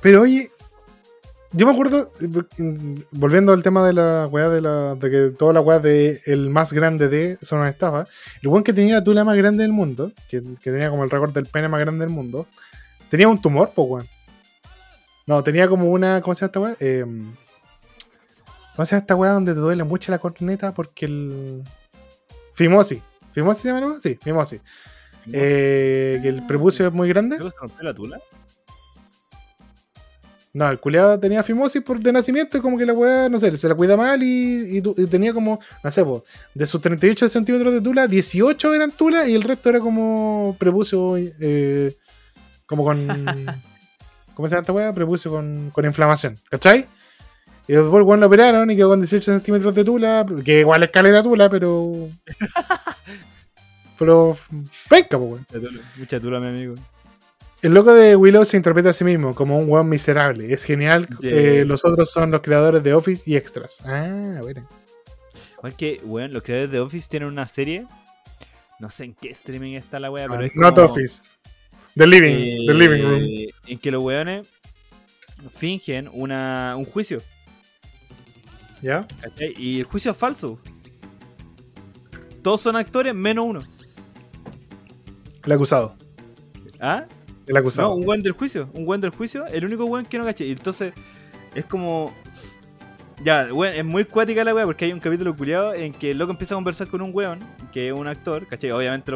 [0.00, 0.50] Pero oye,
[1.52, 2.12] yo me acuerdo,
[3.12, 4.94] volviendo al tema de la weá de la.
[4.94, 8.06] de que toda la weá de el más grande de son una estafa.
[8.42, 11.10] El weón que tenía la tula más grande del mundo, que, que tenía como el
[11.10, 12.46] récord del pene más grande del mundo,
[13.10, 14.08] tenía un tumor, po weón.
[15.26, 16.20] No, tenía como una.
[16.20, 16.76] ¿Cómo se llama esta weá?
[16.80, 17.04] Eh,
[18.76, 20.72] ¿Cómo se llama esta weá donde te duele mucho la corneta?
[20.72, 21.62] Porque el.
[22.54, 23.02] Fimosis.
[23.32, 23.98] ¿Fimosis se llama?
[24.00, 24.60] Sí, fimosis.
[25.32, 27.36] Eh, que el prepucio es muy grande.
[27.36, 28.20] ¿Luego se rompió la tula?
[30.54, 33.56] No, el culiado tenía fimosis por de nacimiento y como que la weá, no sé,
[33.56, 37.74] se la cuida mal y, y tenía como, no sé, po, de sus 38 centímetros
[37.74, 41.94] de tula, 18 eran tula y el resto era como prepucio, eh,
[42.68, 43.06] como con,
[44.34, 44.92] ¿cómo se llama esta weá?
[44.92, 46.86] Prepucio con, con inflamación, ¿cachai?
[47.66, 50.90] Y después bueno, lo operaron y quedó con 18 centímetros de tula, que igual es
[50.90, 52.08] caleta tula, pero...
[53.98, 54.38] pero...
[54.88, 55.46] Penca, po, weón.
[55.50, 56.74] Mucha tula, mucha tula, mi amigo.
[57.60, 60.52] El loco de Willow se interpreta a sí mismo como un weón miserable.
[60.52, 61.08] Es genial.
[61.22, 63.78] Eh, los otros son los creadores de Office y extras.
[63.84, 64.66] Ah, bueno.
[65.62, 67.86] Aunque, weón, los creadores de Office tienen una serie.
[68.78, 71.30] No sé en qué streaming está la wea, pero Ah, es Not como, Office.
[71.98, 72.66] The Living.
[72.66, 73.52] The eh, Living Room.
[73.66, 74.48] En que los weones
[75.50, 77.20] fingen una, un juicio.
[78.80, 79.06] ¿Ya?
[79.20, 79.52] ¿cachai?
[79.58, 80.58] Y el juicio es falso.
[82.42, 83.62] Todos son actores menos uno.
[85.44, 85.96] El acusado.
[86.80, 87.04] ¿Ah?
[87.46, 87.88] El acusado.
[87.88, 88.70] No, un weón del juicio.
[88.74, 90.46] Un weón del juicio, el único weón que no caché.
[90.46, 90.92] Y entonces,
[91.54, 92.14] es como.
[93.24, 96.18] Ya, weón, es muy cuática la weá porque hay un capítulo culiado en que el
[96.18, 97.40] loco empieza a conversar con un weón,
[97.72, 98.70] que es un actor, ¿cachai?
[98.70, 99.10] Obviamente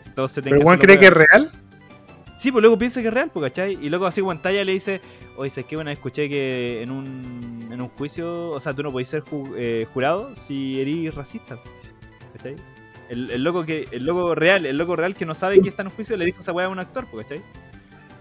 [0.00, 1.52] se- todos se Pero tienen el weón cree que es real.
[2.36, 3.78] Sí, pues luego piensa que es real, pues, ¿cachai?
[3.80, 5.00] Y luego así pantalla le dice,
[5.36, 5.76] oye, ¿sabes qué?
[5.76, 9.54] Bueno, escuché que en un, en un juicio, o sea, tú no podés ser ju-
[9.56, 11.60] eh, jurado si eres racista,
[12.32, 12.60] ¿cachai?
[13.08, 15.82] El, el loco que, el loco real, el loco real que no sabe que está
[15.82, 17.44] en un juicio le dijo esa weá a un actor, pues, ¿cachai?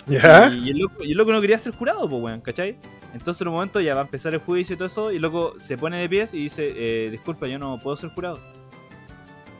[0.06, 0.44] ¿Ya?
[0.44, 2.78] Y, y el loco, y el loco no quería ser jurado, pues, weón, ¿cachai?
[3.14, 5.22] Entonces en un momento ya va a empezar el juicio y todo eso, y el
[5.22, 8.40] loco se pone de pies y dice, eh, disculpa, yo no puedo ser jurado.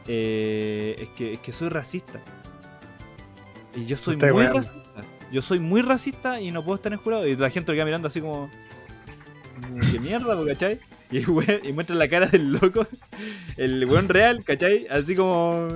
[0.06, 2.22] Eh, es, que, es que soy racista.
[3.74, 4.54] Y yo soy muy weando.
[4.54, 5.04] racista.
[5.32, 7.26] Yo soy muy racista y no puedo estar en jurado.
[7.26, 8.50] Y la gente lo queda mirando así como...
[9.60, 10.78] como, ¿Qué mierda, cachai?
[11.10, 12.86] Y, y muestra la cara del loco,
[13.56, 14.86] el weón real, ¿cachai?
[14.88, 15.68] Así como...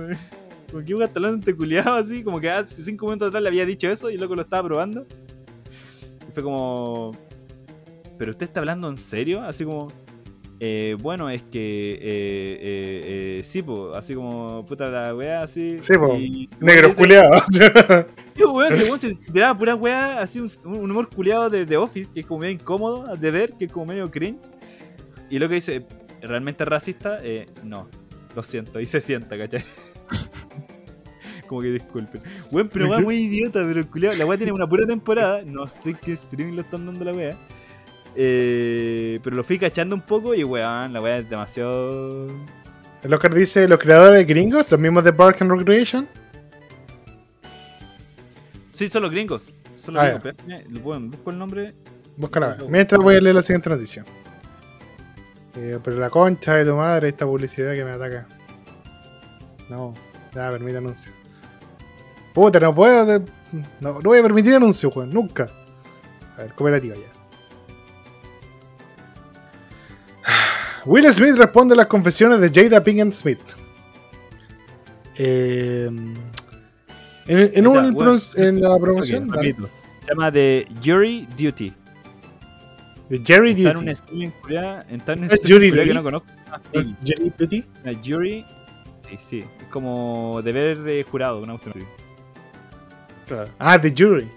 [0.71, 3.65] Como que iba hablando este culiado así, como que hace cinco minutos atrás le había
[3.65, 5.07] dicho eso y el loco lo estaba probando.
[6.27, 7.11] Y fue como.
[8.17, 9.41] ¿Pero usted está hablando en serio?
[9.41, 9.91] Así como.
[10.59, 11.91] "Eh, bueno, es que.
[11.91, 14.65] Eh, eh, eh, sí, po, así como.
[14.65, 15.77] Puta la weá, así.
[15.79, 17.41] Sí, po, y- Negro y ese- culiado.
[18.33, 22.11] Tío, weón, weón se tiraba pura weá, así un, un humor culiado de, de Office,
[22.13, 24.39] que es como medio incómodo de ver, que es como medio cringe.
[25.29, 25.85] Y lo que dice,
[26.21, 27.19] ¿realmente es racista?
[27.21, 27.87] Eh, no,
[28.35, 29.63] lo siento, y se sienta, ¿cachai?
[31.47, 32.21] como que disculpen.
[32.51, 35.67] Weón, pero weá muy idiota, pero el culiado, la weá tiene una pura temporada, no
[35.67, 37.37] sé qué streaming lo están dando la weá.
[38.15, 42.27] Eh, pero lo fui cachando un poco y weón, la weá es demasiado.
[43.03, 46.07] El Oscar dice: Los creadores gringos, los mismos de Park and Recreation.
[48.71, 49.53] Sí, son los gringos.
[49.77, 51.73] Son los Ah, gringos, pero déjame- weón, busco el nombre.
[52.17, 52.57] Búscala.
[52.67, 54.05] Mientras voy a leer la siguiente noticia.
[55.55, 58.27] Eh, pero la concha de tu madre, esta publicidad que me ataca.
[59.69, 59.93] No,
[60.33, 61.11] ya permite anuncio.
[62.33, 63.19] Puta, no puedo.
[63.79, 65.49] No, no voy a permitir anuncio, weón, nunca.
[66.37, 67.18] A ver, cooperativa ya.
[70.85, 73.39] Will Smith responde a las confesiones de Jada Pinkett Smith.
[75.17, 75.85] Eh,
[77.27, 79.29] en, en, un- sí, en la promoción.
[79.99, 81.73] Se llama The Jury Duty.
[83.09, 83.65] Está en Duty.
[83.65, 85.93] está en un ¿Es Jury que Duty?
[85.93, 86.27] no conozco.
[86.29, 87.65] se llama ¿Es Duty?
[87.83, 88.45] La Jury.
[89.09, 89.39] Sí, sí.
[89.61, 91.93] Es como deber de jurado, una cuestión así.
[93.27, 93.49] Claro.
[93.59, 94.27] Ah, The Jury.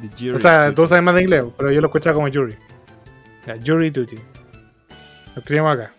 [0.00, 0.74] The Jury O sea, Duty.
[0.76, 2.56] tú sabes más de inglés, pero yo lo escuchaba como Jury.
[3.64, 4.18] Jury Duty.
[5.34, 5.92] Lo escribimos acá.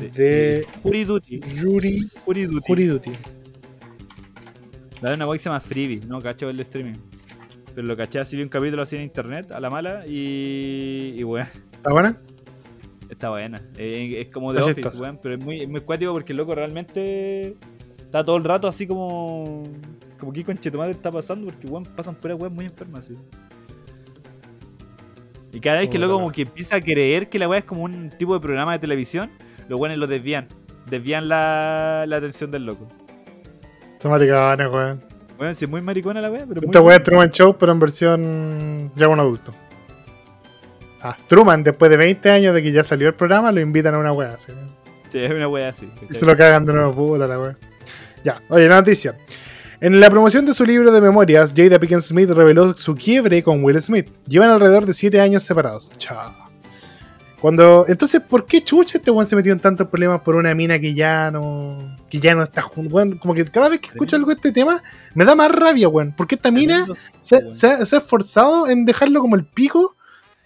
[0.00, 1.40] De- de- Jury Duty.
[1.56, 2.66] Jury, Jury Duty.
[2.66, 3.12] Jury Duty.
[5.00, 6.94] La de una web que se llama Freebie, no cacho el streaming.
[7.74, 11.14] Pero lo caché así, vi un capítulo así en internet, a la mala, y.
[11.16, 12.18] y weón, ¿Está buena?
[13.10, 13.62] está buena.
[13.76, 16.54] Eh, es como de Office, weón, pero es muy, es muy cuático porque el loco
[16.54, 17.56] realmente
[17.98, 19.64] está todo el rato así como.
[20.18, 23.14] Como que con Chetumate está pasando, porque weón, pasan puras weas muy enfermas, así.
[25.54, 27.48] Y cada vez que el Puta loco la- como que empieza a creer que la
[27.48, 29.30] wea es como un tipo de programa de televisión,
[29.68, 30.48] los weones lo desvían.
[30.90, 32.86] Desvían la, la atención del loco.
[33.92, 35.00] Está maricona, weón.
[35.38, 37.80] Bueno, sí, es muy maricona la wea, pero Esta weá es Truman Show, pero en
[37.80, 39.52] versión ya un adulto.
[41.00, 43.98] Ah, Truman, después de 20 años de que ya salió el programa, lo invitan a
[43.98, 44.34] una weá.
[44.34, 44.52] así.
[45.10, 45.88] Sí, es una wea así.
[46.10, 47.56] Y se lo cagan de nuevo, puta la weá.
[48.24, 49.16] Ya, oye, la noticia.
[49.80, 53.62] En la promoción de su libro de memorias, Jada Pinkett Smith reveló su quiebre con
[53.62, 54.08] Will Smith.
[54.26, 55.90] Llevan alrededor de 7 años separados.
[55.98, 56.32] Chao.
[57.40, 57.84] Cuando.
[57.88, 60.94] Entonces, ¿por qué chucha este weón se metió en tantos problemas por una mina que
[60.94, 61.96] ya no.
[62.08, 63.18] que ya no está junto?
[63.18, 64.82] Como que cada vez que escucho algo de este tema,
[65.14, 66.14] me da más rabia, weón.
[66.16, 66.86] Porque esta mina
[67.20, 69.96] se, ha- se ha esforzado en dejarlo como el pico.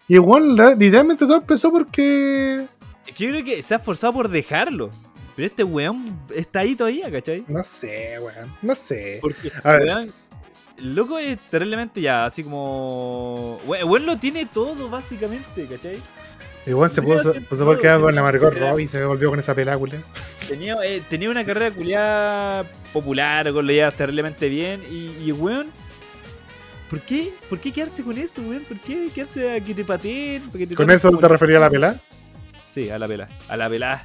[0.08, 2.66] Y el weón literalmente todo empezó porque.
[3.06, 4.90] Es que yo creo que se ha esforzado por dejarlo.
[5.38, 7.44] Pero este weón está ahí todavía, ¿cachai?
[7.46, 8.52] No sé, weón.
[8.60, 9.18] No sé.
[9.20, 9.84] Porque, A ver.
[9.84, 10.12] weón,
[10.78, 13.56] loco es terriblemente ya, así como.
[13.64, 16.02] Weón, lo tiene todo, básicamente, ¿cachai?
[16.66, 18.52] Weón se puso, puso por quedar con la Margot.
[18.52, 20.02] Robbie y se volvió con esa película.
[20.48, 24.82] Tenía, eh, tenía una carrera culiada popular, con lo llevas terriblemente bien.
[24.90, 25.68] Y, y weón.
[26.90, 27.32] ¿Por qué?
[27.48, 28.64] ¿Por qué quedarse con eso, weón?
[28.64, 30.50] ¿Por qué quedarse a que te pateen?
[30.50, 32.00] Te ¿Con eso te refería a la pelada?
[32.68, 33.28] Sí, a la pela.
[33.48, 34.04] A la pela.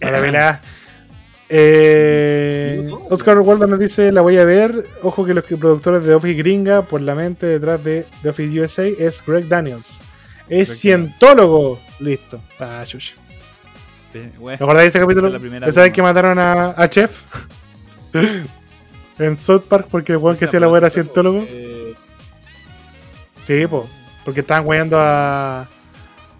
[0.00, 0.60] A la pelada.
[1.50, 4.86] Eh, Oscar Waldo nos dice, la voy a ver.
[5.02, 8.86] Ojo que los productores de Office Gringa, por la mente detrás de The Office USA,
[8.86, 10.00] es Greg Daniels.
[10.48, 11.80] Es Greg cientólogo.
[12.00, 12.40] Listo.
[12.58, 13.14] Ah, chucha.
[14.12, 15.38] ¿Te acordás de ese capítulo?
[15.38, 17.20] ¿Te sabes que mataron a, a Chef?
[19.18, 21.44] en South Park porque el weón que hacía la weá era cientólogo.
[21.48, 21.94] Eh,
[23.48, 23.88] Sí, po.
[24.26, 25.66] Porque estaban weando a.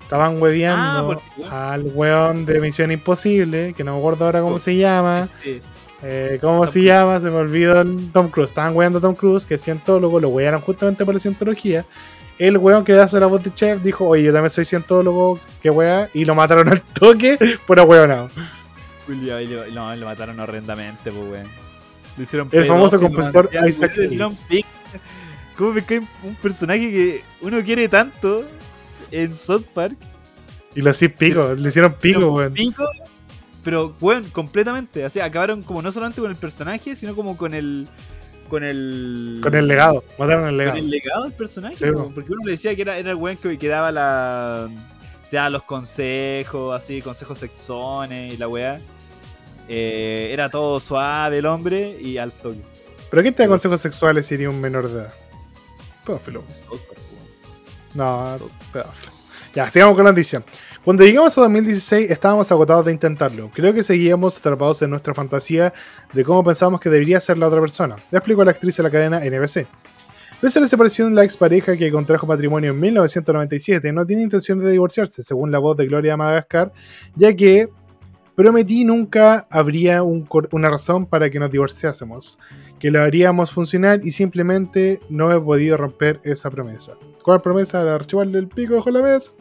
[0.09, 1.53] Estaban Ah, hueveando weón.
[1.53, 4.59] al weón de Misión Imposible, que no me acuerdo ahora cómo Oh.
[4.59, 5.29] se llama.
[5.43, 5.61] sí.
[6.01, 7.19] Eh, ¿Cómo Tom se llama?
[7.21, 8.51] Se me olvidó el Tom Cruise.
[8.51, 11.85] Estaban weando a Tom Cruise, que es cientólogo, lo wearon justamente por la cientología.
[12.39, 15.71] El weón que hace la voz de chef dijo, oye, yo también soy cientólogo, qué
[15.71, 17.37] wea, y lo mataron al toque
[17.67, 18.31] por ahueonado.
[19.07, 21.49] Julio, y lo, no, lo mataron horrendamente, pues, weón.
[22.17, 24.47] Le hicieron El famoso compositor Isaac Hayes.
[25.57, 28.45] ¿Cómo me cae un personaje que uno quiere tanto
[29.11, 29.97] en South Park?
[30.75, 32.53] Y lo así pico, le hicieron pico, weón.
[32.53, 32.85] pico,
[33.65, 35.05] pero, weón, completamente.
[35.05, 37.87] Así, acabaron como no solamente con el personaje, sino como con el.
[38.49, 39.41] Con el.
[39.43, 40.79] Con el legado, mataron el Con legado.
[40.79, 43.59] el legado del personaje, Sí, porque uno le decía que era, era el weón que,
[43.59, 44.69] que daba la.
[45.31, 48.81] Te daba los consejos, así, consejos sexones y la weá.
[49.69, 52.63] Eh, era todo suave el hombre y al toque.
[53.11, 55.15] ¿Pero quién te da consejos sexuales si eres un menor de edad?
[56.07, 56.43] Pedófilo.
[57.95, 58.39] No,
[58.73, 59.13] pedófilo.
[59.55, 60.43] Ya, sigamos con la noticia.
[60.85, 63.51] Cuando llegamos a 2016 estábamos agotados de intentarlo.
[63.55, 65.73] Creo que seguíamos atrapados en nuestra fantasía
[66.13, 67.97] de cómo pensábamos que debería ser la otra persona.
[68.11, 69.67] Le explicó la actriz de la cadena NBC.
[70.41, 74.71] Pese a la separación, la expareja que contrajo matrimonio en 1997 no tiene intención de
[74.71, 76.73] divorciarse, según la voz de Gloria Madagascar,
[77.17, 77.69] ya que
[78.37, 82.39] prometí nunca habría un una razón para que nos divorciásemos,
[82.79, 86.95] que lo haríamos funcionar y simplemente no he podido romper esa promesa.
[87.23, 87.85] ¿Cuál promesa?
[87.85, 89.33] La archivarle el pico bajo la mesa.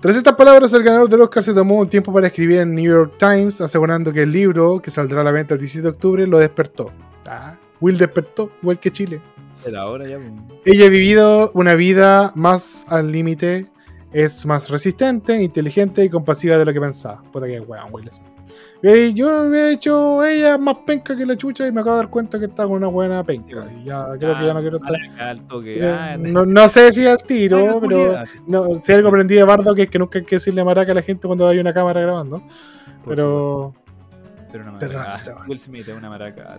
[0.00, 2.84] Tras estas palabras, el ganador del Oscar se tomó un tiempo para escribir en New
[2.84, 6.26] York Times, asegurando que el libro, que saldrá a la venta el 17 de octubre,
[6.26, 6.92] lo despertó.
[7.24, 9.22] Ah, Will despertó, igual que Chile.
[9.66, 10.18] Era ya.
[10.66, 13.66] Ella ha vivido una vida más al límite,
[14.12, 17.22] es más resistente, inteligente y compasiva de lo que pensaba.
[17.32, 18.10] Puta que weón, Will
[18.86, 22.02] Y yo me he hecho ella más penca que la chucha y me acabo de
[22.02, 23.66] dar cuenta que está con una buena penca.
[23.80, 24.92] Y ya creo que ya no quiero estar.
[24.94, 29.74] Eh, Ah, No, no sé si al tiro, pero no, si algo aprendí de Bardo
[29.74, 32.02] que es que nunca hay que decirle maraca a la gente cuando hay una cámara
[32.02, 32.40] grabando.
[33.02, 33.83] Por Pero Pero
[34.62, 35.44] maraca.
[35.48, 36.58] Will Smith es una maraca.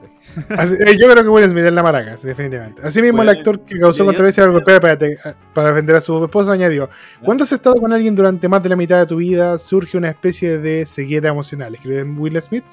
[0.58, 2.82] así- eh, yo creo que Will Smith es la maraca, sí, definitivamente.
[2.86, 5.18] Asimismo, el Bueno, actor que causó controversia al golpear eh,
[5.54, 6.90] para defender a su esposa añadió:
[7.24, 10.10] Cuando has estado con alguien durante más de la mitad de tu vida, surge una
[10.10, 12.64] especie de ceguera emocional, escribe Will Smith,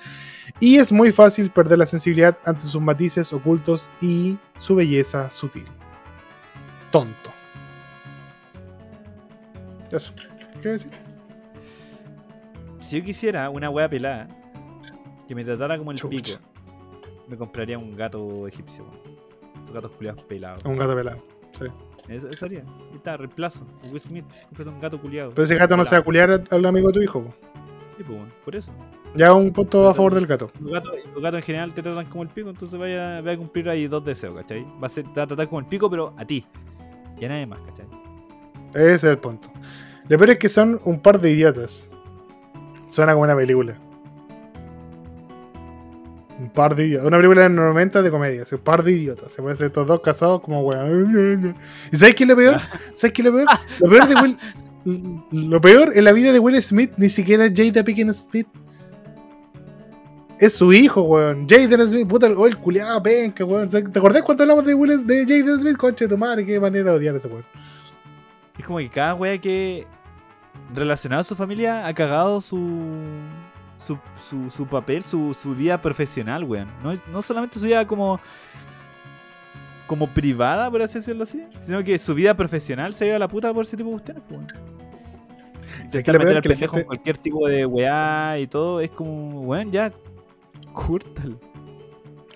[0.58, 5.66] y es muy fácil perder la sensibilidad ante sus matices ocultos y su belleza sutil.
[6.90, 7.32] Tonto.
[9.90, 10.12] Eso.
[10.60, 10.90] ¿Qué decir?
[12.80, 14.28] Si yo quisiera una wea pelada
[15.32, 16.38] que me tratara como el pico,
[17.26, 18.84] me compraría un gato egipcio.
[19.62, 20.62] Esos gatos culiados pelados.
[20.66, 21.24] Un gato pelado.
[21.52, 21.64] Sí.
[22.08, 22.60] Eso, eso haría.
[22.60, 23.66] Ahí está, reemplazo.
[23.90, 25.30] Will Smith, cómprate un gato culiado.
[25.30, 27.22] Pero ese gato no se va a culiar al amigo de tu hijo.
[27.22, 27.34] po.
[27.96, 28.72] Sí, pues, weón, por eso.
[29.14, 30.50] Ya un punto a favor del gato.
[30.60, 33.38] Los gatos, los gatos en general te tratan como el pico, entonces vaya, vaya a
[33.38, 34.66] cumplir ahí dos deseos, ¿cachai?
[34.82, 36.44] Va a ser, te va a tratar como el pico, pero a ti.
[37.18, 37.86] Y a nadie más, ¿cachai?
[38.74, 39.48] Ese es el punto.
[40.08, 41.90] Lo peor es que son un par de idiotas.
[42.88, 43.78] Suena como una película.
[46.42, 47.06] Un par de idiotas.
[47.06, 48.44] Una película de los 90 de comedia.
[48.50, 49.32] Un par de idiotas.
[49.32, 51.56] Se ser estos dos casados como weón.
[51.92, 52.60] ¿Y sabes qué es lo peor?
[52.92, 53.46] ¿Sabes qué es lo peor?
[53.80, 54.36] Lo peor de Will.
[55.30, 58.48] Lo peor en la vida de Will Smith ni siquiera es Jada Pinkett Smith.
[60.40, 61.46] Es su hijo, weón.
[61.48, 63.68] Jaden Smith, puta, oh, el culiado penca, weón.
[63.68, 65.76] ¿Te acordás cuando hablamos de Will de Jaden Smith?
[65.76, 67.44] Concha de tu madre, qué manera de odiar a ese weón.
[68.58, 69.86] Es como que cada wea que
[70.74, 72.58] relacionado a su familia ha cagado su
[73.84, 73.98] su,
[74.28, 76.68] su, su papel, su, su vida profesional, weón.
[76.82, 78.20] No, no solamente su vida como
[79.86, 83.18] como privada, por así decirlo así, sino que su vida profesional se ha ido a
[83.18, 84.46] la puta por ese tipo de cuestiones, weón.
[85.86, 88.90] Es Se que meter al pendejo gente- en cualquier tipo de weá y todo, es
[88.90, 89.92] como, weón, ya,
[90.72, 91.38] cúrtalo.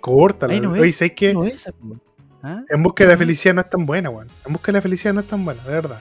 [0.00, 0.52] Córtala.
[0.52, 1.32] Ahí no Oye, es, ¿sabes qué?
[1.32, 2.02] No es, weón.
[2.42, 2.62] ¿Ah?
[2.68, 4.28] En busca de la felicidad no es tan buena, weón.
[4.46, 6.00] En busca de la felicidad no es tan buena, de verdad.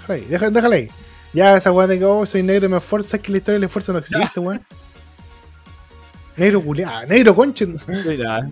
[0.00, 0.88] Déjala ahí, déjala, déjala ahí.
[1.32, 3.54] Ya esa weón de que oh, soy negro y me esfuerzo, es que la historia
[3.56, 4.60] del esfuerzo no existe, weón.
[6.36, 7.66] Negro culiado, negro conche.
[7.66, 8.48] Mira,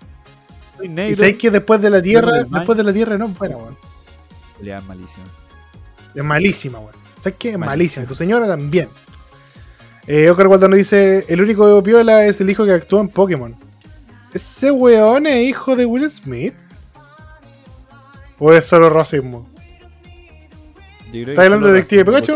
[0.77, 1.15] soy Y negro.
[1.17, 3.77] sabes que después de la tierra, después de la tierra no es buena, weón.
[4.57, 5.25] Culiao, es malísimo.
[6.15, 6.95] Es malísima, weón.
[7.17, 7.49] ¿Sabes qué?
[7.49, 7.65] Es Malísima.
[7.71, 8.03] malísima.
[8.05, 8.89] Y tu señora también.
[10.07, 13.55] Eh, Oscar Waldo nos dice: El único piola es el hijo que actúa en Pokémon.
[14.33, 16.53] ¿Ese weón es hijo de Will Smith?
[18.37, 19.47] ¿O es solo racismo?
[21.05, 22.33] Yo creo que ¿Está hablando de Detective Pikachu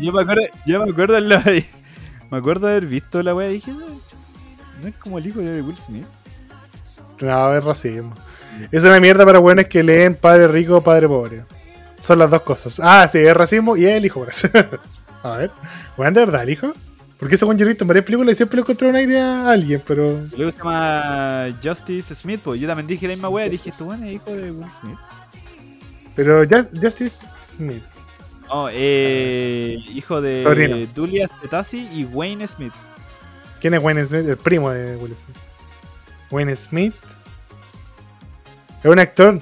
[0.00, 1.42] Yo me acuerdo, yo me acuerdo, en la-
[2.30, 3.72] me acuerdo de haber visto la wea y dije,
[4.82, 6.06] ¿No es como el hijo de Will Smith?
[7.20, 8.14] No, es racismo.
[8.72, 11.44] Es una mierda para buenos que leen padre rico, padre pobre.
[12.00, 12.80] Son las dos cosas.
[12.82, 14.26] Ah, sí, es racismo y es el hijo.
[15.22, 15.50] A ver,
[15.98, 16.72] ¿weón de verdad el hijo?
[17.18, 19.42] Porque ese Juan yo he visto en varias películas y siempre le encontré una idea
[19.46, 20.22] a alguien, pero.
[20.34, 24.12] Luego se llama Justice Smith, pues yo también dije la misma wea, dije, este es
[24.12, 24.98] hijo de Will Smith.
[26.16, 27.82] Pero Just- Justice Smith.
[28.48, 30.76] Oh, eh, hijo de Sobrino.
[30.94, 32.72] Dulia Cetasi y Wayne Smith.
[33.60, 34.28] ¿Quién es Wayne Smith?
[34.28, 35.36] El primo de Will Smith.
[36.30, 36.94] Wayne Smith.
[38.82, 39.40] Es un actor.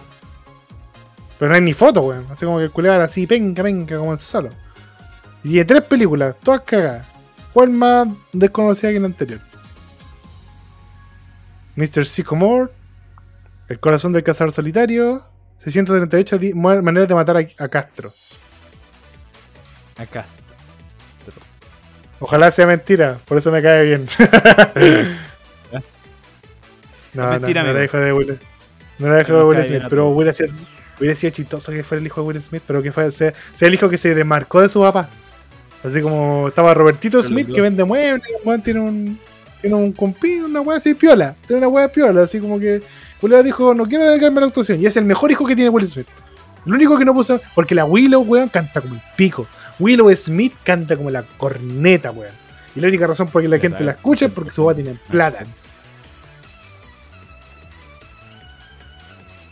[1.39, 2.27] Pero no hay ni foto, weón.
[2.31, 4.51] Así como que el culiado era así, penca, penca, como en solo.
[5.45, 7.07] Y tiene tres películas, todas cagadas.
[7.53, 9.41] ¿Cuál más desconocida que la anterior?
[11.77, 12.05] Mr.
[12.05, 12.73] Sycamore.
[13.69, 15.25] El corazón del cazador solitario.
[15.59, 18.13] 638 di- mu- maneras de matar a, a Castro.
[19.97, 20.25] Acá.
[22.21, 24.07] Ojalá sea mentira, por eso me cae bien.
[27.15, 28.39] no, mentira, no, no era hijo de Will,
[28.99, 30.53] no era hijo de Will Smith, pero hubiera sido,
[30.99, 33.69] hubiera sido chistoso que fuera el hijo de Will Smith, pero que fuera, sea, sea
[33.69, 35.09] el hijo que se desmarcó de su papá.
[35.85, 38.23] Así como estaba Robertito Pero Smith que vende muebles,
[38.65, 39.19] tiene un
[39.61, 42.81] tiene un compi, una weá así piola, tiene una weá piola, así como que
[43.21, 45.71] Julio dijo, no quiero dedicarme a la actuación, y es el mejor hijo que tiene
[45.71, 46.07] Will Smith.
[46.65, 49.47] Lo único que no puso, porque la Willow, weón, canta como el pico.
[49.79, 52.33] Willow Smith canta como la corneta, weón.
[52.75, 54.75] Y la única razón por la que la gente la escucha es porque su papá
[54.75, 55.45] tiene plata.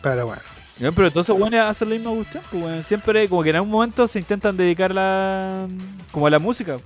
[0.03, 0.43] Pero bueno.
[0.79, 2.85] No, pero todos esos weones hacen la misma cuestión, pues, weón.
[2.85, 5.69] Siempre, como que en algún momento se intentan dedicar a la.
[6.13, 6.79] como a la música.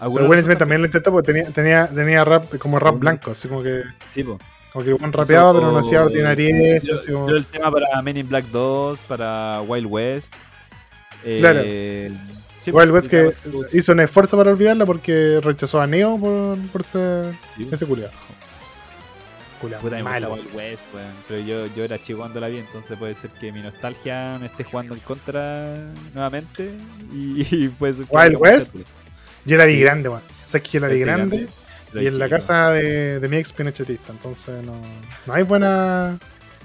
[0.00, 3.48] Pero Will Smith también lo intentó porque tenía, tenía, tenía rap como rap blanco, así
[3.48, 4.38] como que, Sí, pues.
[4.78, 6.82] Como que Juan rapeaba, pero no hacía ordinariedad.
[7.08, 10.32] Yo, el tema para Men in Black 2, para Wild West.
[11.24, 11.62] eh, Claro.
[12.60, 13.40] sí, Wild pues, West
[13.70, 17.86] que hizo un esfuerzo para olvidarla porque rechazó a Neo por, por ser sí, ese
[17.86, 18.12] culiado.
[19.60, 20.34] Culiado, malo.
[20.34, 20.82] Wild West.
[21.26, 24.46] Pero yo, yo era chico cuando la vi, entonces puede ser que mi nostalgia me
[24.46, 25.74] esté jugando en contra
[26.14, 26.70] nuevamente.
[27.12, 28.74] Y, y que Wild West,
[29.44, 29.80] Yo la vi Sí.
[29.80, 30.22] grande, weón.
[30.22, 31.48] O sea, es que yo la vi grande
[31.94, 34.80] y en la casa de, de mi ex pinochetista, entonces no,
[35.26, 36.18] no hay buena.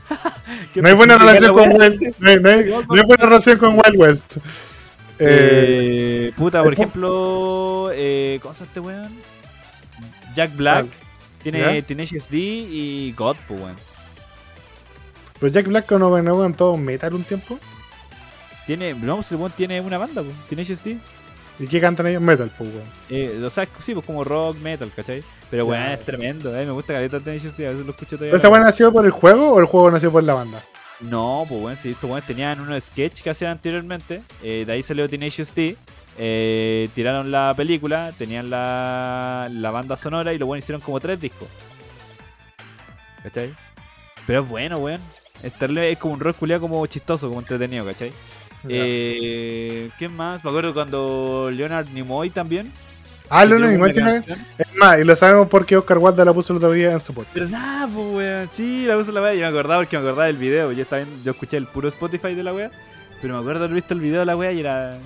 [0.73, 1.69] ¿Qué No hay buena relación la con?
[1.81, 4.37] Wild, no hay, no hay- no hay buena relación con Wild West.
[5.19, 9.15] Eh, Eh, puta, por po- ejemplo, eh, ¿cómo se este weón?
[10.35, 10.87] Jack Black.
[11.41, 13.75] Tiene Tenacious D y God, pues weón.
[15.39, 17.59] pero Jack Black no no cantó metal un tiempo.
[18.65, 20.35] Tiene, no, el weón tiene una banda, pues.
[20.49, 20.97] Tenacious D.
[21.59, 22.21] ¿Y qué cantan ellos?
[22.21, 22.85] Metal, pues, weón.
[23.09, 25.23] Eh, o sea, sí, pues como rock, metal, ¿cachai?
[25.51, 26.51] Pero weón, es tremendo.
[26.51, 28.31] Mí me gusta Caleta Tenacious D, a veces lo escucho todavía.
[28.31, 30.63] ¿Pero esa weá nació por el juego o el juego nació por la banda?
[30.99, 34.81] No, pues bueno, si estos weones tenían unos sketch que hacían anteriormente, eh, de ahí
[34.81, 35.75] salió Tenacious D,
[36.17, 41.19] eh, tiraron la película, tenían la, la banda sonora y lo bueno hicieron como tres
[41.19, 41.49] discos.
[43.21, 43.53] ¿Cachai?
[44.25, 45.01] Pero es bueno, weón.
[45.43, 48.13] Es, terrible, es como un rock culiado como chistoso, como entretenido, ¿cachai?
[48.69, 50.43] Eh, ¿Qué más?
[50.43, 52.71] Me acuerdo cuando Leonard Nimoy también.
[53.29, 54.17] ah, una que tiene.
[54.57, 57.13] Es más, y lo sabemos porque Oscar Wilde la puso el otro día en su
[57.13, 57.35] podcast.
[57.35, 58.49] ¿Verdad, pues, weón?
[58.53, 59.33] Sí, la puse en la wea.
[59.33, 60.71] Yo me acordaba porque me acordaba del video.
[60.71, 62.71] Yo estaba viendo- yo escuché el puro Spotify de la wea.
[63.21, 64.97] Pero me acuerdo de haber visto el video de la wea y era.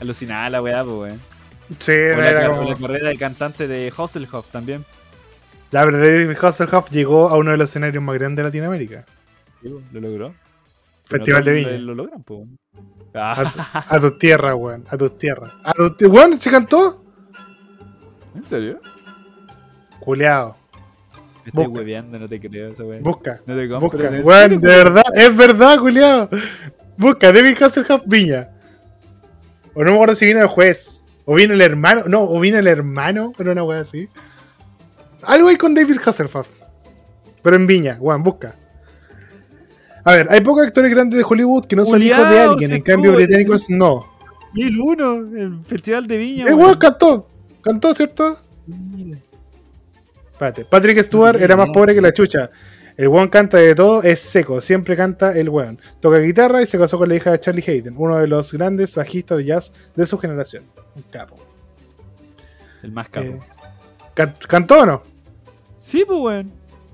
[0.00, 1.20] Alucinada la wea, pues, weón.
[1.78, 2.68] Sí, O la, era como.
[2.70, 4.84] la carrera de cantante de Hasselhoff también.
[5.70, 9.04] Ya, pero David Hasselhoff llegó a uno de los escenarios más grandes de Latinoamérica.
[9.62, 10.34] Lo logró.
[11.18, 11.70] Festival de Viña.
[11.72, 12.58] Lo, lo logran, weón.
[13.14, 14.84] Ah, A tus tierras, weón.
[14.88, 15.52] A tus tierras.
[15.62, 17.04] A tu ti- Weón, ¿se cantó?
[18.34, 18.80] ¿En serio?
[20.00, 20.56] Culeado.
[21.44, 21.78] Me estoy Busca.
[21.80, 23.00] hueveando, no te creo esa wea.
[23.00, 23.40] Busca.
[23.46, 23.90] No te compro.
[23.98, 24.16] Busca.
[24.16, 26.28] ¿en Weón, de verdad, es verdad, culeado.
[26.96, 28.50] Busca, David Hasselhoff Viña.
[29.74, 31.02] O no me acuerdo si vino el juez.
[31.24, 32.02] O vino el hermano.
[32.06, 34.08] No, o vino el hermano, pero una weá así.
[35.22, 36.48] Algo hay con David Hasselhoff.
[37.42, 38.54] Pero en Viña, weón, busca.
[40.04, 42.82] A ver, hay pocos actores grandes de Hollywood que no son hijos de alguien, en
[42.82, 44.06] cambio británicos no.
[44.54, 46.46] 2001, el Festival de Viña.
[46.46, 47.28] El weón cantó,
[47.62, 48.38] cantó, ¿cierto?
[48.66, 49.18] Mira.
[50.32, 52.50] Espérate, Patrick Stewart era más pobre que la chucha.
[52.96, 55.78] El weón canta de todo, es seco, siempre canta el weón.
[56.00, 58.94] Toca guitarra y se casó con la hija de Charlie Hayden, uno de los grandes
[58.96, 60.64] bajistas de jazz de su generación.
[60.96, 61.36] Un capo.
[62.82, 63.26] El más capo.
[63.28, 63.40] Eh,
[64.14, 65.02] can- ¿Cantó o no?
[65.78, 66.52] Sí, pues, weón.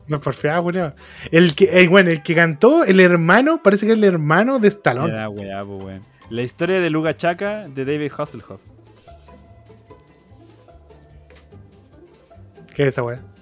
[0.09, 0.95] No, por fea, culiao.
[1.31, 4.69] El que, eh, bueno, el que cantó, el hermano, parece que es el hermano de
[4.69, 5.29] Stallone.
[5.29, 6.03] Weá, pues, weón.
[6.31, 8.61] La historia de Luga Chaka de David Hasselhoff.
[12.75, 13.21] ¿Qué es esa weá?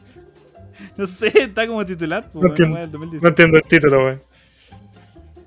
[0.96, 2.74] No sé, está como titular, pues, No weón, entiendo.
[2.74, 3.22] weá del 2018.
[3.22, 4.22] No entiendo el título, weón.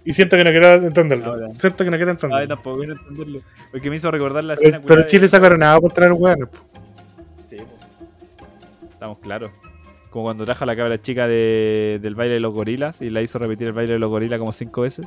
[0.06, 1.36] Y siento que no quiero entenderlo.
[1.38, 1.60] No, ya.
[1.60, 2.48] siento que no quiero Ay, entenderlo.
[2.56, 3.42] tampoco quiero entenderlo.
[3.72, 6.14] Porque me hizo recordar la pero, escena pero culiá de- Chile sacaron nada por traer
[6.14, 6.50] weón.
[8.92, 9.52] Estamos claros.
[10.10, 13.22] Como cuando trajo a la cabra chica de, del baile de los gorilas y la
[13.22, 15.06] hizo repetir el baile de los gorilas como cinco veces.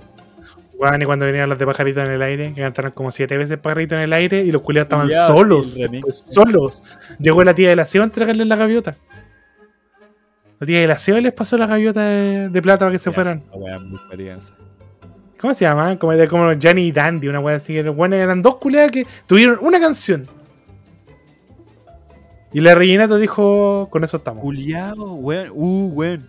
[0.75, 3.59] Weón, y cuando venían los de pajarito en el aire, que cantaron como siete veces
[3.59, 5.77] pajarito en el aire y los culiados estaban Ya, solos.
[6.03, 6.83] pues, solos.
[7.19, 8.97] Llegó la tía de la SEO a entregarles la gaviota.
[10.61, 13.11] La tía de la SEO les pasó la gaviota de, de plata para que se
[13.11, 13.43] Ya, fueran.
[13.51, 13.99] la wea muy.
[15.41, 15.99] ¿Cómo se llama?
[15.99, 17.81] Como, de- como Johnny y Dandy, una wea así.
[17.83, 20.29] Bueno, eran dos culiadas que tuvieron una canción.
[22.53, 24.43] Y la rellenato dijo, con eso estamos.
[24.43, 25.51] Culiao, weón.
[25.53, 26.29] Uh, weón.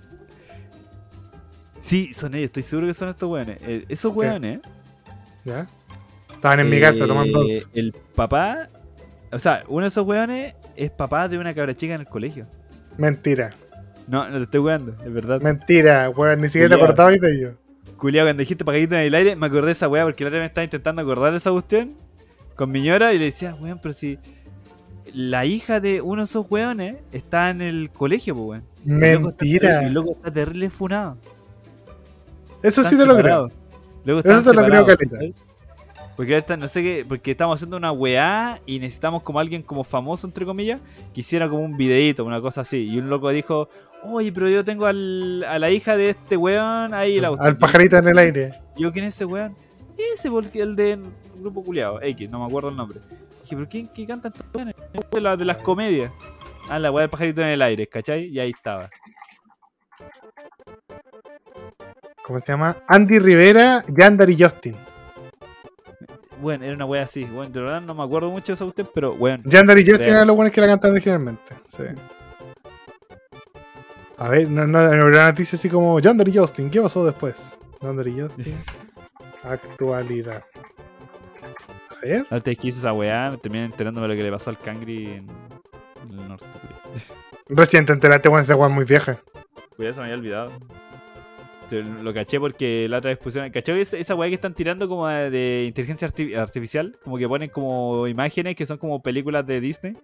[1.80, 3.58] Sí, son ellos, estoy seguro que son estos weones.
[3.62, 4.62] Eh, esos weones.
[5.44, 5.68] ¿Ya?
[6.34, 7.66] Estaban en mi casa eh, tomando once.
[7.74, 8.70] El papá.
[9.32, 12.48] O sea, uno de esos weones es papá de una cabra chica en el colegio.
[12.98, 13.54] Mentira.
[14.08, 15.42] No, no te estoy weando, es verdad.
[15.42, 16.40] Mentira, weón.
[16.40, 17.58] Ni siquiera te acordabas de ello.
[17.98, 20.40] Culiao, cuando dijiste pagadito en el aire, me acordé de esa weá porque la otra
[20.40, 21.96] vez me estaba intentando acordar de esa cuestión
[22.56, 24.20] con mi ñora y le decía, weón, pero si
[25.14, 28.64] la hija de uno de esos weones está en el colegio, pues weón.
[28.84, 29.84] Mentira.
[29.84, 31.18] El loco está terrible funado.
[32.62, 33.50] Eso sí te lo creo.
[34.06, 34.26] separados.
[34.26, 35.18] Eso te lo creo, Caleta.
[36.16, 39.84] Porque ahorita no sé qué, porque estamos haciendo una weá y necesitamos como alguien como
[39.84, 40.80] famoso, entre comillas,
[41.14, 42.88] que hiciera como un videito, una cosa así.
[42.88, 43.68] Y un loco dijo,
[44.04, 47.20] oye, pero yo tengo al, a la hija de este weón ahí.
[47.20, 48.54] La Al pajarito en el aire.
[48.78, 49.56] Y yo, ¿quién es ese weón?
[50.14, 51.00] Ese, porque el de
[51.40, 53.00] Grupo Culeado, X, no me acuerdo el nombre.
[53.44, 54.32] Dije, ¿pero quién qué canta?
[55.12, 56.12] De, la- de las comedias.
[56.70, 58.26] Ah, la weá del pajarito en el aire, ¿cachai?
[58.26, 58.90] Y ahí estaba.
[62.26, 62.78] ¿Cómo se llama?
[62.88, 64.78] Andy Rivera, Yandar y Justin.
[66.40, 67.26] Bueno, era una weá así.
[67.26, 69.42] Bueno, de verdad no me acuerdo mucho de eso usted, pero weón.
[69.46, 71.54] Yandar y Justin eran los buenos que la cantaron originalmente.
[71.68, 71.84] Sí.
[74.18, 76.70] A ver, no, no, no, noticia así como Yandar y Justin.
[76.70, 77.58] ¿Qué pasó después?
[77.82, 78.56] Yandar y Justin.
[79.44, 80.44] Actualidad.
[82.04, 82.26] Ver.
[82.30, 85.06] Antes que hice esa weá, me terminé enterándome de lo que le pasó al Cangri
[85.06, 85.28] en,
[86.04, 86.46] en el norte.
[86.46, 86.82] culiao.
[87.48, 89.20] Recién te enteraste, bueno, esa weá muy vieja.
[89.76, 90.52] Cuidado, se me había olvidado.
[92.04, 93.50] Lo caché porque la otra vez pusieron.
[93.50, 96.96] ¿Cachai esa, esa weá que están tirando como de, de inteligencia arti- artificial?
[97.04, 99.98] Como que ponen como imágenes que son como películas de Disney.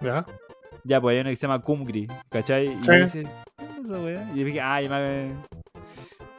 [0.00, 0.24] ¿Ya?
[0.84, 2.66] Ya, pues hay una que se llama Kumgri, ¿cachai?
[2.66, 2.86] Y Sí.
[2.86, 3.22] yo dije,
[3.56, 4.30] ¿qué es esa weá?
[4.36, 5.32] Y dije, ah, y me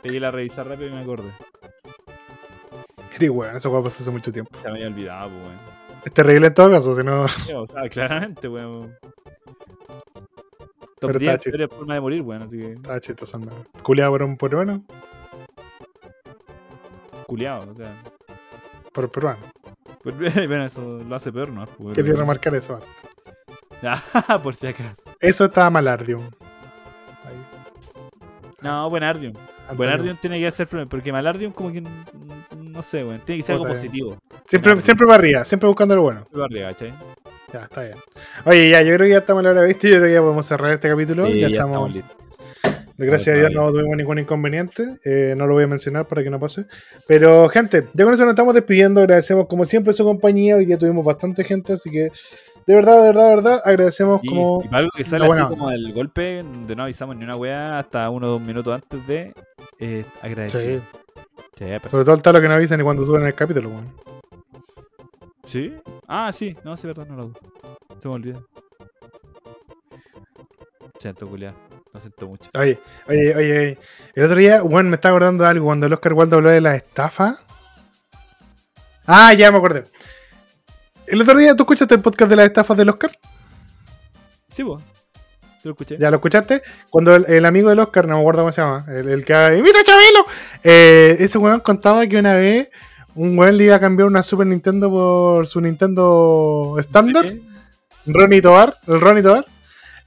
[0.01, 1.30] pegué la revisar rápido y me acordé.
[3.15, 4.51] Eres weón, esa weá pasó hace mucho tiempo.
[4.61, 5.57] Se me había olvidado, weón.
[6.05, 7.27] Es terrible en todo caso, si no.
[7.27, 8.95] Sí, O sea, claramente, weón.
[10.99, 11.57] Top Pero 10 está chido.
[11.57, 13.51] peores formas de morir, weón, así que Estaba chistoso, ¿no?
[13.84, 14.84] Culeado por un peruano.
[17.27, 17.93] culiado, o sea.
[18.93, 19.39] Por peruano.
[20.03, 21.65] Bueno, eso lo hace peor, ¿no?
[21.65, 22.79] Pues, Quería remarcar eso.
[23.84, 25.03] Ah, por si acaso.
[25.19, 26.21] Eso estaba mal, Ardium.
[27.23, 27.35] Ahí.
[28.61, 29.34] No, Buenardium.
[29.35, 29.77] Antonio.
[29.77, 31.84] Buenardium tiene que ser porque Malardium como que
[32.77, 33.19] no sé, weón.
[33.25, 34.17] Tiene que ser algo positivo.
[34.45, 36.27] Siempre, siempre para arriba, siempre buscando lo bueno.
[36.31, 36.93] Para arriba, ¿cachai?
[37.51, 37.95] Ya, está bien.
[38.45, 39.89] Oye, ya, yo creo que ya estamos a la hora, ¿viste?
[39.89, 41.25] Yo creo que ya podemos cerrar este capítulo.
[41.25, 41.91] Sí, ya, ya estamos.
[42.99, 44.83] Gracias a Dios no tuvimos ningún inconveniente.
[45.05, 46.65] eh, no lo voy a mencionar para que no pase.
[47.07, 49.01] Pero, gente, ya con eso nos estamos despidiendo.
[49.01, 50.55] Agradecemos como siempre su compañía.
[50.55, 52.09] Hoy día tuvimos bastante gente, así que
[52.65, 54.61] de verdad, de verdad, de verdad, agradecemos Y, como.
[54.63, 55.47] y para algo que sale así onda.
[55.47, 59.07] como el golpe, de no avisamos ni una weá hasta uno o dos minutos antes
[59.07, 59.33] de
[59.79, 60.81] eh, agradecer.
[60.81, 60.99] Sí.
[61.57, 63.93] Sí, pero- Sobre todo el talo que no avisan ni cuando suben el capítulo, weón.
[65.43, 65.73] ¿Sí?
[66.07, 67.34] Ah, sí, no, sí, verdad, no lo hago.
[67.99, 68.41] Se me olvida.
[70.99, 71.55] Siento, culiado.
[71.93, 72.49] Lo siento mucho.
[72.57, 73.80] Oye, oye, oye, oye.
[74.15, 76.61] El otro día, weón, me estaba acordando de algo cuando el Oscar Wilde habló de
[76.61, 77.39] la estafa.
[79.05, 79.85] Ah, ya me acordé.
[81.05, 83.11] El otro día, ¿tú escuchaste el podcast de las estafas del Oscar?
[84.49, 84.81] Sí, vos.
[85.61, 85.97] Se lo escuché.
[85.99, 86.61] ¿Ya lo escuchaste?
[86.89, 89.34] Cuando el, el amigo del Oscar, no me acuerdo cómo se llama, el, el que
[89.63, 90.25] ¡Mira, Chabelo!
[90.63, 92.69] Eh, ese weón contaba que una vez
[93.15, 97.43] un weón le iba a cambiar una Super Nintendo por su Nintendo estándar, Sí.
[98.05, 99.45] Ronnie Tobar, el Ronnie Tobar.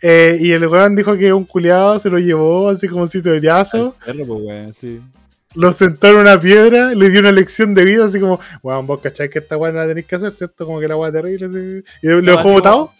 [0.02, 3.39] Eh, y el weón dijo que un culiado se lo llevó así como si de
[3.40, 5.01] brazo, Al cerro, pues, weón, sí.
[5.55, 9.01] lo sentó en una piedra, le dio una lección de vida, así como, weón, vos
[9.01, 10.64] cachai que esta weón la tenéis que hacer, ¿cierto?
[10.64, 11.82] Como que la weón terrible, así.
[12.02, 12.93] Y lo No, dejó botado.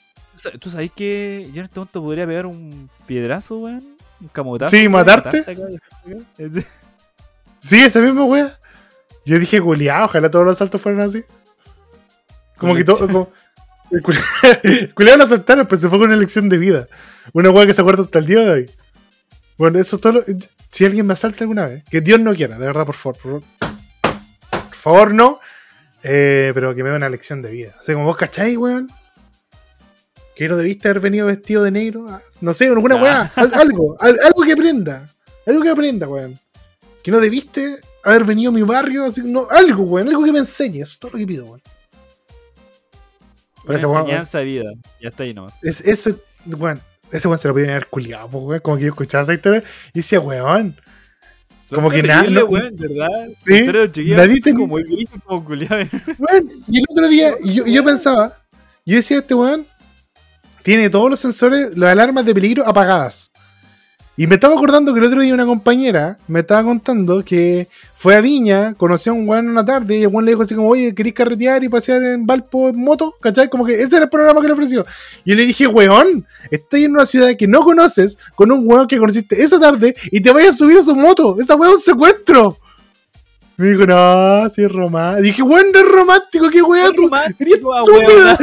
[0.43, 3.85] ¿Tú sa- ¿Tú sabés que yo en este momento podría pegar un piedrazo, weón?
[4.21, 4.71] Un camotazo.
[4.77, 5.45] Sí, matarte.
[7.62, 8.51] Sí, ese mismo weón.
[9.27, 11.25] Yo dije, culiado, ojalá todos los saltos fueran así.
[12.57, 13.07] Como que todo.
[13.07, 13.31] Como,
[14.95, 16.87] culiado lo aceptaron, pues se fue con una lección de vida.
[17.33, 18.71] Una weá que se acuerda hasta el día de hoy.
[19.59, 20.25] Bueno, eso todo lo-
[20.71, 23.19] Si alguien me asalta alguna vez, que Dios no quiera, de verdad, por favor.
[23.21, 23.43] Por,
[24.51, 25.39] por favor, no.
[26.03, 27.75] Eh, pero que me dé una lección de vida.
[27.79, 28.89] O sea, como vos cacháis, weón.
[30.41, 32.07] Que no debiste haber venido vestido de negro.
[32.09, 33.03] Ah, No sé, alguna Ah.
[33.03, 33.33] weá.
[33.37, 33.95] al- algo.
[34.01, 35.07] al- algo que aprenda.
[35.47, 36.39] Algo que aprenda, weón.
[37.03, 39.05] Que no debiste haber venido a mi barrio.
[39.05, 40.09] Así, no, algo, weón.
[40.09, 40.77] Algo que me enseñe.
[40.81, 41.61] Eso es todo lo que pido, weón.
[43.67, 44.65] Una weón- enseñanza de vida.
[44.99, 45.53] Ya está ahí nomás.
[45.61, 46.81] Es, eso es Bueno,
[47.12, 48.61] ese weón se lo podían haber culiado, pues, weón.
[48.61, 49.62] Como que yo escuchaba esa historia
[49.93, 50.75] y decía, weón.
[51.69, 53.29] Como que nada, no- weón, ¿verdad?
[53.45, 53.67] Sí,
[54.15, 55.87] nadie tenía- como gringos, como culiados.
[56.19, 58.39] Weón, y el otro día, y yo, y yo pensaba,
[58.87, 59.67] yo decía, este weón
[60.62, 63.31] tiene todos los sensores, las alarmas de peligro apagadas.
[64.16, 68.16] Y me estaba acordando que el otro día una compañera me estaba contando que fue
[68.16, 70.69] a Viña, conoció a un weón una tarde y el weón le dijo así como,
[70.69, 73.15] oye, ¿queréis carretear y pasear en Valpo en moto?
[73.20, 73.49] ¿Cachai?
[73.49, 74.85] Como que ese era el programa que le ofreció.
[75.24, 78.87] Y yo le dije, weón, estoy en una ciudad que no conoces, con un weón
[78.89, 81.37] que conociste esa tarde y te vayas a subir a su moto.
[81.41, 82.59] Esa weón es un secuestro.
[83.57, 85.23] Me dijo, no, sí es romántico.
[85.23, 86.95] Dije, weón, no es romántico, qué weón.
[86.95, 88.39] tú- Eres Romántico, estúpida.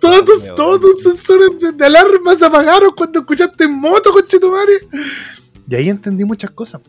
[0.00, 4.88] Todos todos tus sensores de, de alarma se apagaron cuando escuchaste en moto, conchetumare.
[5.68, 6.80] Y ahí entendí muchas cosas.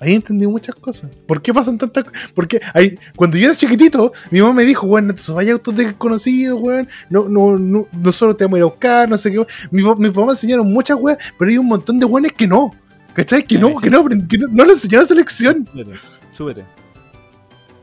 [0.00, 1.10] Ahí entendí muchas cosas.
[1.26, 2.30] ¿Por qué pasan tantas cosas?
[2.34, 5.52] Porque ahí, cuando yo era chiquitito, mi mamá me dijo, weón, no te subas a
[5.52, 6.88] autos desconocidos, weón.
[7.08, 9.46] No, no, no, nosotros te vamos a ir a buscar, no sé qué.
[9.70, 12.70] Mi, mi papá me enseñaron muchas weas, pero hay un montón de weones que no.
[13.14, 13.44] ¿Cachai?
[13.44, 15.66] Que no, que no, que no, no le enseñaron esa lección.
[15.72, 15.94] Súbete.
[16.32, 16.64] Súbete.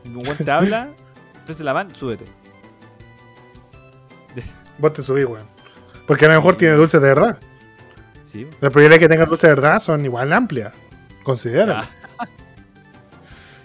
[0.04, 0.90] Un weón te habla,
[1.44, 2.26] prese la van, súbete.
[4.82, 5.46] Vos te subís, weón.
[6.06, 7.38] Porque a lo mejor tiene dulces de verdad.
[8.30, 8.44] Sí.
[8.60, 10.72] Las probabilidades que tengan dulces de verdad son igual amplias.
[11.22, 11.88] Considera.
[12.18, 12.26] Ah,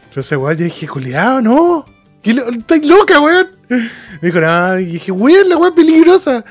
[0.10, 1.86] Entonces, weón, yo dije, culiado, no.
[2.22, 3.48] ¿Qué lo- Estás loca, weón.
[3.70, 3.90] Me
[4.22, 6.46] dijo, no, y dije, weón, la weón es peligrosa.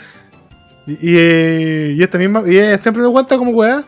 [0.86, 3.84] Y, y, eh, y esta misma, y ella siempre me aguanta como weá,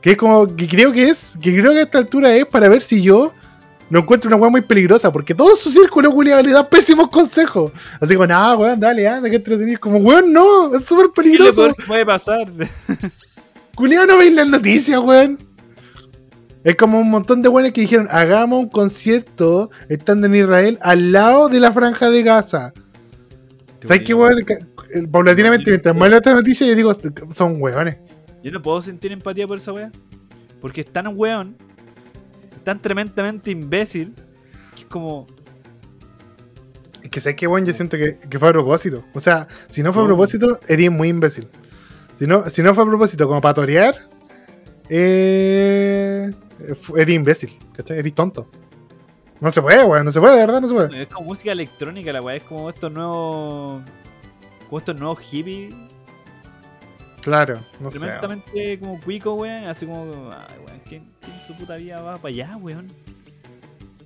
[0.00, 2.68] que es como, que creo que es, que creo que a esta altura es para
[2.68, 3.32] ver si yo
[3.92, 7.72] no encuentro una weá muy peligrosa, porque todo su círculo, culiado, le da pésimos consejos.
[8.00, 9.78] Así como, no, weón, dale, anda, que entretenido.
[9.78, 11.74] Como, weón, no, es súper ¿Qué peligroso.
[11.74, 12.50] que puede pasar?
[13.76, 15.36] Culiado no veis las noticias, weón.
[16.64, 21.12] Es como un montón de weones que dijeron, hagamos un concierto estando en Israel al
[21.12, 22.72] lado de la franja de Gaza.
[23.80, 24.38] ¿Sabes qué, weón?
[24.38, 26.94] Eh, Paulatinamente, mientras más leo esta noticia, yo digo,
[27.28, 27.98] son weones.
[28.42, 29.92] Yo no puedo sentir empatía por esa wea.
[30.62, 31.58] Porque es tan weón,
[32.62, 34.14] tan tremendamente imbécil,
[34.74, 35.26] que es como.
[37.02, 39.04] Es que sabes qué, weón, yo siento que, que fue a propósito.
[39.14, 40.08] O sea, si no fue a No.
[40.10, 41.48] propósito, eres muy imbécil.
[42.14, 43.94] Si no, si no fue a propósito, como para torear,
[44.88, 46.30] eh,
[46.96, 47.98] eres imbécil, ¿cachai?
[47.98, 48.48] Eres tonto.
[49.40, 51.02] No se puede, weón, no se puede, de verdad, no se puede.
[51.02, 53.82] Es como música electrónica la weá, es como estos nuevos.
[54.68, 55.74] Como estos nuevos hippies.
[57.22, 58.00] Claro, no sé.
[58.00, 59.64] tremendamente como cuico, weón.
[59.64, 60.30] Así como.
[60.32, 62.88] Ay, weón, ¿quién, quién su puta vida va para allá, weón?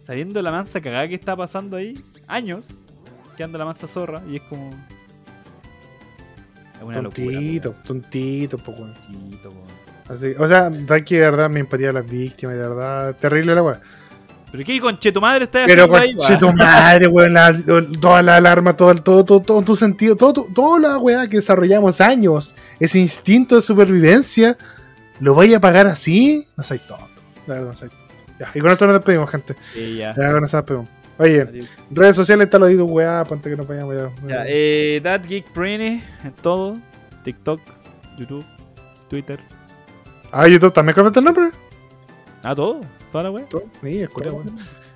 [0.03, 2.69] Sabiendo la mansa cagada que está pasando ahí, años,
[3.37, 4.71] que anda la mansa zorra, y es como.
[6.77, 7.27] Es una locura.
[7.27, 7.83] Tontito, weón.
[7.83, 8.95] tontito, po, weón.
[8.95, 9.87] Tontito, weón.
[10.09, 13.55] Así, o sea, da que de verdad me empatía a las víctimas, de verdad, terrible
[13.55, 13.81] la weá.
[14.57, 16.41] ¿Pero qué conche tu madre está Pero ahí, conche weón?
[16.41, 17.55] tu madre, weón, la-
[18.01, 21.37] toda la alarma, todo, el- todo, todo, todo tu sentido, todo, toda la weá que
[21.37, 24.57] desarrollamos años, ese instinto de supervivencia,
[25.21, 26.47] ¿lo vaya a pagar así?
[26.57, 27.09] No soy tonto,
[27.47, 28.05] la verdad, no soy tonto.
[28.39, 29.57] Ya, y con eso nos despedimos, gente.
[29.73, 30.15] Sí, ya.
[30.17, 30.89] Ya, con eso nos despedimos.
[31.19, 34.29] Oye, redes sociales, está lo dicho, weá, antes que nos vayamos ya.
[34.29, 36.77] Ya, eh, That Geek Pretty en todo:
[37.25, 37.61] TikTok,
[38.19, 38.45] YouTube,
[39.09, 39.41] Twitter.
[40.31, 41.51] Ah, YouTube también comenta el nombre.
[42.43, 42.83] Ah, todo.
[43.17, 43.47] Toda la.
[43.83, 44.11] Sí, es.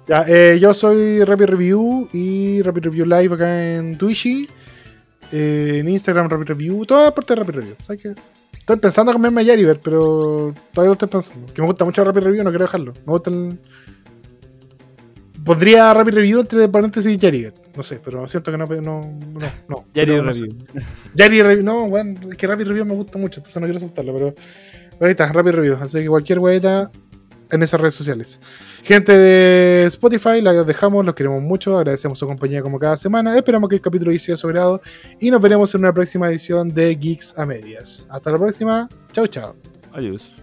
[0.06, 4.26] Ya, eh, yo soy Rapid Review y Rapid Review Live acá en Twitch.
[5.32, 7.74] eh, en Instagram Rapid Review, toda parte de Rapid Review.
[7.82, 8.14] ¿Sabes qué?
[8.52, 11.52] Estoy pensando en cambiarme a Yariver, pero todavía lo estoy pensando.
[11.52, 12.92] Que me gusta mucho Rapid Review, no quiero dejarlo.
[12.92, 13.59] Me gusta el...
[15.44, 17.55] Pondría Rapid Review entre paréntesis Yariver.
[17.76, 18.66] No sé, pero siento que no.
[18.66, 19.84] No, no, no.
[19.94, 20.20] Yari.
[20.20, 20.56] Review.
[21.14, 24.12] Yari Review, no, weón, es que Rapid Review me gusta mucho, entonces no quiero soltarlo,
[24.12, 24.34] pero
[25.01, 26.90] ahí está, Rapid Review, así que cualquier weeta
[27.51, 28.40] en esas redes sociales.
[28.82, 33.68] Gente de Spotify, la dejamos, los queremos mucho, agradecemos su compañía como cada semana, esperamos
[33.68, 34.51] que el capítulo haya sido su
[35.20, 38.06] y nos veremos en una próxima edición de Geeks a Medias.
[38.10, 39.55] Hasta la próxima, chau chau.
[39.93, 40.39] Adiós.